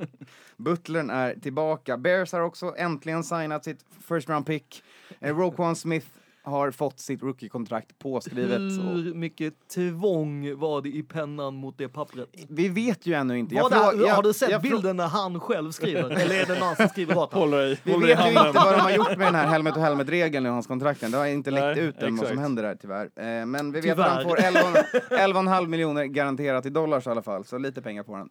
[0.56, 1.96] Butlern är tillbaka.
[1.96, 4.82] Bears har också äntligen signat sitt first round pick.
[5.20, 6.06] Eh, Roquan Smith
[6.50, 8.58] har fått sitt rookie-kontrakt påskrivet.
[8.58, 12.28] Och Hur mycket tvång var det i pennan mot det pappret?
[12.48, 13.54] vi vet ju ännu inte.
[13.54, 16.10] Frå- det, jag- har du sett jag bilden när han själv skriver?
[16.20, 17.48] Eller är det någon som skriver åt honom?
[17.50, 18.46] Håller i, Vi håller vet ju handen.
[18.46, 21.10] inte vad de har gjort med den här helmet och helmet-regeln i hans kontrakten.
[21.10, 23.10] Det har inte läckt ut än vad som händer där tyvärr.
[23.16, 24.52] Eh, Men vi vet att han Tyvärr.
[24.52, 27.44] får 11 11,5 miljoner garanterat i dollars i alla fall.
[27.44, 28.28] Så lite pengar på den.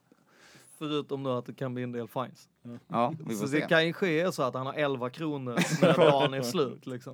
[0.80, 2.48] Förutom då att det kan bli en del fines.
[2.88, 3.68] Ja, vi Så får det se.
[3.68, 7.14] kan ju ske så att han har 11 kronor när dagen är slut liksom.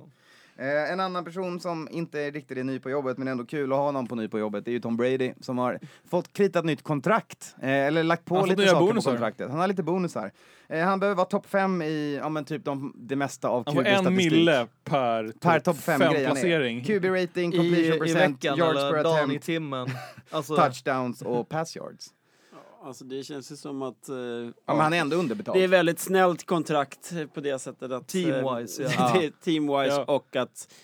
[0.58, 3.78] Eh, en annan person som inte riktigt är ny på jobbet men ändå kul att
[3.78, 5.78] ha någon på ny på jobbet det är ju Tom Brady som har
[6.10, 7.54] fått kritat nytt kontrakt.
[7.62, 9.10] Eh, eller lagt på lite nya saker bonusar.
[9.10, 9.50] på kontraktet.
[9.50, 10.32] Han har lite bonusar.
[10.68, 13.74] Eh, han behöver vara topp fem i ja, men typ de, det mesta av Han
[13.74, 16.40] får en mille per, Per topp fem grejer han är.
[16.40, 16.84] placering.
[16.84, 19.88] QB-rating, I, completion I percent, veckan yards per dagen i attempt, timmen.
[20.30, 22.12] Alltså, touchdowns och pass yards.
[22.86, 24.08] Alltså det känns ju som att...
[24.08, 25.58] eh, Ja, men han är ändå underbetald.
[25.58, 28.14] Det är väldigt snällt kontrakt på det sättet att...
[28.14, 29.12] eh, Team-wise, ja.
[29.18, 30.14] det är Team-wise Ja.
[30.14, 30.74] och att...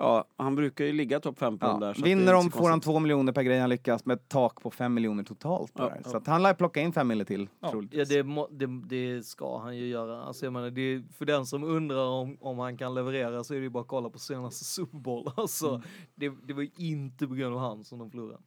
[0.00, 1.78] Ja, han brukar ju ligga topp 5 på Ja.
[1.78, 2.02] där.
[2.04, 2.84] Vinner de får han konstigt.
[2.92, 5.72] två miljoner per grej han lyckas med ett tak på fem miljoner totalt.
[5.74, 6.10] Ja, ja.
[6.10, 7.70] Så att han lär plocka in fem miljoner till, Ja.
[7.70, 8.10] troligtvis.
[8.10, 10.22] Ja, det, må, det, det ska han ju göra.
[10.22, 13.58] Alltså, jag menar, det för den som undrar om, om han kan leverera så är
[13.58, 15.30] det ju bara att kolla på senaste Super Bowl.
[15.36, 15.82] Alltså,
[16.14, 18.42] det, det var ju inte på grund av han som de förlorade.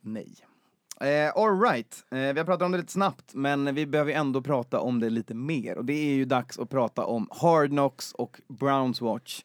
[0.00, 0.34] Nej.
[1.00, 2.04] Eh, all right.
[2.10, 5.00] Eh, vi har pratat om det lite snabbt, men vi behöver ju ändå prata om
[5.00, 5.78] det lite mer.
[5.78, 9.42] Och det är ju dags att prata om Hard Knocks och Browns Watch.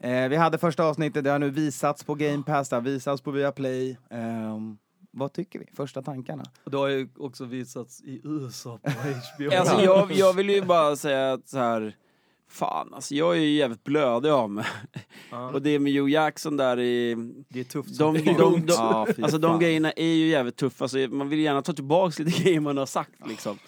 [0.00, 3.22] Eh, vi hade första avsnittet, det har nu visats på Game Pass, det har visats
[3.22, 3.98] på Viaplay.
[4.10, 4.78] Ehm,
[5.10, 5.66] vad tycker vi?
[5.76, 6.44] Första tankarna?
[6.64, 8.90] Det har ju också visats i USA på
[9.36, 9.56] HBO.
[9.56, 11.96] Alltså jag, jag vill ju bara säga att så här...
[12.50, 14.64] Fan, alltså jag är ju jävligt blödig av mig.
[15.30, 15.50] Ja.
[15.50, 17.14] Och det med Joe Jackson där i...
[17.48, 20.88] Det är tufft De, de, de, de, Ja, alltså de grejerna är ju jävligt tuffa,
[20.88, 23.58] så man vill gärna ta tillbaka lite grejer man har sagt liksom.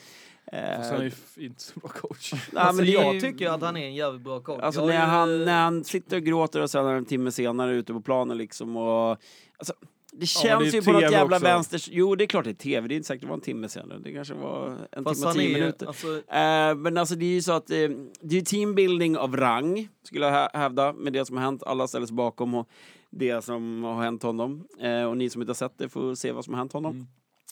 [0.76, 2.32] Fast han är Eh, ju f- inte så bra coach.
[2.32, 4.60] nej, Alltså, men jag ju- tycker att han är en jävligt bra coach.
[4.62, 7.32] Alltså när är ju- han, när han sitter och gråter och sen är en timme
[7.32, 9.10] senare ute på planen liksom och...
[9.58, 9.74] Alltså,
[10.20, 11.44] det känns det är ju på något jävla också.
[11.46, 11.80] vänster...
[11.90, 13.68] Jo, det är klart det är tv, det är inte säkert det var en timme
[13.68, 13.98] senare.
[13.98, 15.86] Det kanske var en Fast timme tio är, minuter.
[15.86, 17.76] alltså, Eh, men alltså det är ju så att eh,
[18.20, 21.62] det är teambuilding av rang, skulle jag hä- hävda, med det som har hänt.
[21.62, 22.68] Alla ställer sig bakom och
[23.10, 24.64] det som har hänt honom.
[24.80, 27.06] Eh, och ni som inte har sett det får se vad som har hänt honom.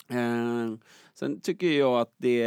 [0.08, 0.78] Mm.
[1.14, 2.38] Sen tycker jag att det...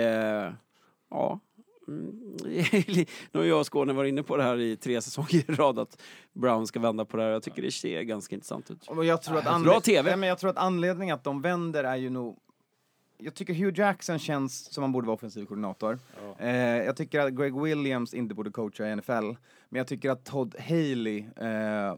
[1.10, 1.40] Ja.
[1.88, 2.38] Mm,
[3.32, 5.80] nu har jag och Skåne varit inne på det här i tre säsonger i rad
[5.80, 6.02] att
[6.34, 7.30] Brown ska vända på det här.
[7.30, 8.88] Jag tycker det ser ganska intressant ut.
[8.88, 10.10] Och jag tror att, Bra anled- TV.
[10.10, 12.38] Nej, men jag tror att anledningen att de vänder är ju nog...
[13.18, 16.00] Jag tycker Hugh Jackson känns som han borde vara offensiv koordinator.
[16.40, 19.12] Eh, jag tycker att Greg Williams inte borde coacha i NFL.
[19.70, 21.96] Men jag tycker att Todd Haley eh,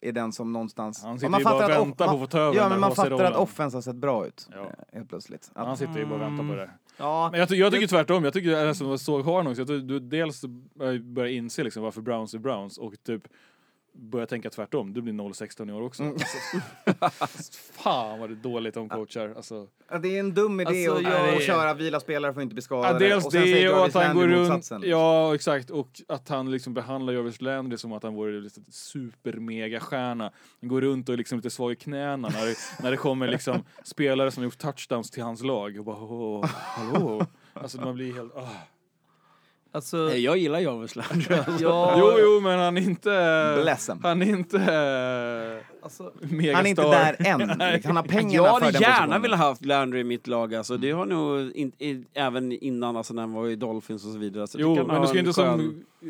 [0.00, 1.02] är den som någonstans...
[1.02, 2.68] Han sitter man ju bara och fattar att väntar på att få ta över Ja,
[2.68, 4.48] men man fattar att offense har sett bra ut.
[4.52, 4.60] Ja.
[4.60, 5.50] eh, helt plötsligt.
[5.54, 6.70] Att, Han sitter ju bara och väntar på det.
[6.96, 10.00] Ja, Men jag, ty- jag tycker tvärtom, jag tycker jag såg Harnox, jag tycker du
[10.00, 10.44] dels
[11.02, 13.22] börjar inse liksom varför Browns är Browns och typ
[13.94, 16.02] börja tänka tvärtom, du blir 0-16 i år också.
[16.02, 16.16] Mm.
[17.00, 19.32] Alltså, fan vad det är dåligt om coachar.
[19.36, 22.42] Alltså, Ja, det är en dum idé Alltså, att, jag- att köra vila spelare får
[22.42, 22.98] inte bli ja, skadade.
[22.98, 24.82] dels och det och att han går runt, liksom.
[24.86, 29.32] ja exakt, och att han liksom behandlar Jarvis Landry som att han vore liksom super
[29.32, 30.32] mega stjärna.
[30.60, 33.28] Han går runt och är liksom lite svag i knäna när det, när det kommer
[33.28, 37.26] liksom spelare som har gjort touchdowns till hans lag och bara åh, hallå.
[37.54, 38.48] Alltså man blir helt, ah.
[39.72, 41.36] Alltså, Eh, Jag gillar Jarvis Landry.
[41.60, 43.58] ja, Jo, jo, men han är inte...
[43.62, 43.98] Bless him.
[44.02, 44.58] Han är inte...
[45.82, 46.12] Alltså.
[46.30, 47.40] Han är inte där än.
[47.84, 50.54] Han har pengarna Jag för hade den gärna velat haft Landry i mitt lag.
[50.54, 54.12] Alltså, det har nog in, i, även innan alltså, när han var i Dolphins och
[54.12, 54.46] så vidare.
[54.46, 56.08] Så jag Jo, men du ska inte skön- som eh,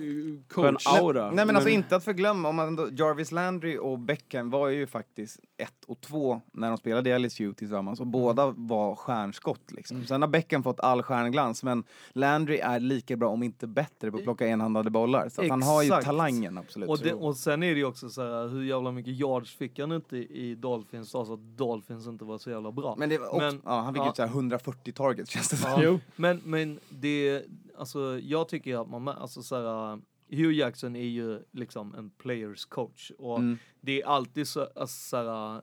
[0.49, 0.87] skön coach.
[0.87, 1.31] aura.
[1.31, 4.87] Nej men alltså Men- inte att förglömma, om man Jarvis Landry och Beckham var ju
[4.87, 10.05] faktiskt ett och två när de spelade i LSU tillsammans och båda var stjärnskott liksom.
[10.07, 14.17] Sen har Beckham fått all stjärnglans men Landry är lika bra om inte bättre på
[14.17, 15.29] att plocka enhandade bollar.
[15.29, 16.89] Så att han har ju talangen absolut.
[16.89, 19.79] och, det, och sen är det ju också så här, hur jävla mycket yards fick
[19.79, 22.95] han inte i, Dolphins, så att Dolphins inte var så jävla bra.
[22.99, 24.07] men det var också, men- ja, han fick ja.
[24.07, 25.83] ju så här 140 targets känns det som.
[25.83, 27.43] Ja, men, men det,
[27.79, 30.01] alltså jag tycker att man, alltså så här,
[30.31, 33.59] Hugh Jackson är ju liksom en players coach och Mm.
[33.81, 35.63] det är alltid så, alltså, så här,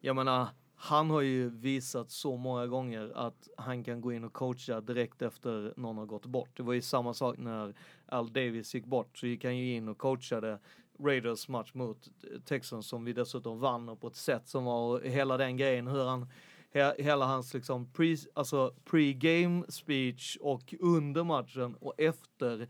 [0.00, 0.46] jag menar,
[0.76, 5.22] han har ju visat så många gånger att han kan gå in och coacha direkt
[5.22, 6.50] efter någon har gått bort.
[6.56, 7.74] Det var ju samma sak när
[8.06, 10.58] Al Davis gick bort, så gick han ju in och coachade
[10.98, 15.00] Raiders match mot eh, Texans som vi dessutom vann och på ett sätt som var
[15.00, 16.26] hela den grejen, hur han
[16.74, 22.68] he, hela hans liksom pre, alltså pre-game speech och under matchen och efter,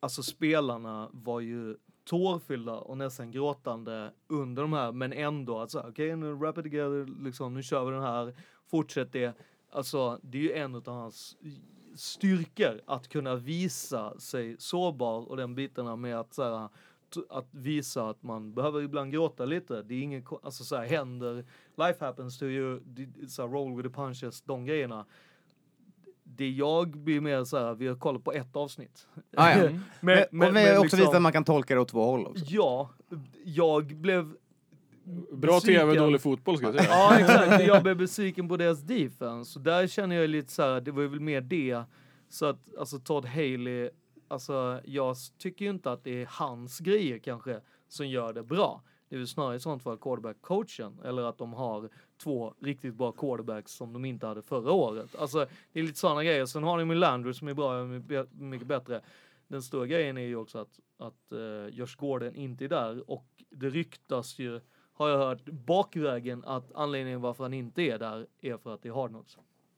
[0.00, 5.84] alltså spelarna var ju tårfyllda och nästan gråtande under de här, men ändå att säga
[5.88, 8.34] okej nu wrap it together, liksom nu kör vi den här,
[8.66, 9.36] fortsätt det.
[9.70, 11.36] Alltså det är ju en av hans
[11.94, 16.68] styrkor att kunna visa sig sårbar och den bitarna med att så här,
[17.30, 19.82] att visa att man behöver ibland gråta lite.
[19.82, 21.44] Det är ingen, ko- alltså så här händer,
[21.76, 22.80] life happens to you,
[23.28, 25.06] så här, roll with the punches, de grejerna.
[26.24, 29.06] Det jag blir mer så här, vi har kollat på ett avsnitt.
[29.36, 29.56] Ah, ja.
[29.60, 31.80] men, Men, men- och vi men har också liksom- visat att man kan tolka det
[31.80, 32.44] åt två håll också.
[32.48, 32.90] Ja,
[33.44, 34.32] jag blev
[35.32, 35.80] Bra besviken.
[35.80, 36.88] tv, dålig fotboll ska jag säga.
[36.90, 39.50] Ja exakt, jag blev besviken på deras defense.
[39.52, 41.82] Så där känner jag lite så här, det var ju väl mer det.
[42.28, 43.90] Så att alltså Todd Haley,
[44.28, 48.82] alltså jag tycker ju inte att det är hans grejer kanske som gör det bra.
[49.08, 51.88] Det är väl snarare i sånt fall quarterback-coachen eller att de har
[52.22, 55.16] två riktigt bra quarterbacks som de inte hade förra året.
[55.16, 56.46] Alltså det är lite sådana grejer.
[56.46, 59.00] Sen har de ju Landry som är bra, mycket mycket bättre.
[59.48, 63.26] Den stora grejen är ju också att, att uh, Josh Gordon inte är där och
[63.50, 64.60] det ryktas ju
[64.92, 68.88] har jag hört bakvägen att anledningen varför han inte är där är för att det
[68.88, 69.14] är hard.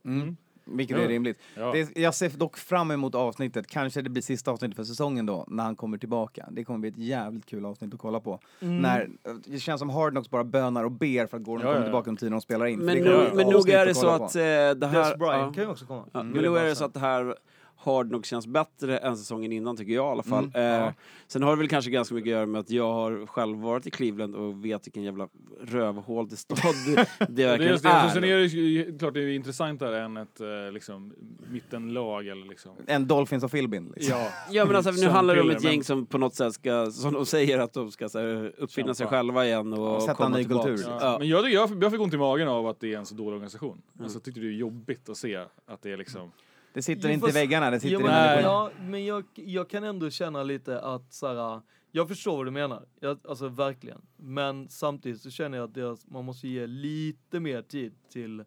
[0.05, 0.37] Mm.
[0.73, 1.03] Vilket Ja.
[1.03, 1.39] är rimligt.
[1.55, 1.73] Ja.
[1.73, 5.45] Det, jag ser dock fram emot avsnittet, kanske det blir sista avsnittet för säsongen då,
[5.49, 6.49] när han kommer tillbaka.
[6.51, 8.41] Det kommer bli ett jävligt kul avsnitt att kolla på.
[8.61, 8.79] Mm.
[8.79, 9.09] När,
[9.47, 11.85] det känns som Hard Knocks bara bönar och ber för att Gordon Ja, kommer ja.
[11.85, 12.79] tillbaka under tiden de spelar in.
[12.79, 15.17] Men, nog, men är det så att det Des här...
[15.17, 15.53] Bryant ja.
[15.53, 16.05] kan ju också komma.
[16.13, 17.35] Men nog är det så att det här
[17.81, 20.51] Hard Knocks känns bättre än säsongen innan tycker jag i alla fall.
[20.55, 20.87] Mm, ja.
[20.87, 20.93] eh,
[21.27, 23.87] sen har det väl kanske ganska mycket att göra med att jag har själv varit
[23.87, 25.29] i Cleveland och vet vilken jävla
[25.61, 28.11] rövhål till stad det Det är verkligen just det.
[28.13, 28.39] Sen är är.
[28.41, 31.13] det ju klart det är intressantare än ett eh, liksom,
[31.53, 32.73] mittenlag eller liksom.
[32.87, 33.93] En Dolphins och Philbin.
[33.97, 34.19] Liksom.
[34.19, 36.35] Ja, Ja men alltså nu Som handlar det om ett gäng men- som på något
[36.35, 39.17] sätt ska, som de säger att de ska så här, uppfinna sig Kämpa.
[39.17, 40.85] själva igen och Ja, sätta komma en ny kultur.
[40.87, 40.99] Ja.
[41.01, 41.17] Ja.
[41.19, 43.29] Men jag, jag, jag fick ont i magen av att det är en så dålig
[43.33, 43.83] organisation.
[44.03, 45.37] Alltså, jag tyckte det är jobbigt att se
[45.67, 46.31] att det är liksom...
[46.79, 48.43] Det sitter Jo, inte i väggarna, det sitter Ja, i människorna.
[48.43, 51.61] ja, men jag, jag kan ändå känna lite att så här,
[51.93, 54.01] jag förstår vad du menar, jag, alltså verkligen.
[54.17, 58.45] Men samtidigt så känner jag att deras, man måste ge lite mer tid till,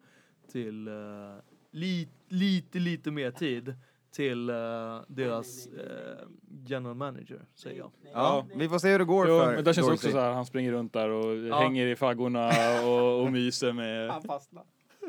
[0.51, 1.35] till uh,
[1.71, 3.73] li, lite, lite mer tid
[4.11, 4.55] till eh,
[5.07, 6.27] deras eh,
[6.65, 7.91] general manager, säger jag.
[8.13, 9.93] Ja, vi får se hur det går Jo, för men det känns Dorsey.
[9.93, 11.59] också så här, han springer runt där och Ja.
[11.59, 12.49] hänger i faggorna
[12.85, 14.09] och, och myser med...
[14.09, 14.21] All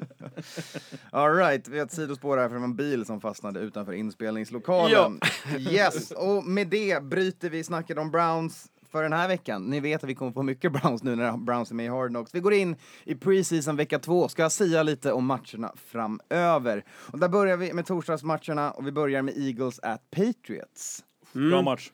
[1.12, 5.20] right, vi har ett sidospår här från en bil som fastnade utanför inspelningslokalen.
[5.58, 9.62] Yes, och med det bryter vi snacket om Browns för den här veckan.
[9.62, 12.10] Ni vet att vi kommer få mycket Browns nu när Browns är med i Hard
[12.10, 12.34] Knocks.
[12.34, 16.84] Vi går in i preseason vecka två, ska sia lite om matcherna framöver.
[16.90, 21.04] Och där börjar vi med torsdagsmatcherna och vi börjar med Eagles at Patriots.
[21.32, 21.90] Bra match.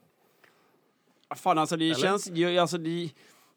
[1.36, 3.10] Fan alltså det känns, ju- alltså det,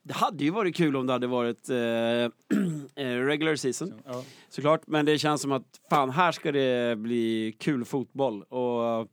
[0.04, 1.78] det hade ju varit kul om det hade varit eh,
[3.06, 3.94] eh, regular season.
[4.06, 4.24] Ja.
[4.50, 8.44] Såklart, men det känns som att fan, här ska det bli kul fotboll.
[8.44, 9.08] Och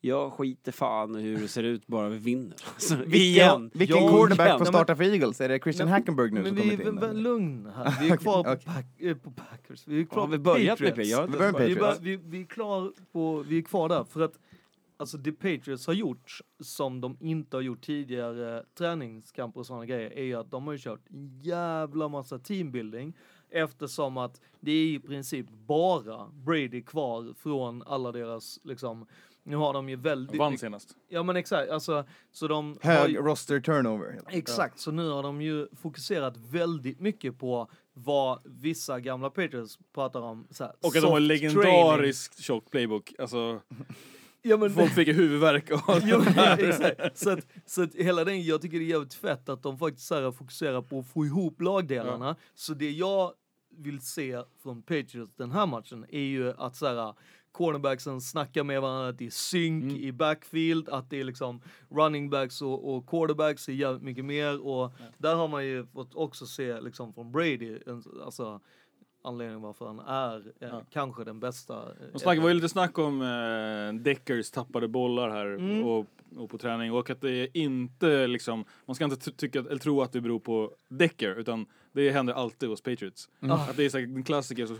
[0.00, 2.54] jag skiter fan hur det ser ut, bara vi vinner.
[2.74, 3.70] Alltså, igen!
[3.74, 4.58] Vilken Ja, quarterback igen.
[4.58, 5.40] får starta för Eagles?
[5.40, 7.00] Är det Christian Hackenberg nu Men som vi kommit är in?
[7.00, 7.20] väl eller?
[7.20, 7.94] lugn här.
[8.00, 8.64] Vi är kvar på, Okej.
[8.66, 9.82] pack, eh, på Packers.
[9.86, 11.10] Vi är kvar Har vi på börjat med Patriots.
[11.10, 12.00] Jag har Vi börjar med Vi, är Patriots.
[12.00, 14.32] vi, vi är klar på, vi är kvar där för att
[15.04, 20.10] alltså det Patriots har gjort som de inte har gjort tidigare träningskamper och sådana grejer
[20.10, 23.16] är ju att de har ju kört en jävla massa teambuilding
[23.50, 29.06] eftersom att det är i princip bara Brady kvar från alla deras liksom
[29.42, 30.96] nu har de ju väldigt Vann senast.
[31.08, 34.20] Ja men exakt, alltså så de har Hög ju, roster turnover.
[34.28, 40.20] Exakt, så nu har de ju fokuserat väldigt mycket på vad vissa gamla Patriots pratar
[40.20, 40.46] om.
[40.50, 43.12] Så här, Och att de har soft legendarisk tjock playbook.
[43.18, 43.60] Alltså.
[44.46, 47.18] Ja, men, folk fick huvudvärk av ja, exakt.
[47.18, 50.06] Så att, så att hela den, jag tycker det är jävligt fett att de faktiskt
[50.06, 52.36] så här fokuserar på att få ihop lagdelarna.
[52.54, 53.32] Så det jag
[53.76, 57.14] vill se från Patriots den här matchen är ju att så här
[57.52, 59.96] cornerbacksen snackar med varandra, att det är synk Mm.
[59.96, 61.60] i backfield, att det är liksom
[61.90, 66.14] running backs och, och quarterbacks är jävligt mycket mer och där har man ju fått
[66.14, 67.78] också se liksom från Brady,
[68.24, 68.60] alltså
[69.24, 70.82] anledningen varför han är eh, Ja.
[70.90, 71.74] kanske den bästa.
[71.74, 75.84] eh, De snackade, var ju lite snack om eh, Deckers tappade bollar här Mm.
[75.84, 76.06] och,
[76.36, 80.02] och på träning och att det inte liksom, man ska inte ty- tycka eller tro
[80.02, 83.28] att det beror på Decker utan det händer alltid hos Patriots.
[83.50, 84.74] Att det är en klassiker så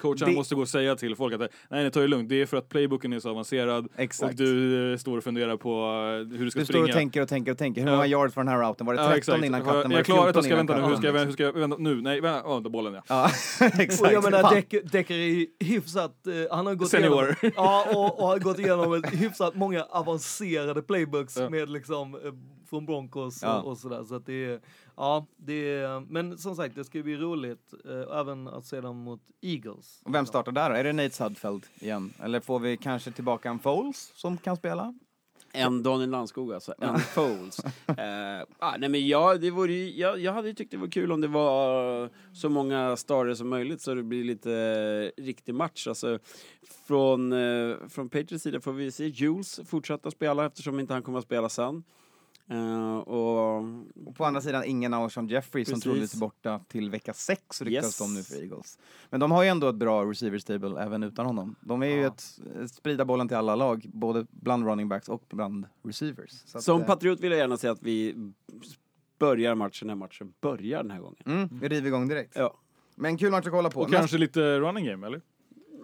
[0.00, 2.42] coachen Det- måste gå och säga till folk att nej, nej ta det lugnt, det
[2.42, 4.30] är för att playbooken är så avancerad Exakt.
[4.32, 6.84] och du eh, står och funderar på eh, hur du ska Du står springa.
[6.84, 7.80] och tänker och tänker och tänker.
[7.80, 7.94] Hur Ja.
[7.96, 8.86] många yards var den här routen?
[8.86, 9.44] Var det 13 Ja, exakt.
[9.44, 9.74] innan katten?
[9.76, 11.32] jag, Var jag det är klar, 14 jag ska vänta nu, hur ska jag, hur
[11.32, 12.02] ska jag vänta nu?
[12.02, 13.02] Nej, vänta, oh, bollen ja.
[13.08, 13.30] Ja,
[13.78, 14.00] exakt.
[14.02, 14.62] Och jag menar.
[14.92, 17.12] Decker, är hyfsat, eh, han har gått Senior.
[17.24, 21.50] igenom, ja, och, och har gått igenom ett hyfsat många avancerade playbooks Ja.
[21.50, 22.18] med liksom
[22.70, 23.60] från Broncos Ja.
[23.60, 24.04] och, och sådär.
[24.04, 24.60] Så att det är,
[24.96, 28.96] ja, det är, men som sagt, det ska bli roligt eh, även att se dem
[28.96, 30.00] mot Eagles.
[30.04, 30.76] Och vem startar där då?
[30.76, 32.12] Är det Nate Sudfeld igen?
[32.22, 34.94] Eller får vi kanske tillbaka en Foles som kan spela?
[35.54, 37.58] En Daniel Landskog alltså, en Foles.
[37.86, 40.88] eh, ah, nej men jag, det vore ju, jag, jag hade ju tyckt det var
[40.88, 44.52] kul om det var så många starter som möjligt så det blir lite
[45.16, 45.86] eh, riktig match.
[45.86, 46.18] Alltså,
[46.86, 51.18] från, eh, från Patriots sida får vi se Jules fortsätta spela eftersom inte han kommer
[51.18, 51.84] att spela sen.
[52.50, 53.56] Eh, och
[54.06, 55.84] Och på andra sidan ingen Alshon Jeffrey som Precis.
[55.84, 57.98] troligtvis är borta till vecka sex ryktas Yes.
[57.98, 58.78] de nu för Eagles.
[59.10, 61.54] Men de har ju ändå ett bra receiver stable även utan honom.
[61.60, 62.06] De är ju Ja.
[62.06, 66.30] ett, ett sprida bollen till alla lag, både bland running backs och bland receivers.
[66.30, 68.14] Så att, som eh, patriot vill jag gärna säga att vi
[69.18, 71.22] börjar matchen när matchen börjar den här gången.
[71.26, 72.32] Mm, vi river igång direkt.
[72.36, 72.54] Ja.
[72.94, 73.80] Men kul match att kolla på.
[73.80, 75.20] Och kanske lite running game, eller?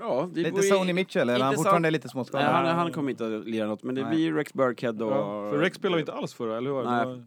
[0.01, 2.47] Ja, det Lite Sony Mitchell, eller han fortfarande lite Nej, småskadad?
[2.47, 4.11] han, han kommer inte att lira något, men det Nej.
[4.11, 5.13] blir Rex Burkhead och...
[5.13, 6.85] Ja, för Rex spelade vi inte alls förra, eller hur?
[6.85, 7.25] Nej.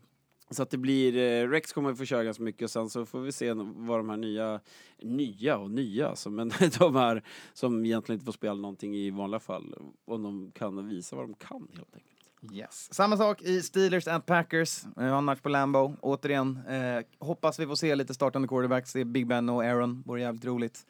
[0.49, 3.19] Så att det blir, eh, Rex kommer få köra ganska mycket och sen så får
[3.19, 4.59] vi se vad de här nya,
[5.01, 7.23] nya och nya, alltså, men de här
[7.53, 9.75] som egentligen inte får spela någonting i vanliga fall,
[10.05, 12.07] om de kan visa vad de kan helt enkelt.
[12.53, 12.93] Yes.
[12.93, 14.83] Samma sak i Steelers and Packers.
[14.95, 15.95] Vi har en match på Lambo.
[16.01, 18.93] Återigen, eh, hoppas vi får se lite startande quarterbacks.
[18.93, 20.03] Det är Big Ben och Aaron.
[20.05, 20.85] Vore jävligt roligt.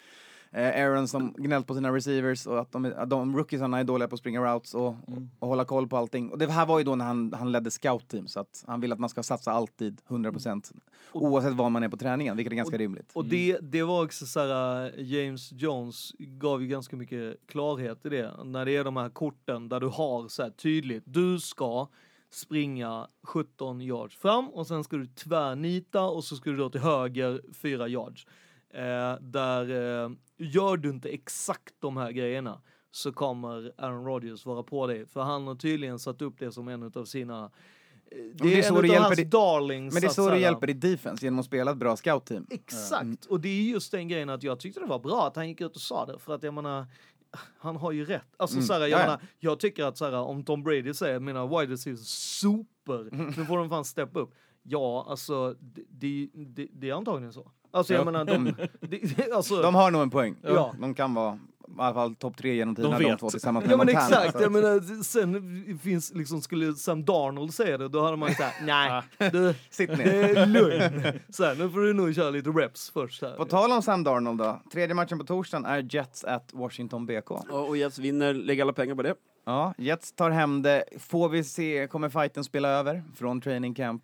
[0.53, 4.07] Eh, Aaron som gnällt på sina receivers och att de, att de rookiesarna är dåliga
[4.07, 4.95] på att springa routes och,
[5.39, 6.29] och hålla koll på allting.
[6.29, 8.91] Och det här var ju då när han, han ledde scout-team så att han vill
[8.93, 10.71] att man ska satsa alltid 100%
[11.13, 13.11] oavsett var man är på träningen, vilket är ganska rimligt.
[13.13, 18.05] Och det, det var också så här, äh, James Jones gav ju ganska mycket klarhet
[18.05, 18.43] i det.
[18.43, 21.87] När det är de här korten där du har så här tydligt, du ska
[22.31, 26.81] springa 17 yards fram och sen ska du tvärnita och så ska du då till
[26.81, 28.25] höger 4 yards.
[28.73, 29.69] Eh, där
[30.05, 32.61] eh, gör du inte exakt de här grejerna
[32.91, 35.05] så kommer Aaron Rodgers vara på dig.
[35.05, 37.43] För han har tydligen satt upp det som en av sina...
[37.43, 39.93] eh, Det det är är, så en det hjälper hans dig- darlings.
[39.93, 42.47] Men det är att så du hjälper ditt defense, genom att spela ett bra scout-team.
[42.49, 45.49] Exakt, och det är just den grejen att jag tyckte det var bra att han
[45.49, 46.85] gick ut och sa det, för att jag menar,
[47.59, 48.27] han har ju rätt.
[48.37, 49.03] Alltså Mm, så här, jag, ja, ja.
[49.05, 53.45] menar, jag tycker att så här, om Tom Brady säger mina wide receivers super, nu
[53.45, 54.33] får de fan steppa upp.
[54.63, 57.51] Ja, alltså det, det, det, det är antagligen så.
[57.71, 58.05] Alltså jag Ja.
[58.05, 60.35] menar, de, det, alltså, De har nog en poäng.
[60.43, 60.73] Ja.
[60.81, 63.73] De kan vara i alla fall topp tre genom tiderna, De de, två tillsammans med
[63.73, 64.05] Ja men Montana.
[64.07, 68.33] exakt, Så jag menar sen finns liksom, skulle Sam Darnold säga det, då hade man
[68.33, 69.97] sagt nej, du, Sitt ner.
[69.97, 71.19] det är lugn.
[71.29, 73.35] Så här, nu får du nog köra lite reps först här.
[73.35, 74.61] På tal om Sam Darnold då.
[74.73, 77.31] Tredje matchen på torsdagen är Jets at Washington BK.
[77.31, 79.15] Och, och Jets vinner, lägger alla pengar på det.
[79.45, 80.83] Ja, Jets tar hem det.
[80.99, 84.03] Får vi se, kommer fighten spela över från training camp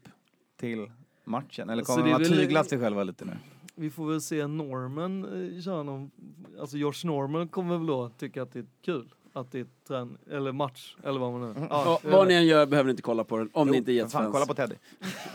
[0.59, 0.91] till
[1.25, 1.69] matchen?
[1.69, 3.31] Eller kommer de att tygla sig själva lite nu?
[3.79, 5.25] Vi får väl se Norman
[5.55, 6.11] eh, köra någon,
[6.59, 10.17] alltså Josh Norman kommer väl då tycka att det är kul att det är trän
[10.31, 11.67] eller match eller vad man nu.
[11.69, 13.93] Ja, vad ni än gör behöver ni inte kolla på den, om ni inte är
[13.93, 14.33] Jo, fan, Jets-fans.
[14.33, 14.75] kolla på Teddy.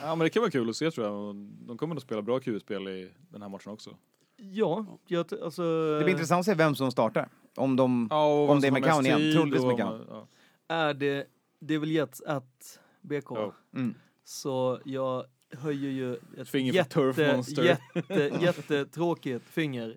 [0.03, 1.35] Ja, men det kan vara kul att se tror jag.
[1.67, 3.91] De kommer nog spela bra QS-spel i den här matchen också.
[4.37, 5.63] Ja, jag, alltså.
[5.99, 7.29] Det blir intressant att se vem som startar.
[7.57, 8.07] Om de...
[8.11, 10.07] Ja, Om det är McCown igen, troligtvis McCown.
[10.09, 10.27] ja.
[10.69, 11.27] Är det,
[11.59, 13.31] det är väl Jets att BK.
[13.31, 13.53] Ja.
[13.75, 13.95] Mm.
[14.25, 15.25] Så jag
[15.59, 17.63] höjer ju ett Finger för jätte, Turf Monster.
[17.63, 19.89] jätte, jättetråkigt finger.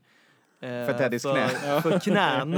[0.59, 1.49] eh, För Teddys knä.
[1.81, 2.51] För, knän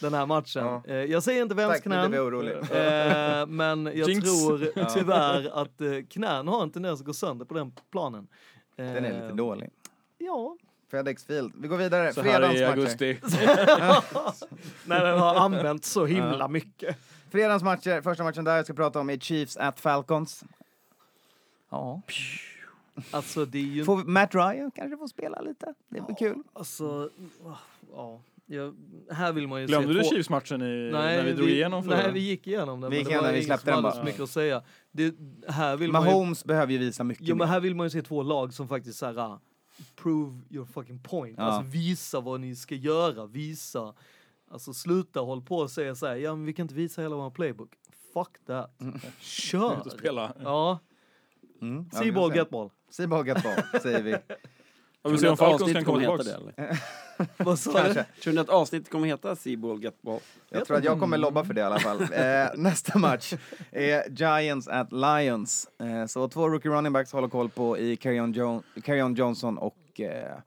[0.00, 0.64] den här matchen.
[0.64, 0.82] Ja.
[0.86, 2.14] Eh, jag säger inte vems Tack, knän.
[2.14, 2.52] orolig.
[2.56, 4.24] Eh, men jag Jinx.
[4.24, 8.26] tror tyvärr att eh, knän har en tendens att gå sönder på den planen.
[8.76, 9.70] Eh, Den är lite dålig.
[10.18, 10.56] Ja,
[10.90, 11.52] FedEx Field.
[11.56, 12.12] Vi går vidare.
[12.12, 12.70] Så här i Fredagsmatcher.
[12.70, 13.18] augusti.
[14.84, 16.96] när den har använts så himla mycket.
[17.32, 18.02] Fredagsmatcher.
[18.02, 20.44] Första matchen där jag ska prata om är Chiefs at Falcons.
[21.74, 22.02] Ja.
[23.10, 25.74] Alltså det är ju Får vi, Matt Ryan kanske får spela lite.
[25.88, 26.42] Det blir kul.
[26.52, 27.10] Alltså,
[27.92, 28.20] ja.
[28.46, 28.74] Jag,
[29.10, 31.96] här vill man ju Glömde se du Chiefs-matchen i, när vi drog igenom förra?
[31.96, 32.90] Nej, vi gick igenom den.
[32.90, 33.92] Vi gick igenom den, vi släppte den bara.
[33.92, 34.62] så mycket att säga.
[34.92, 35.14] Det,
[35.48, 37.90] här vill man ju, Mahomes behöver ju visa mycket jo, men här vill man ju
[37.90, 39.40] se två lag som faktiskt så här, ah,
[39.96, 41.38] prove your fucking point.
[41.38, 41.44] Ja.
[41.44, 43.94] Alltså visa vad ni ska göra, visa.
[44.50, 47.16] Alltså sluta håll på och säga så här, ja men vi kan inte visa hela
[47.16, 47.70] vår playbook.
[48.14, 48.80] Fuck that.
[49.20, 49.80] Kör!
[49.86, 50.34] Och spela.
[50.42, 50.78] Ja,
[51.70, 51.90] Mm.
[51.92, 52.36] See vi får ball, se.
[52.36, 52.70] get ball.
[52.90, 54.16] See ball, get ball, säger vi.
[55.02, 56.22] Jag vill Tror se ni om Falcons kan komma tillbaka.
[56.22, 56.78] heta det, eller?
[57.44, 58.04] Vad sa du?
[58.22, 60.20] Tror ni att avsnittet kommer heta Seaball Get Ball?
[60.50, 62.02] Jag tror att jag kommer lobba för det i alla fall.
[62.12, 63.34] Eh, nästa match
[63.72, 65.68] är Giants at Lions.
[65.80, 70.00] Eh, så två rookie running backs håller koll på i Carrion, jo Carrion Johnson och
[70.00, 70.38] eh,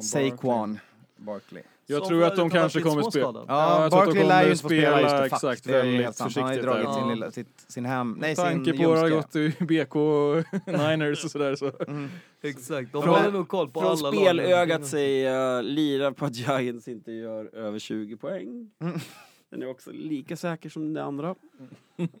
[0.00, 0.78] Saquon
[1.16, 1.62] Barkley.
[1.88, 3.44] Jag Som tror att de kanske kommer spela.
[3.48, 5.64] Ja, jag Barkley lär ju inte få spela just det, exakt.
[5.64, 6.34] Det är väldigt helt sant.
[6.36, 7.00] Han har ju försiktigt dragit där.
[7.00, 8.10] sin, lilla, sitt, sin ham...
[8.20, 11.72] Nej, Med sin tanke på hur har gått i BK och Niners och sådär så.
[12.42, 14.84] Exakt, de Från- håller nog koll på Från alla spelögat lagen.
[14.86, 18.70] säger jag lira på att Giants inte gör över 20 poäng.
[19.50, 21.34] Den är också lika säker som den andra.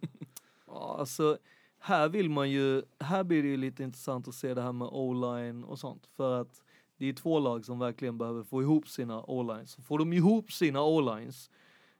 [0.68, 1.38] Ja, alltså,
[1.80, 4.88] här vill man ju, här blir det ju lite intressant att se det här med
[4.92, 6.02] o-line och sånt.
[6.16, 6.62] För att
[6.98, 9.76] det är två lag som verkligen behöver få ihop sina o-lines.
[9.76, 11.50] Får de ihop sina o-lines,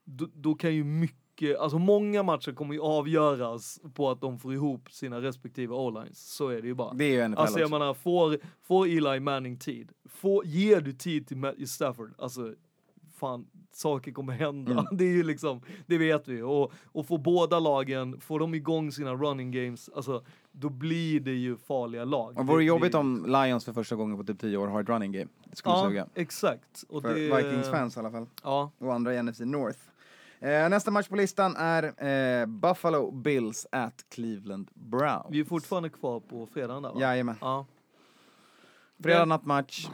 [0.05, 4.55] då, då kan ju mycket, alltså många matcher kommer ju avgöras på att de får
[4.55, 6.35] ihop sina respektive o-lines.
[6.35, 6.94] Så är det ju bara.
[6.94, 9.93] Det är ju NFL Alltså jag menar, får, får Eli Manning tid?
[10.05, 12.14] Får, ger du tid till Matthew Stafford?
[12.18, 12.55] Alltså,
[13.16, 14.73] fan, saker kommer hända.
[14.73, 14.85] Mm.
[14.93, 16.43] Det är ju liksom, det vet vi.
[16.43, 20.24] Och, och får båda lagen, får de igång sina running games, alltså
[20.58, 22.38] då blir det ju farliga lag.
[22.38, 24.80] Och vore Det- jobbigt det- om Lions för första gången på typ 10 år har
[24.80, 25.26] ett running game.
[25.44, 26.06] Det skulle Ja, suga.
[26.14, 26.84] exakt.
[26.88, 28.26] Och För det, Vikings-fans i alla fall.
[28.42, 29.78] Ja, Och andra i NFC North.
[30.40, 31.82] Eh, nästa match på listan är
[32.40, 35.26] eh, Buffalo Bills at Cleveland Browns.
[35.30, 37.00] vi är fortfarande kvar på fredagen där va?
[37.00, 37.36] Jajamän.
[37.40, 37.66] Ja.
[39.02, 39.86] Fredag Den- nattmatch.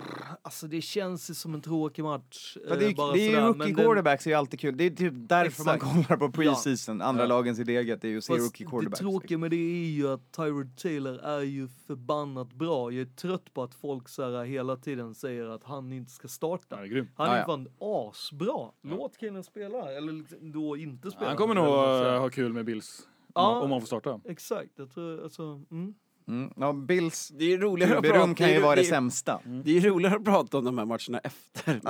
[0.43, 2.57] Alltså det känns ju som en tråkig match.
[2.69, 4.77] Ja, det eh, är, bara det är ju sådär, rookie quarterbacks är ju alltid kul.
[4.77, 5.93] Det är typ därför man Exakt.
[6.09, 7.03] kollar på preseason.
[7.03, 7.29] Andra Ja.
[7.29, 9.01] lagens i deget, det är ju att se Fast rookie det quarterbacks.
[9.01, 9.21] liksom.
[9.21, 12.93] tråkiga med det är ju att Tyrod Taylor är ju förbannat bra.
[12.93, 16.29] Jag är trött på att folk så här, hela tiden säger att han inte ska
[16.29, 16.77] starta.
[16.77, 17.07] Han är.
[17.15, 17.47] Han Ja, är ja.
[17.47, 18.71] fan asbra.
[18.83, 21.27] Låt killen spela, eller liksom då inte spela.
[21.29, 23.09] Han kommer nog man ha kul med Bills.
[23.35, 23.61] Ja.
[23.61, 24.21] Om han får starta.
[24.25, 25.43] Exakt, jag tror alltså...
[25.71, 25.95] Mm.
[26.29, 26.53] Mm.
[26.57, 29.41] Ja, Bills Det är roligare att prata, kan ju vara det sämsta.
[29.45, 31.81] Det är roligare att prata om de här matcherna efter.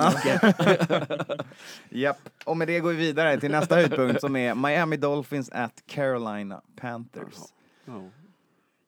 [1.89, 2.29] Japp.
[2.45, 6.61] Och med det går vi vidare till nästa höjdpunkt som är Miami Dolphins at Carolina
[6.75, 7.35] Panthers.
[7.85, 8.09] Ja.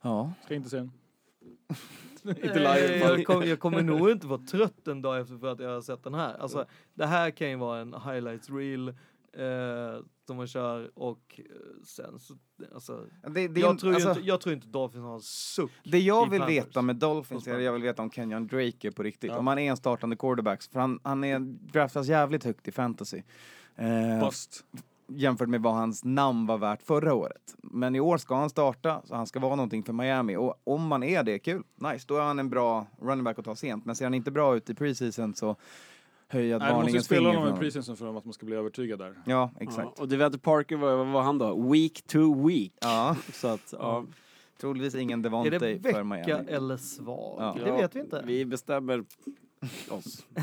[0.02, 0.32] Ja.
[0.46, 0.92] Ska inte se den.
[2.28, 2.98] Inte live.
[2.98, 5.82] jag, kom, jag kommer nog inte vara trött en dag efter för att jag har
[5.82, 6.38] sett den här.
[6.38, 8.88] Alltså, det här kan ju vara en highlights reel
[9.34, 11.46] eh, som man kör och eh,
[11.84, 12.34] sen så,
[12.74, 15.72] alltså, Det, det, jag, tror alltså, inte, jag tror inte Dolphins har en suck.
[15.84, 16.58] det jag vill Panthers.
[16.58, 19.32] veta med Dolphins är jag vill veta om Kenyon Drake är på riktigt.
[19.32, 19.38] Ja.
[19.38, 20.64] Om han är en startande quarterback.
[20.64, 21.40] För han, han är,
[21.74, 23.22] draftas jävligt högt i fantasy.
[23.76, 24.64] Eh, Fast
[25.08, 27.56] jämfört med vad hans namn var värt förra året.
[27.58, 30.36] Men i år ska han starta, så han ska vara någonting för Miami.
[30.36, 33.46] Och om man är det, kul, nice, då är han en bra running back att
[33.46, 33.86] ta sent.
[33.86, 35.56] Men ser han inte bra ut i preseason så
[36.28, 38.34] höjer jag ett Nej, måste varningens spela finger för honom i preseason för att man
[38.34, 39.14] ska bli övertygad där.
[39.16, 40.00] Ja, Ja, exakt.
[40.00, 41.72] och Devante Parker, vad, var han då?
[41.72, 42.74] Week to week.
[42.80, 44.06] Ja, Så att, ja,
[44.60, 46.52] troligtvis ingen Är Devontae det för vecka Miami.
[46.52, 47.38] eller svag?
[47.40, 47.66] Ja.
[47.66, 48.24] Det vet vi inte.
[48.26, 49.04] vi bestämmer
[49.90, 50.26] oss.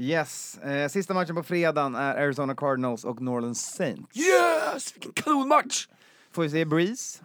[0.00, 4.16] Yes, eh, sista matchen på fredagen är Arizona Cardinals och New Orleans Saints.
[4.16, 4.94] Yes!
[4.94, 5.88] Vilken kanonmatch!
[6.30, 7.24] Får vi se Breeze,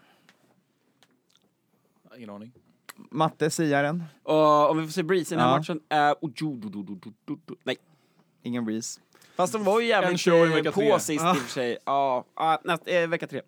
[2.18, 2.52] Ingen aning.
[3.12, 4.04] Matte, siaren.
[4.24, 5.58] Och om vi får se Breeze i den här Ja.
[5.58, 6.16] matchen, är...
[6.22, 7.56] oh, jo, do, do, do, do, do, do.
[7.64, 7.76] nej.
[8.44, 9.00] Ingen Breeze.
[9.36, 11.00] Fast de var ju En jävligt show i eh, vecka på tre.
[11.00, 11.78] sist i och för sig.
[11.86, 13.42] Ja, ja näst, eh, vecka tre.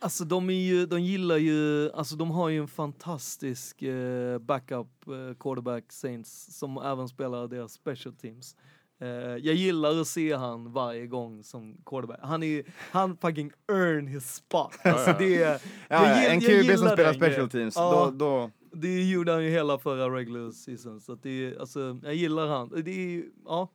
[0.00, 4.86] Alltså de är ju, de gillar ju, alltså de har ju en fantastisk eh, backup
[5.06, 8.56] eh, quarterback Saints som även spelar deras special teams.
[9.02, 12.18] Eh, jag gillar att se han varje gång som quarterback.
[12.22, 12.62] Han är,
[12.92, 14.72] han fucking earn his spot.
[14.84, 18.04] Alltså det är, Ja, jag en QB som spelar special teams, Ja.
[18.04, 18.50] då, då...
[18.74, 21.00] Det gjorde han ju hela förra regular season.
[21.00, 22.68] Så att det är, alltså, jag gillar han.
[22.84, 23.68] Det är, ja,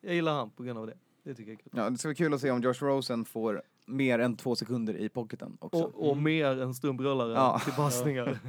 [0.00, 0.94] jag gillar han på grund av det.
[1.24, 1.72] Det tycker jag är kul.
[1.76, 4.96] Ja, det ska bli kul att se om Josh Rosen får mer än två sekunder
[4.96, 5.82] i pocketen också.
[5.82, 7.60] Och, och mer än strumprullare Ja.
[7.64, 8.38] till passningar.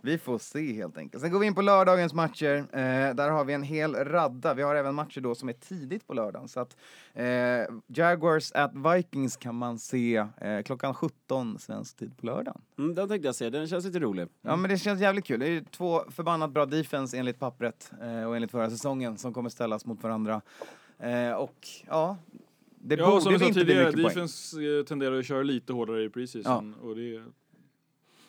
[0.00, 1.22] Vi får se helt enkelt.
[1.22, 2.56] Sen går vi in på lördagens matcher.
[2.72, 4.54] Eh, där har vi en hel radda.
[4.54, 6.48] Vi har även matcher då som är tidigt på lördagen.
[6.48, 6.76] Så att
[7.14, 7.24] eh,
[7.86, 12.60] Jaguars at Vikings kan man se eh, klockan 17 svensk tid på lördagen.
[12.78, 14.28] Mm, den tänkte jag se, den känns lite rolig.
[14.42, 15.40] Ja men det känns jävligt kul.
[15.40, 19.50] Det är två förbannat bra defense enligt pappret eh, och enligt förra säsongen som kommer
[19.50, 20.40] ställas mot varandra.
[20.98, 22.16] Eh, och ja,
[22.78, 24.04] det Ja, som borde sa inte bli mycket poäng.
[24.04, 26.74] defense eh, tenderar att köra lite hårdare i preseason.
[26.74, 27.22] Och det.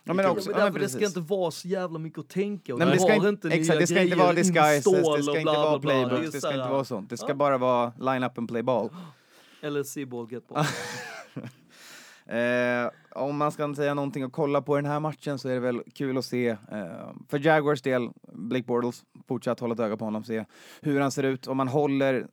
[0.08, 2.74] Ja, men också, men ja, men det ska inte vara så jävla mycket att tänka
[2.74, 4.84] och Nej, det de ska inte, inte exakt, det ska inte vara disguises,
[5.18, 5.74] det ska inte bla, vara.
[5.74, 7.10] Det playbooks, det ska inte vara sånt.
[7.10, 7.34] Det ska Ja.
[7.34, 8.90] bara vara line up and play ball.
[9.62, 10.66] Eller see-ball, get ball.
[12.30, 15.54] Eh, om man ska säga någonting att kolla på i den här matchen så är
[15.54, 16.58] det väl kul att se, eh,
[17.30, 20.46] för Jaguars del, Blake Bortles, fortsatt hålla ett öga på honom, se
[20.82, 22.28] hur han ser ut, om han håller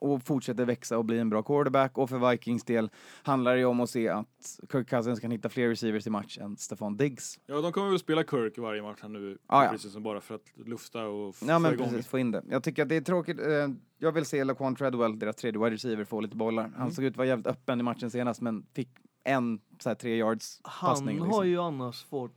[0.00, 1.98] och fortsätter växa och bli en bra quarterback.
[1.98, 2.90] Och för Vikings del
[3.22, 4.26] handlar det ju om att se att
[4.72, 7.38] Kirk Cousins kan hitta fler receivers i match än Stefan Diggs.
[7.46, 9.70] Ja, de kommer väl spela Kirk i varje match här nu Ah, ja.
[9.70, 11.88] preseason bara för att lufta och f- Ja få men igång.
[11.88, 12.42] precis, få in det.
[12.50, 13.38] Jag tycker att det är tråkigt.
[13.40, 13.68] Eh,
[13.98, 16.64] jag vill se Laquan Treadwell, deras tredje wide receiver, få lite bollar.
[16.64, 16.74] Mm.
[16.78, 18.88] Han såg ut att vara jävligt öppen i matchen senast men fick
[19.24, 21.18] en så här, tre yards Han passning.
[21.18, 21.48] har liksom.
[21.48, 22.32] ju annars fått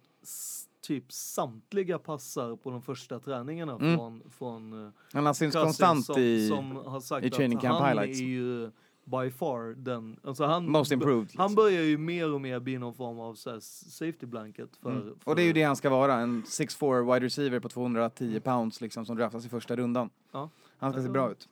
[0.84, 3.98] typ samtliga passar på de första träningarna Mm.
[3.98, 7.80] från, från eh, Han Cousins konstant som, i som har sagt i training att camp
[7.80, 8.20] han highlights.
[8.20, 8.72] är ju
[9.06, 11.16] by far den, alltså han, most improved.
[11.18, 11.56] han Liksom.
[11.56, 15.04] börjar ju mer och mer bli någon form av så safety blanket för, Mm.
[15.20, 18.40] för Och det är ju det han ska vara, en 6'4 wide receiver på 210
[18.40, 20.10] pounds liksom som draftas i första rundan.
[20.32, 20.50] Ja.
[20.80, 21.50] Han ska se det bra ut.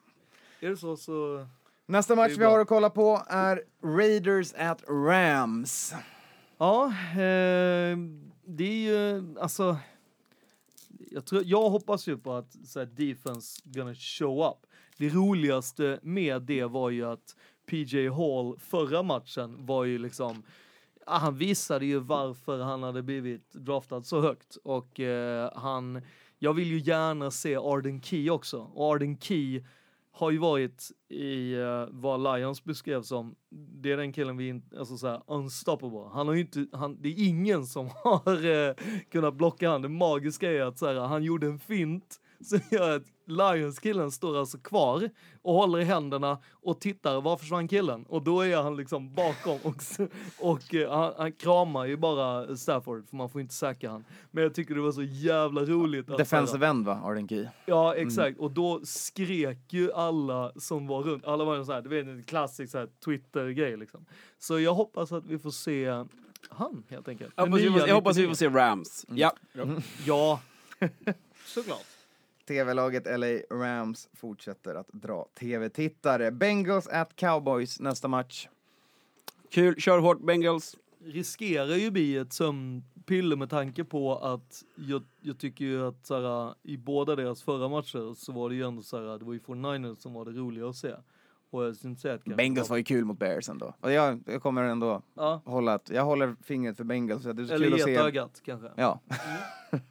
[0.59, 1.45] Är det så så
[1.85, 5.93] Nästa match vi har att kolla på är Raiders at Rams.
[6.57, 7.97] Ja, eh,
[8.57, 9.77] det är ju alltså.
[11.11, 14.67] Jag, tror, jag hoppas ju på att så här, defense gonna show up.
[14.97, 20.43] Det roligaste med det var ju att PJ Hall förra matchen var ju liksom
[21.05, 26.01] han visade ju varför han hade blivit draftad så högt och eh, han
[26.39, 29.63] jag vill ju gärna se Arden Key också och Arden Key
[30.11, 33.35] har ju varit i uh, vad Lions beskrev som,
[33.81, 36.09] det är den killen vi, in- alltså såhär, unstoppable.
[36.13, 38.75] Han har ju inte, han, det är ingen som har uh,
[39.11, 39.81] kunnat blocka han.
[39.81, 44.57] Det magiska är att såhär, han gjorde en fint som gör att Lions-killen står alltså
[44.57, 45.09] kvar
[45.41, 48.03] och håller i händerna och tittar, var försvann killen?
[48.09, 49.97] Och då är han liksom bakom och, s-
[50.39, 54.05] och eh, han, han kramar ju bara Stafford för man får inte säkra han.
[54.31, 56.09] Men jag tycker det var så jävla roligt.
[56.09, 57.45] att Defensive end va, Arden Key?
[57.65, 58.39] Ja, exakt.
[58.39, 61.25] Och då skrek ju alla som var runt.
[61.25, 64.05] Alla var ju så här, du vet en klassisk så här Twitter-grej liksom.
[64.39, 66.05] Så jag hoppas att vi får se
[66.49, 67.33] han helt enkelt.
[67.35, 68.29] Jag hoppas, vi får, jag hoppas vi 99.
[68.29, 69.05] får se Rams.
[69.09, 69.33] Ja.
[70.05, 70.39] Ja.
[71.45, 71.85] Såklart.
[72.51, 76.31] TV-laget LA Rams fortsätter att dra TV-tittare.
[76.31, 78.47] Bengals at Cowboys nästa match.
[79.51, 80.75] Kul, kör hårt Bengals.
[81.03, 86.21] Riskerar ju bli ett sömnpiller med tanke på att jag, jag tycker ju att så
[86.21, 89.33] här, i båda deras förra matcher så var det ju ändå så här, det var
[89.33, 90.93] ju 49ers som var det roliga att se.
[91.49, 93.73] Och jag syns att Bengals var ju kul mot Bears ändå.
[93.81, 97.23] Och jag, jag kommer ändå Ja, hålla att, jag håller fingret för Bengals.
[97.23, 97.91] för Det är så eller kul att se.
[97.91, 98.71] getögat kanske.
[98.75, 98.99] Ja.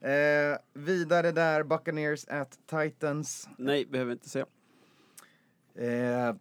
[0.00, 3.48] eh, vidare där, Buccaneers at Titans.
[3.58, 4.44] Nej, behöver inte se.
[5.74, 6.34] Eh, ja,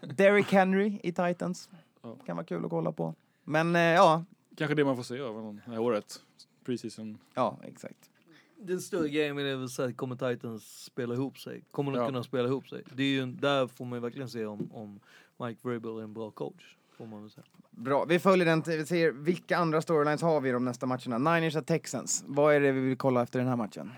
[0.00, 1.70] Derrick Henry i Titans.
[2.02, 2.16] Ja.
[2.26, 3.14] Kan vara kul att kolla på.
[3.44, 4.24] Men eh, ja,
[4.56, 6.20] Kanske det man får se av honom det här året.
[6.64, 7.18] Preseason.
[7.34, 8.10] ja exakt.
[8.58, 11.64] Den större grejen är väl här, kommer Titans spela ihop sig?
[11.70, 12.06] Kommer de Ja.
[12.06, 12.82] kunna spela ihop sig?
[12.94, 15.00] Det är ju, där får man ju verkligen se om, om
[15.36, 16.76] Mike Vrabel är en bra coach.
[16.96, 17.44] Får man väl säga.
[17.70, 21.18] Bra, vi följer den, vi ser vilka andra storylines har vi i de nästa matcherna.
[21.34, 22.24] Niners at Texans.
[22.26, 23.92] Vad är det vi vill kolla efter den här matchen?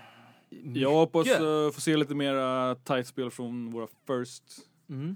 [0.73, 4.43] Jag hoppas uh, få se lite mera tight spel från våra first,
[4.89, 5.15] Mm.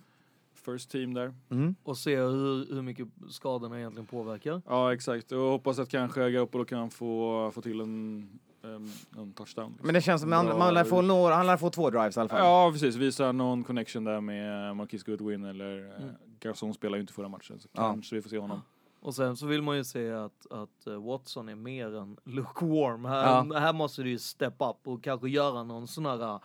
[0.65, 1.33] first team där.
[1.51, 1.75] Mm.
[1.83, 4.61] Och se hur, hur mycket skadorna egentligen påverkar.
[4.67, 8.29] Ja exakt, och hoppas att kanske Garoppolo kan få, få till en,
[8.63, 9.69] en, en touchdown.
[9.71, 9.85] liksom.
[9.87, 12.17] Men det känns som att Bra- man, lär få några, han lär få två drives
[12.17, 12.39] i alla fall.
[12.39, 15.91] Ja precis, visa någon connection där med Marquis Goodwin eller Mm.
[16.01, 16.15] mm.
[16.39, 17.81] Garçon spelar ju inte förra matchen så Ja.
[17.93, 18.61] kanske vi får se honom.
[19.01, 23.05] Och sen så vill man ju se att, att eh, Watson är mer än lukewarm.
[23.05, 26.39] Här, här måste du ju step up och kanske göra någon sån här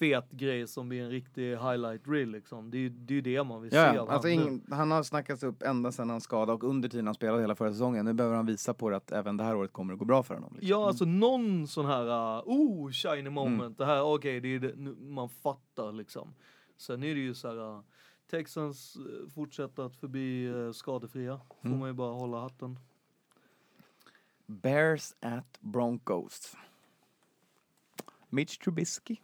[0.00, 2.70] fet grej som blir en riktig highlight reel liksom.
[2.70, 5.02] Det är ju det, är det man vill se Ja, av alltså ingen, han har
[5.02, 8.04] snackats upp ända sedan han skadade och under tiden han spelade hela förra säsongen.
[8.04, 10.22] Nu behöver han visa på det att även det här året kommer det gå bra
[10.22, 10.50] för honom.
[10.54, 10.68] Liksom.
[10.68, 12.04] Ja, alltså någon sån här,
[12.38, 13.78] uh, oh, shiny moment.
[13.78, 16.34] Det här, okej, det är det, man fattar liksom.
[16.76, 17.80] Sen är det ju så här, uh,
[18.30, 21.40] Texans uh, fortsätter att förbi uh, skadefria.
[21.62, 21.78] Får Mm.
[21.78, 22.78] man ju bara hålla hatten.
[24.46, 26.56] Bears at Broncos.
[28.28, 29.16] Mitch Trubisky.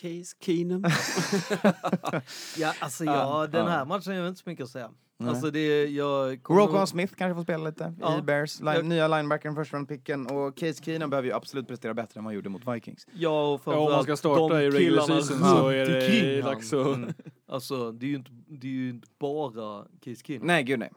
[0.00, 0.84] Case Keenum.
[2.58, 4.90] Ja, alltså Ja, den här matchen är inte så mycket att säga.
[5.18, 5.28] Nej.
[5.30, 8.18] Alltså det, jag kommer nog- Smith kanske får spela lite Ja.
[8.18, 8.60] i Bears.
[8.60, 12.24] Line, Jag- Nya linebackern, första picken och Case Keenum behöver ju absolut prestera bättre än
[12.24, 13.06] vad han gjorde mot Vikings.
[13.12, 16.72] Ja, och Ja, om man ska framförallt starta i regular season så är det dags
[16.72, 16.86] att...
[16.96, 17.12] Mm.
[17.48, 20.46] Alltså det är ju inte, det är ju inte bara Case Keenum.
[20.46, 20.90] Nej, gud nej.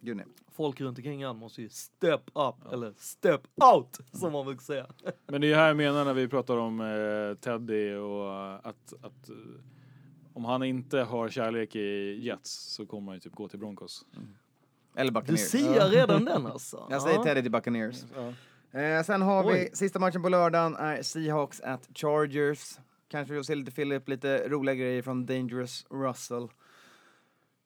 [0.00, 0.26] Gud nej.
[0.56, 3.40] Folk runt omkring han måste ju step up, eller step
[3.74, 4.86] out, som man brukar säga.
[5.26, 9.28] Men det är här jag menar när vi pratar om eh, Teddy och att, att
[9.28, 9.34] eh,
[10.32, 14.04] om han inte har kärlek i Jets så kommer han ju typ gå till Broncos.
[14.94, 15.40] Eller Du Buccaneers.
[15.50, 16.86] siar redan den alltså.
[16.90, 17.24] Jag säger Ja.
[17.24, 18.04] Teddy till Buccaneers.
[18.14, 18.32] Ja.
[18.80, 19.70] Eh, sen har vi Oj.
[19.74, 22.78] sista matchen på lördagen är Seahawks at Chargers.
[23.08, 26.48] Kanske vi får se lite Philip, lite roliga grejer från Dangerous Russell.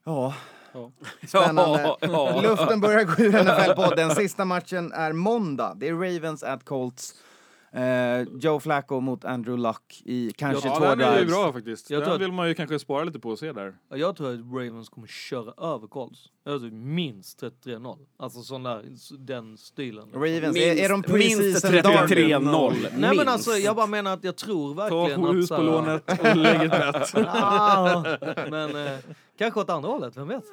[0.05, 0.35] Ja,
[0.73, 0.91] Ja.
[1.29, 1.97] Spännande.
[2.43, 4.15] Luften börjar gå ur NFL-podden.
[4.15, 5.75] Sista matchen är måndag.
[5.77, 7.15] Det är Ravens at Colts.
[7.73, 11.35] Eh, Joe Flacco mot Andrew Luck i kanske ja, två den är ju drives.
[11.35, 11.91] bra faktiskt.
[11.91, 13.75] Jag Den tror att- vill man ju kanske spara lite på och se där.
[13.91, 16.21] Ja, Jag tror att Ravens kommer köra över Colts.
[16.47, 17.99] Alltså minst 33-0.
[18.19, 18.85] Alltså sån där,
[19.19, 20.09] den stilen.
[20.15, 22.53] Ravens, är, är de minst preseason 33-0.
[22.53, 22.83] darling?
[22.83, 23.29] Nej men Minst.
[23.29, 25.59] alltså jag bara menar att jag tror Ta verkligen hus att...
[25.59, 27.15] på så här- lånet och lägg ett bett.
[27.29, 28.05] Ah,
[28.51, 28.99] men eh,
[29.39, 30.45] kanske åt andra hållet, vem vet?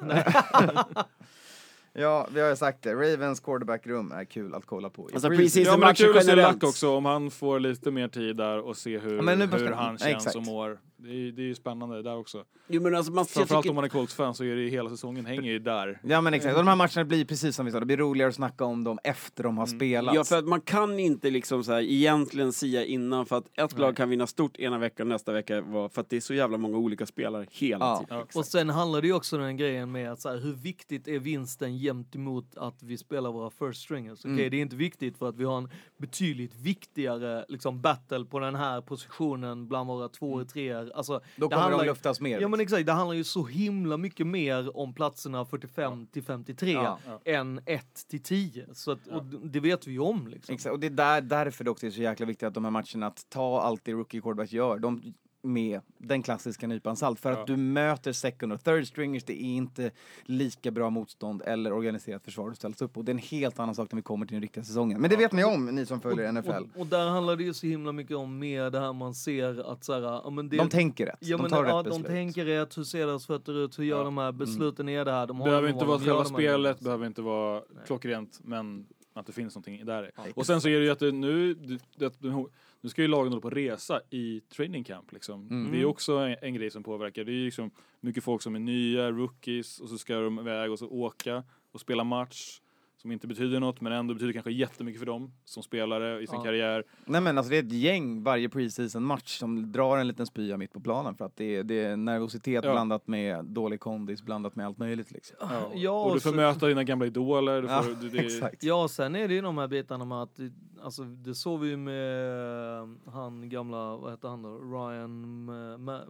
[1.98, 2.94] Ja, vi har ju sagt det.
[2.94, 5.02] Ravens quarterback-rum är kul att kolla på.
[5.02, 5.36] Alltså, preseason.
[5.36, 5.66] precis.
[5.66, 6.34] Ja, men det är kul att se.
[6.34, 9.22] Luck också om han får lite mer tid där och se hur, Ja,
[9.56, 10.36] hur han känns exakt.
[10.36, 10.78] och mår.
[11.00, 12.44] Det är, det är ju spännande där också.
[12.68, 14.90] Jo, men alltså, man, jag Framförallt tycker- om man är Colts-fan så är det hela
[14.90, 16.00] säsongen hänger ju där.
[16.04, 18.28] Ja men exakt, och de här matcherna blir precis som vi sa, det blir roligare
[18.28, 20.16] att snacka om dem efter de har spelats.
[20.16, 23.78] Ja, för att man kan inte liksom så här egentligen sia innan för att ett
[23.78, 25.62] lag kan vinna stort ena veckan nästa vecka
[25.92, 27.98] för att det är så jävla många olika spelare hela Ja.
[28.08, 28.24] tiden.
[28.34, 31.08] Och sen handlar det ju också om den grejen med att så här, hur viktigt
[31.08, 34.18] är vinsten gentemot att vi spelar våra first stringers?
[34.20, 34.50] Okej, Mm.
[34.50, 38.54] det är inte viktigt för att vi har en betydligt viktigare liksom, battle på den
[38.54, 40.87] här positionen bland våra två och treor.
[40.94, 42.40] Alltså, Då det kommer handlar de luftas mer.
[42.40, 46.72] Ja men exakt, det handlar ju så himla mycket mer om platserna 45 till 53
[46.72, 46.98] Ja.
[47.24, 48.66] än 1 till 10.
[48.74, 50.54] Så att, och det vet vi ju om liksom.
[50.54, 52.70] Exakt, och det är där, därför det också är så jäkla viktigt att de här
[52.70, 54.78] matcherna, att ta allt det rookie quarterbacks gör.
[54.78, 57.20] De, med den klassiska nypan salt.
[57.20, 57.40] För Ja.
[57.40, 59.90] att du möter second och third stringers, det är inte
[60.24, 63.02] lika bra motstånd eller organiserat försvar du ställs upp på.
[63.02, 65.00] Det är en helt annan sak när vi kommer till den riktiga säsongen.
[65.00, 66.50] Men det vet ni om, ni som följer NFL.
[66.50, 69.72] Och, och där handlar det ju så himla mycket om med det här man ser
[69.72, 71.84] att så här, ja, men det, De tänker rätt, Ja, de men, tar ja, rätt
[71.84, 72.06] de beslut.
[72.06, 74.04] tänker rätt, hur ser deras fötter ut, hur gör Ja.
[74.04, 76.80] de här besluten, är det här, de har behöver inte vara de själva de spelet,
[76.80, 80.10] behöver inte vara klockrent, men att det finns någonting där.
[80.16, 80.22] Ja.
[80.34, 82.46] Och sen så är det ju att det nu, det, det,
[82.80, 85.48] nu ska ju lagen hålla på resa i training camp liksom.
[85.50, 85.72] Mm.
[85.72, 87.24] Det är också en, en grej som påverkar.
[87.24, 90.70] Det är ju liksom mycket folk som är nya, rookies, och så ska de iväg
[90.70, 92.60] och så åka och spela match
[93.02, 96.36] som inte betyder något men ändå betyder kanske jättemycket för dem som spelare i sin
[96.38, 96.44] Ja.
[96.44, 96.84] karriär.
[97.04, 100.72] Nej men alltså det är ett gäng varje preseason-match som drar en liten spya mitt
[100.72, 102.72] på planen för att det är, det är nervositet Ja.
[102.72, 105.36] blandat med dålig kondis blandat med allt möjligt liksom.
[105.40, 105.70] Ja.
[105.74, 107.62] Ja, och du får så- möta dina gamla idoler.
[107.62, 108.62] Du Ja, får, du, det, exakt.
[108.62, 110.38] Ja, sen är det ju de här bitarna med att,
[110.82, 115.44] alltså det såg vi ju med han gamla, vad heter han då, Ryan,
[115.84, 116.00] ma,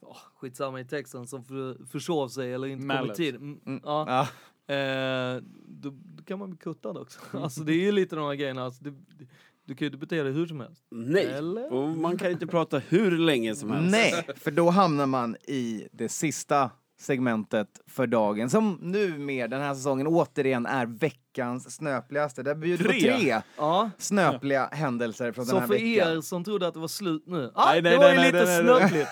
[0.00, 3.16] oh, skitsamma i texten, som för, försov sig eller inte kom i Mallet.
[3.16, 3.34] tid.
[3.34, 3.80] Mm, Mm.
[3.84, 4.28] Ja, Ja.
[4.70, 7.20] Eh, då, då kan man bli kuttad också.
[7.38, 9.26] Alltså det är ju lite de här grejerna, alltså, det, det,
[9.64, 10.84] du kan ju inte bete dig hur som helst.
[10.90, 11.72] Nej, Eller?
[11.72, 13.90] och man kan inte prata hur länge som helst.
[13.90, 16.70] Nej, för då hamnar man i det sista
[17.00, 22.42] segmentet för dagen som nu med den här säsongen återigen är veckans snöpligaste.
[22.42, 23.00] Det bjuder Tre.
[23.00, 26.16] tre Ja, snöpliga händelser från den så här för veckan.
[26.16, 28.32] er som trodde att det var slut nu, ah, Nej, nej, det var nej, ju
[28.32, 29.10] lite snöpligt.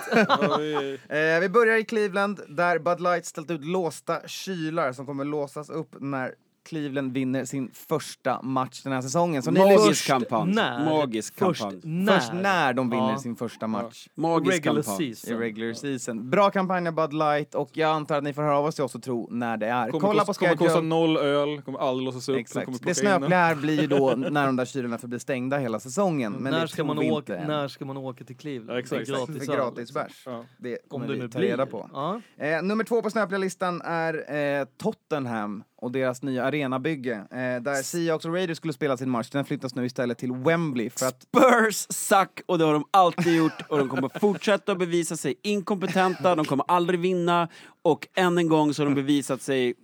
[1.09, 5.71] Eh, vi börjar i Cleveland där Bud Light ställt ut låsta kylar som kommer låsas
[5.71, 6.35] upp när
[6.69, 9.43] Cleveland vinner sin första match den här säsongen.
[9.43, 10.55] Så Magisk först, kampanj.
[10.55, 10.85] när?
[10.85, 11.81] Magisk Först kampanj.
[11.85, 12.19] när?
[12.19, 13.19] först när de vinner Ja.
[13.19, 14.09] sin första match.
[14.15, 15.09] Magisk Regular kampanj.
[15.11, 15.39] I season.
[15.39, 16.31] regular season.
[16.31, 18.85] Bra kampanj av Bud Light och jag antar att ni får höra av oss till
[18.85, 19.91] oss och tro när det är.
[19.91, 22.37] Kommer, Kolla kosta, på kommer kosta noll öl, kommer aldrig låsas upp.
[22.37, 22.85] Exakt.
[22.85, 26.33] Det snöpliga här blir ju då när de där kylarna får bli stängda hela säsongen.
[26.33, 27.47] Men när, ska man åka, än.
[27.49, 28.71] när ska man åka till Cleveland?
[28.71, 29.07] Ja, exakt.
[29.07, 29.95] För gratis För öl, gratis liksom.
[30.03, 30.23] bärs.
[30.27, 30.45] Ja.
[30.59, 31.91] Det Om kommer det vi ta reda på.
[31.93, 32.21] Ja.
[32.39, 37.15] Eh, nummer två på snöpliga listan är eh, Tottenham och deras nya arenabygge.
[37.15, 39.31] Eh, där Seahawks och Raiders skulle spela sin match.
[39.31, 43.37] Den flyttas nu istället till Wembley för att Spurs suck och det har de alltid
[43.37, 47.49] gjort och de kommer fortsätta att bevisa sig inkompetenta, de kommer aldrig vinna
[47.83, 49.75] och än en gång så har de bevisat sig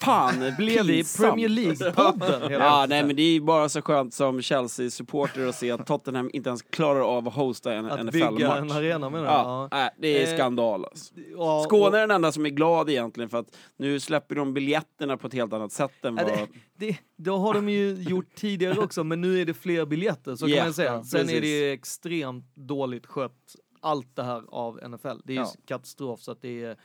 [0.00, 1.04] Fan, Blev vi.
[1.18, 2.50] Premier League-podden?
[2.52, 6.48] Ja, nej men det är bara så skönt som Chelsea-supporter att se att Tottenham inte
[6.48, 8.76] ens klarar av att hosta en Att bygga en NFL-match.
[8.76, 9.30] arena menar du?
[9.30, 11.14] Ja, nej, det är Eh, skandal alltså.
[11.36, 15.16] Ja, Skåne är den enda som är glad egentligen för att nu släpper de biljetterna
[15.16, 16.32] på ett helt annat sätt än Ja, vad...
[16.38, 16.46] det,
[16.86, 20.48] det, då har de ju gjort tidigare också, men nu är det fler biljetter, så
[20.48, 20.92] Ja, kan man säga.
[20.94, 21.40] ja, Sen är precis.
[21.40, 25.08] det ju extremt dåligt skött, allt det här av NFL.
[25.24, 25.52] Det är ju Ja.
[25.66, 26.76] katastrof, så att det är...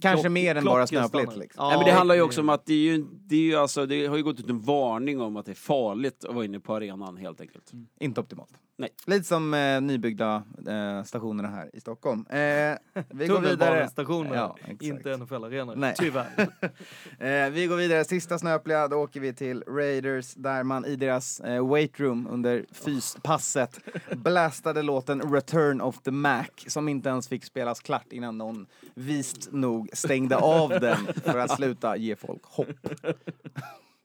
[0.00, 1.36] kanske klock- mer än bara snöpligt.
[1.36, 1.64] Liksom.
[1.64, 3.54] Ja, Nej, men det handlar ju också om att det är ju, det är ju
[3.56, 6.44] alltså, det har ju gått ut en varning om att det är farligt att vara
[6.44, 7.72] inne på arenan helt enkelt.
[8.00, 8.50] Inte optimalt.
[8.80, 8.90] Nej.
[9.06, 12.26] Lite som eh, nybyggda eh, stationerna här i Stockholm.
[12.30, 13.56] Eh, vi går vidare.
[13.56, 15.74] Tunnelbanestationer, Ja, inte NFL-arenor.
[15.76, 15.94] Nej.
[15.98, 16.48] Tyvärr.
[17.18, 21.40] Eh, vi går vidare, sista snöpliga, då åker vi till Raiders där man i deras
[21.40, 23.80] eh, weight room under fyspasset
[24.16, 29.48] blastade låten Return of the Mac som inte ens fick spelas klart innan någon vist
[29.52, 32.68] nog stängde av den för att sluta ge folk hopp.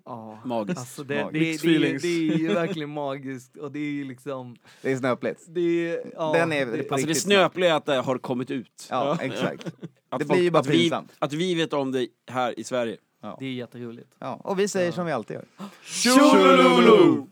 [0.06, 0.40] Ja.
[0.46, 0.80] Magiskt.
[0.80, 1.64] Alltså det, det, det, Magiskt.
[1.64, 4.56] det, är- det är ju verkligen magiskt och det är liksom...
[4.82, 5.42] Det är snöpligt.
[5.48, 8.88] Det är, ja, Den är det, Alltså det snöpliga är att det har kommit ut.
[8.90, 9.66] Ja, exakt.
[10.10, 11.12] Att det blir ju bara att vi, pinsamt.
[11.20, 12.98] att vi vet om det här i Sverige.
[13.40, 14.16] det är jätteroligt.
[14.20, 15.46] Ja, och vi säger som vi alltid gör.
[15.84, 17.28] Tjolololo!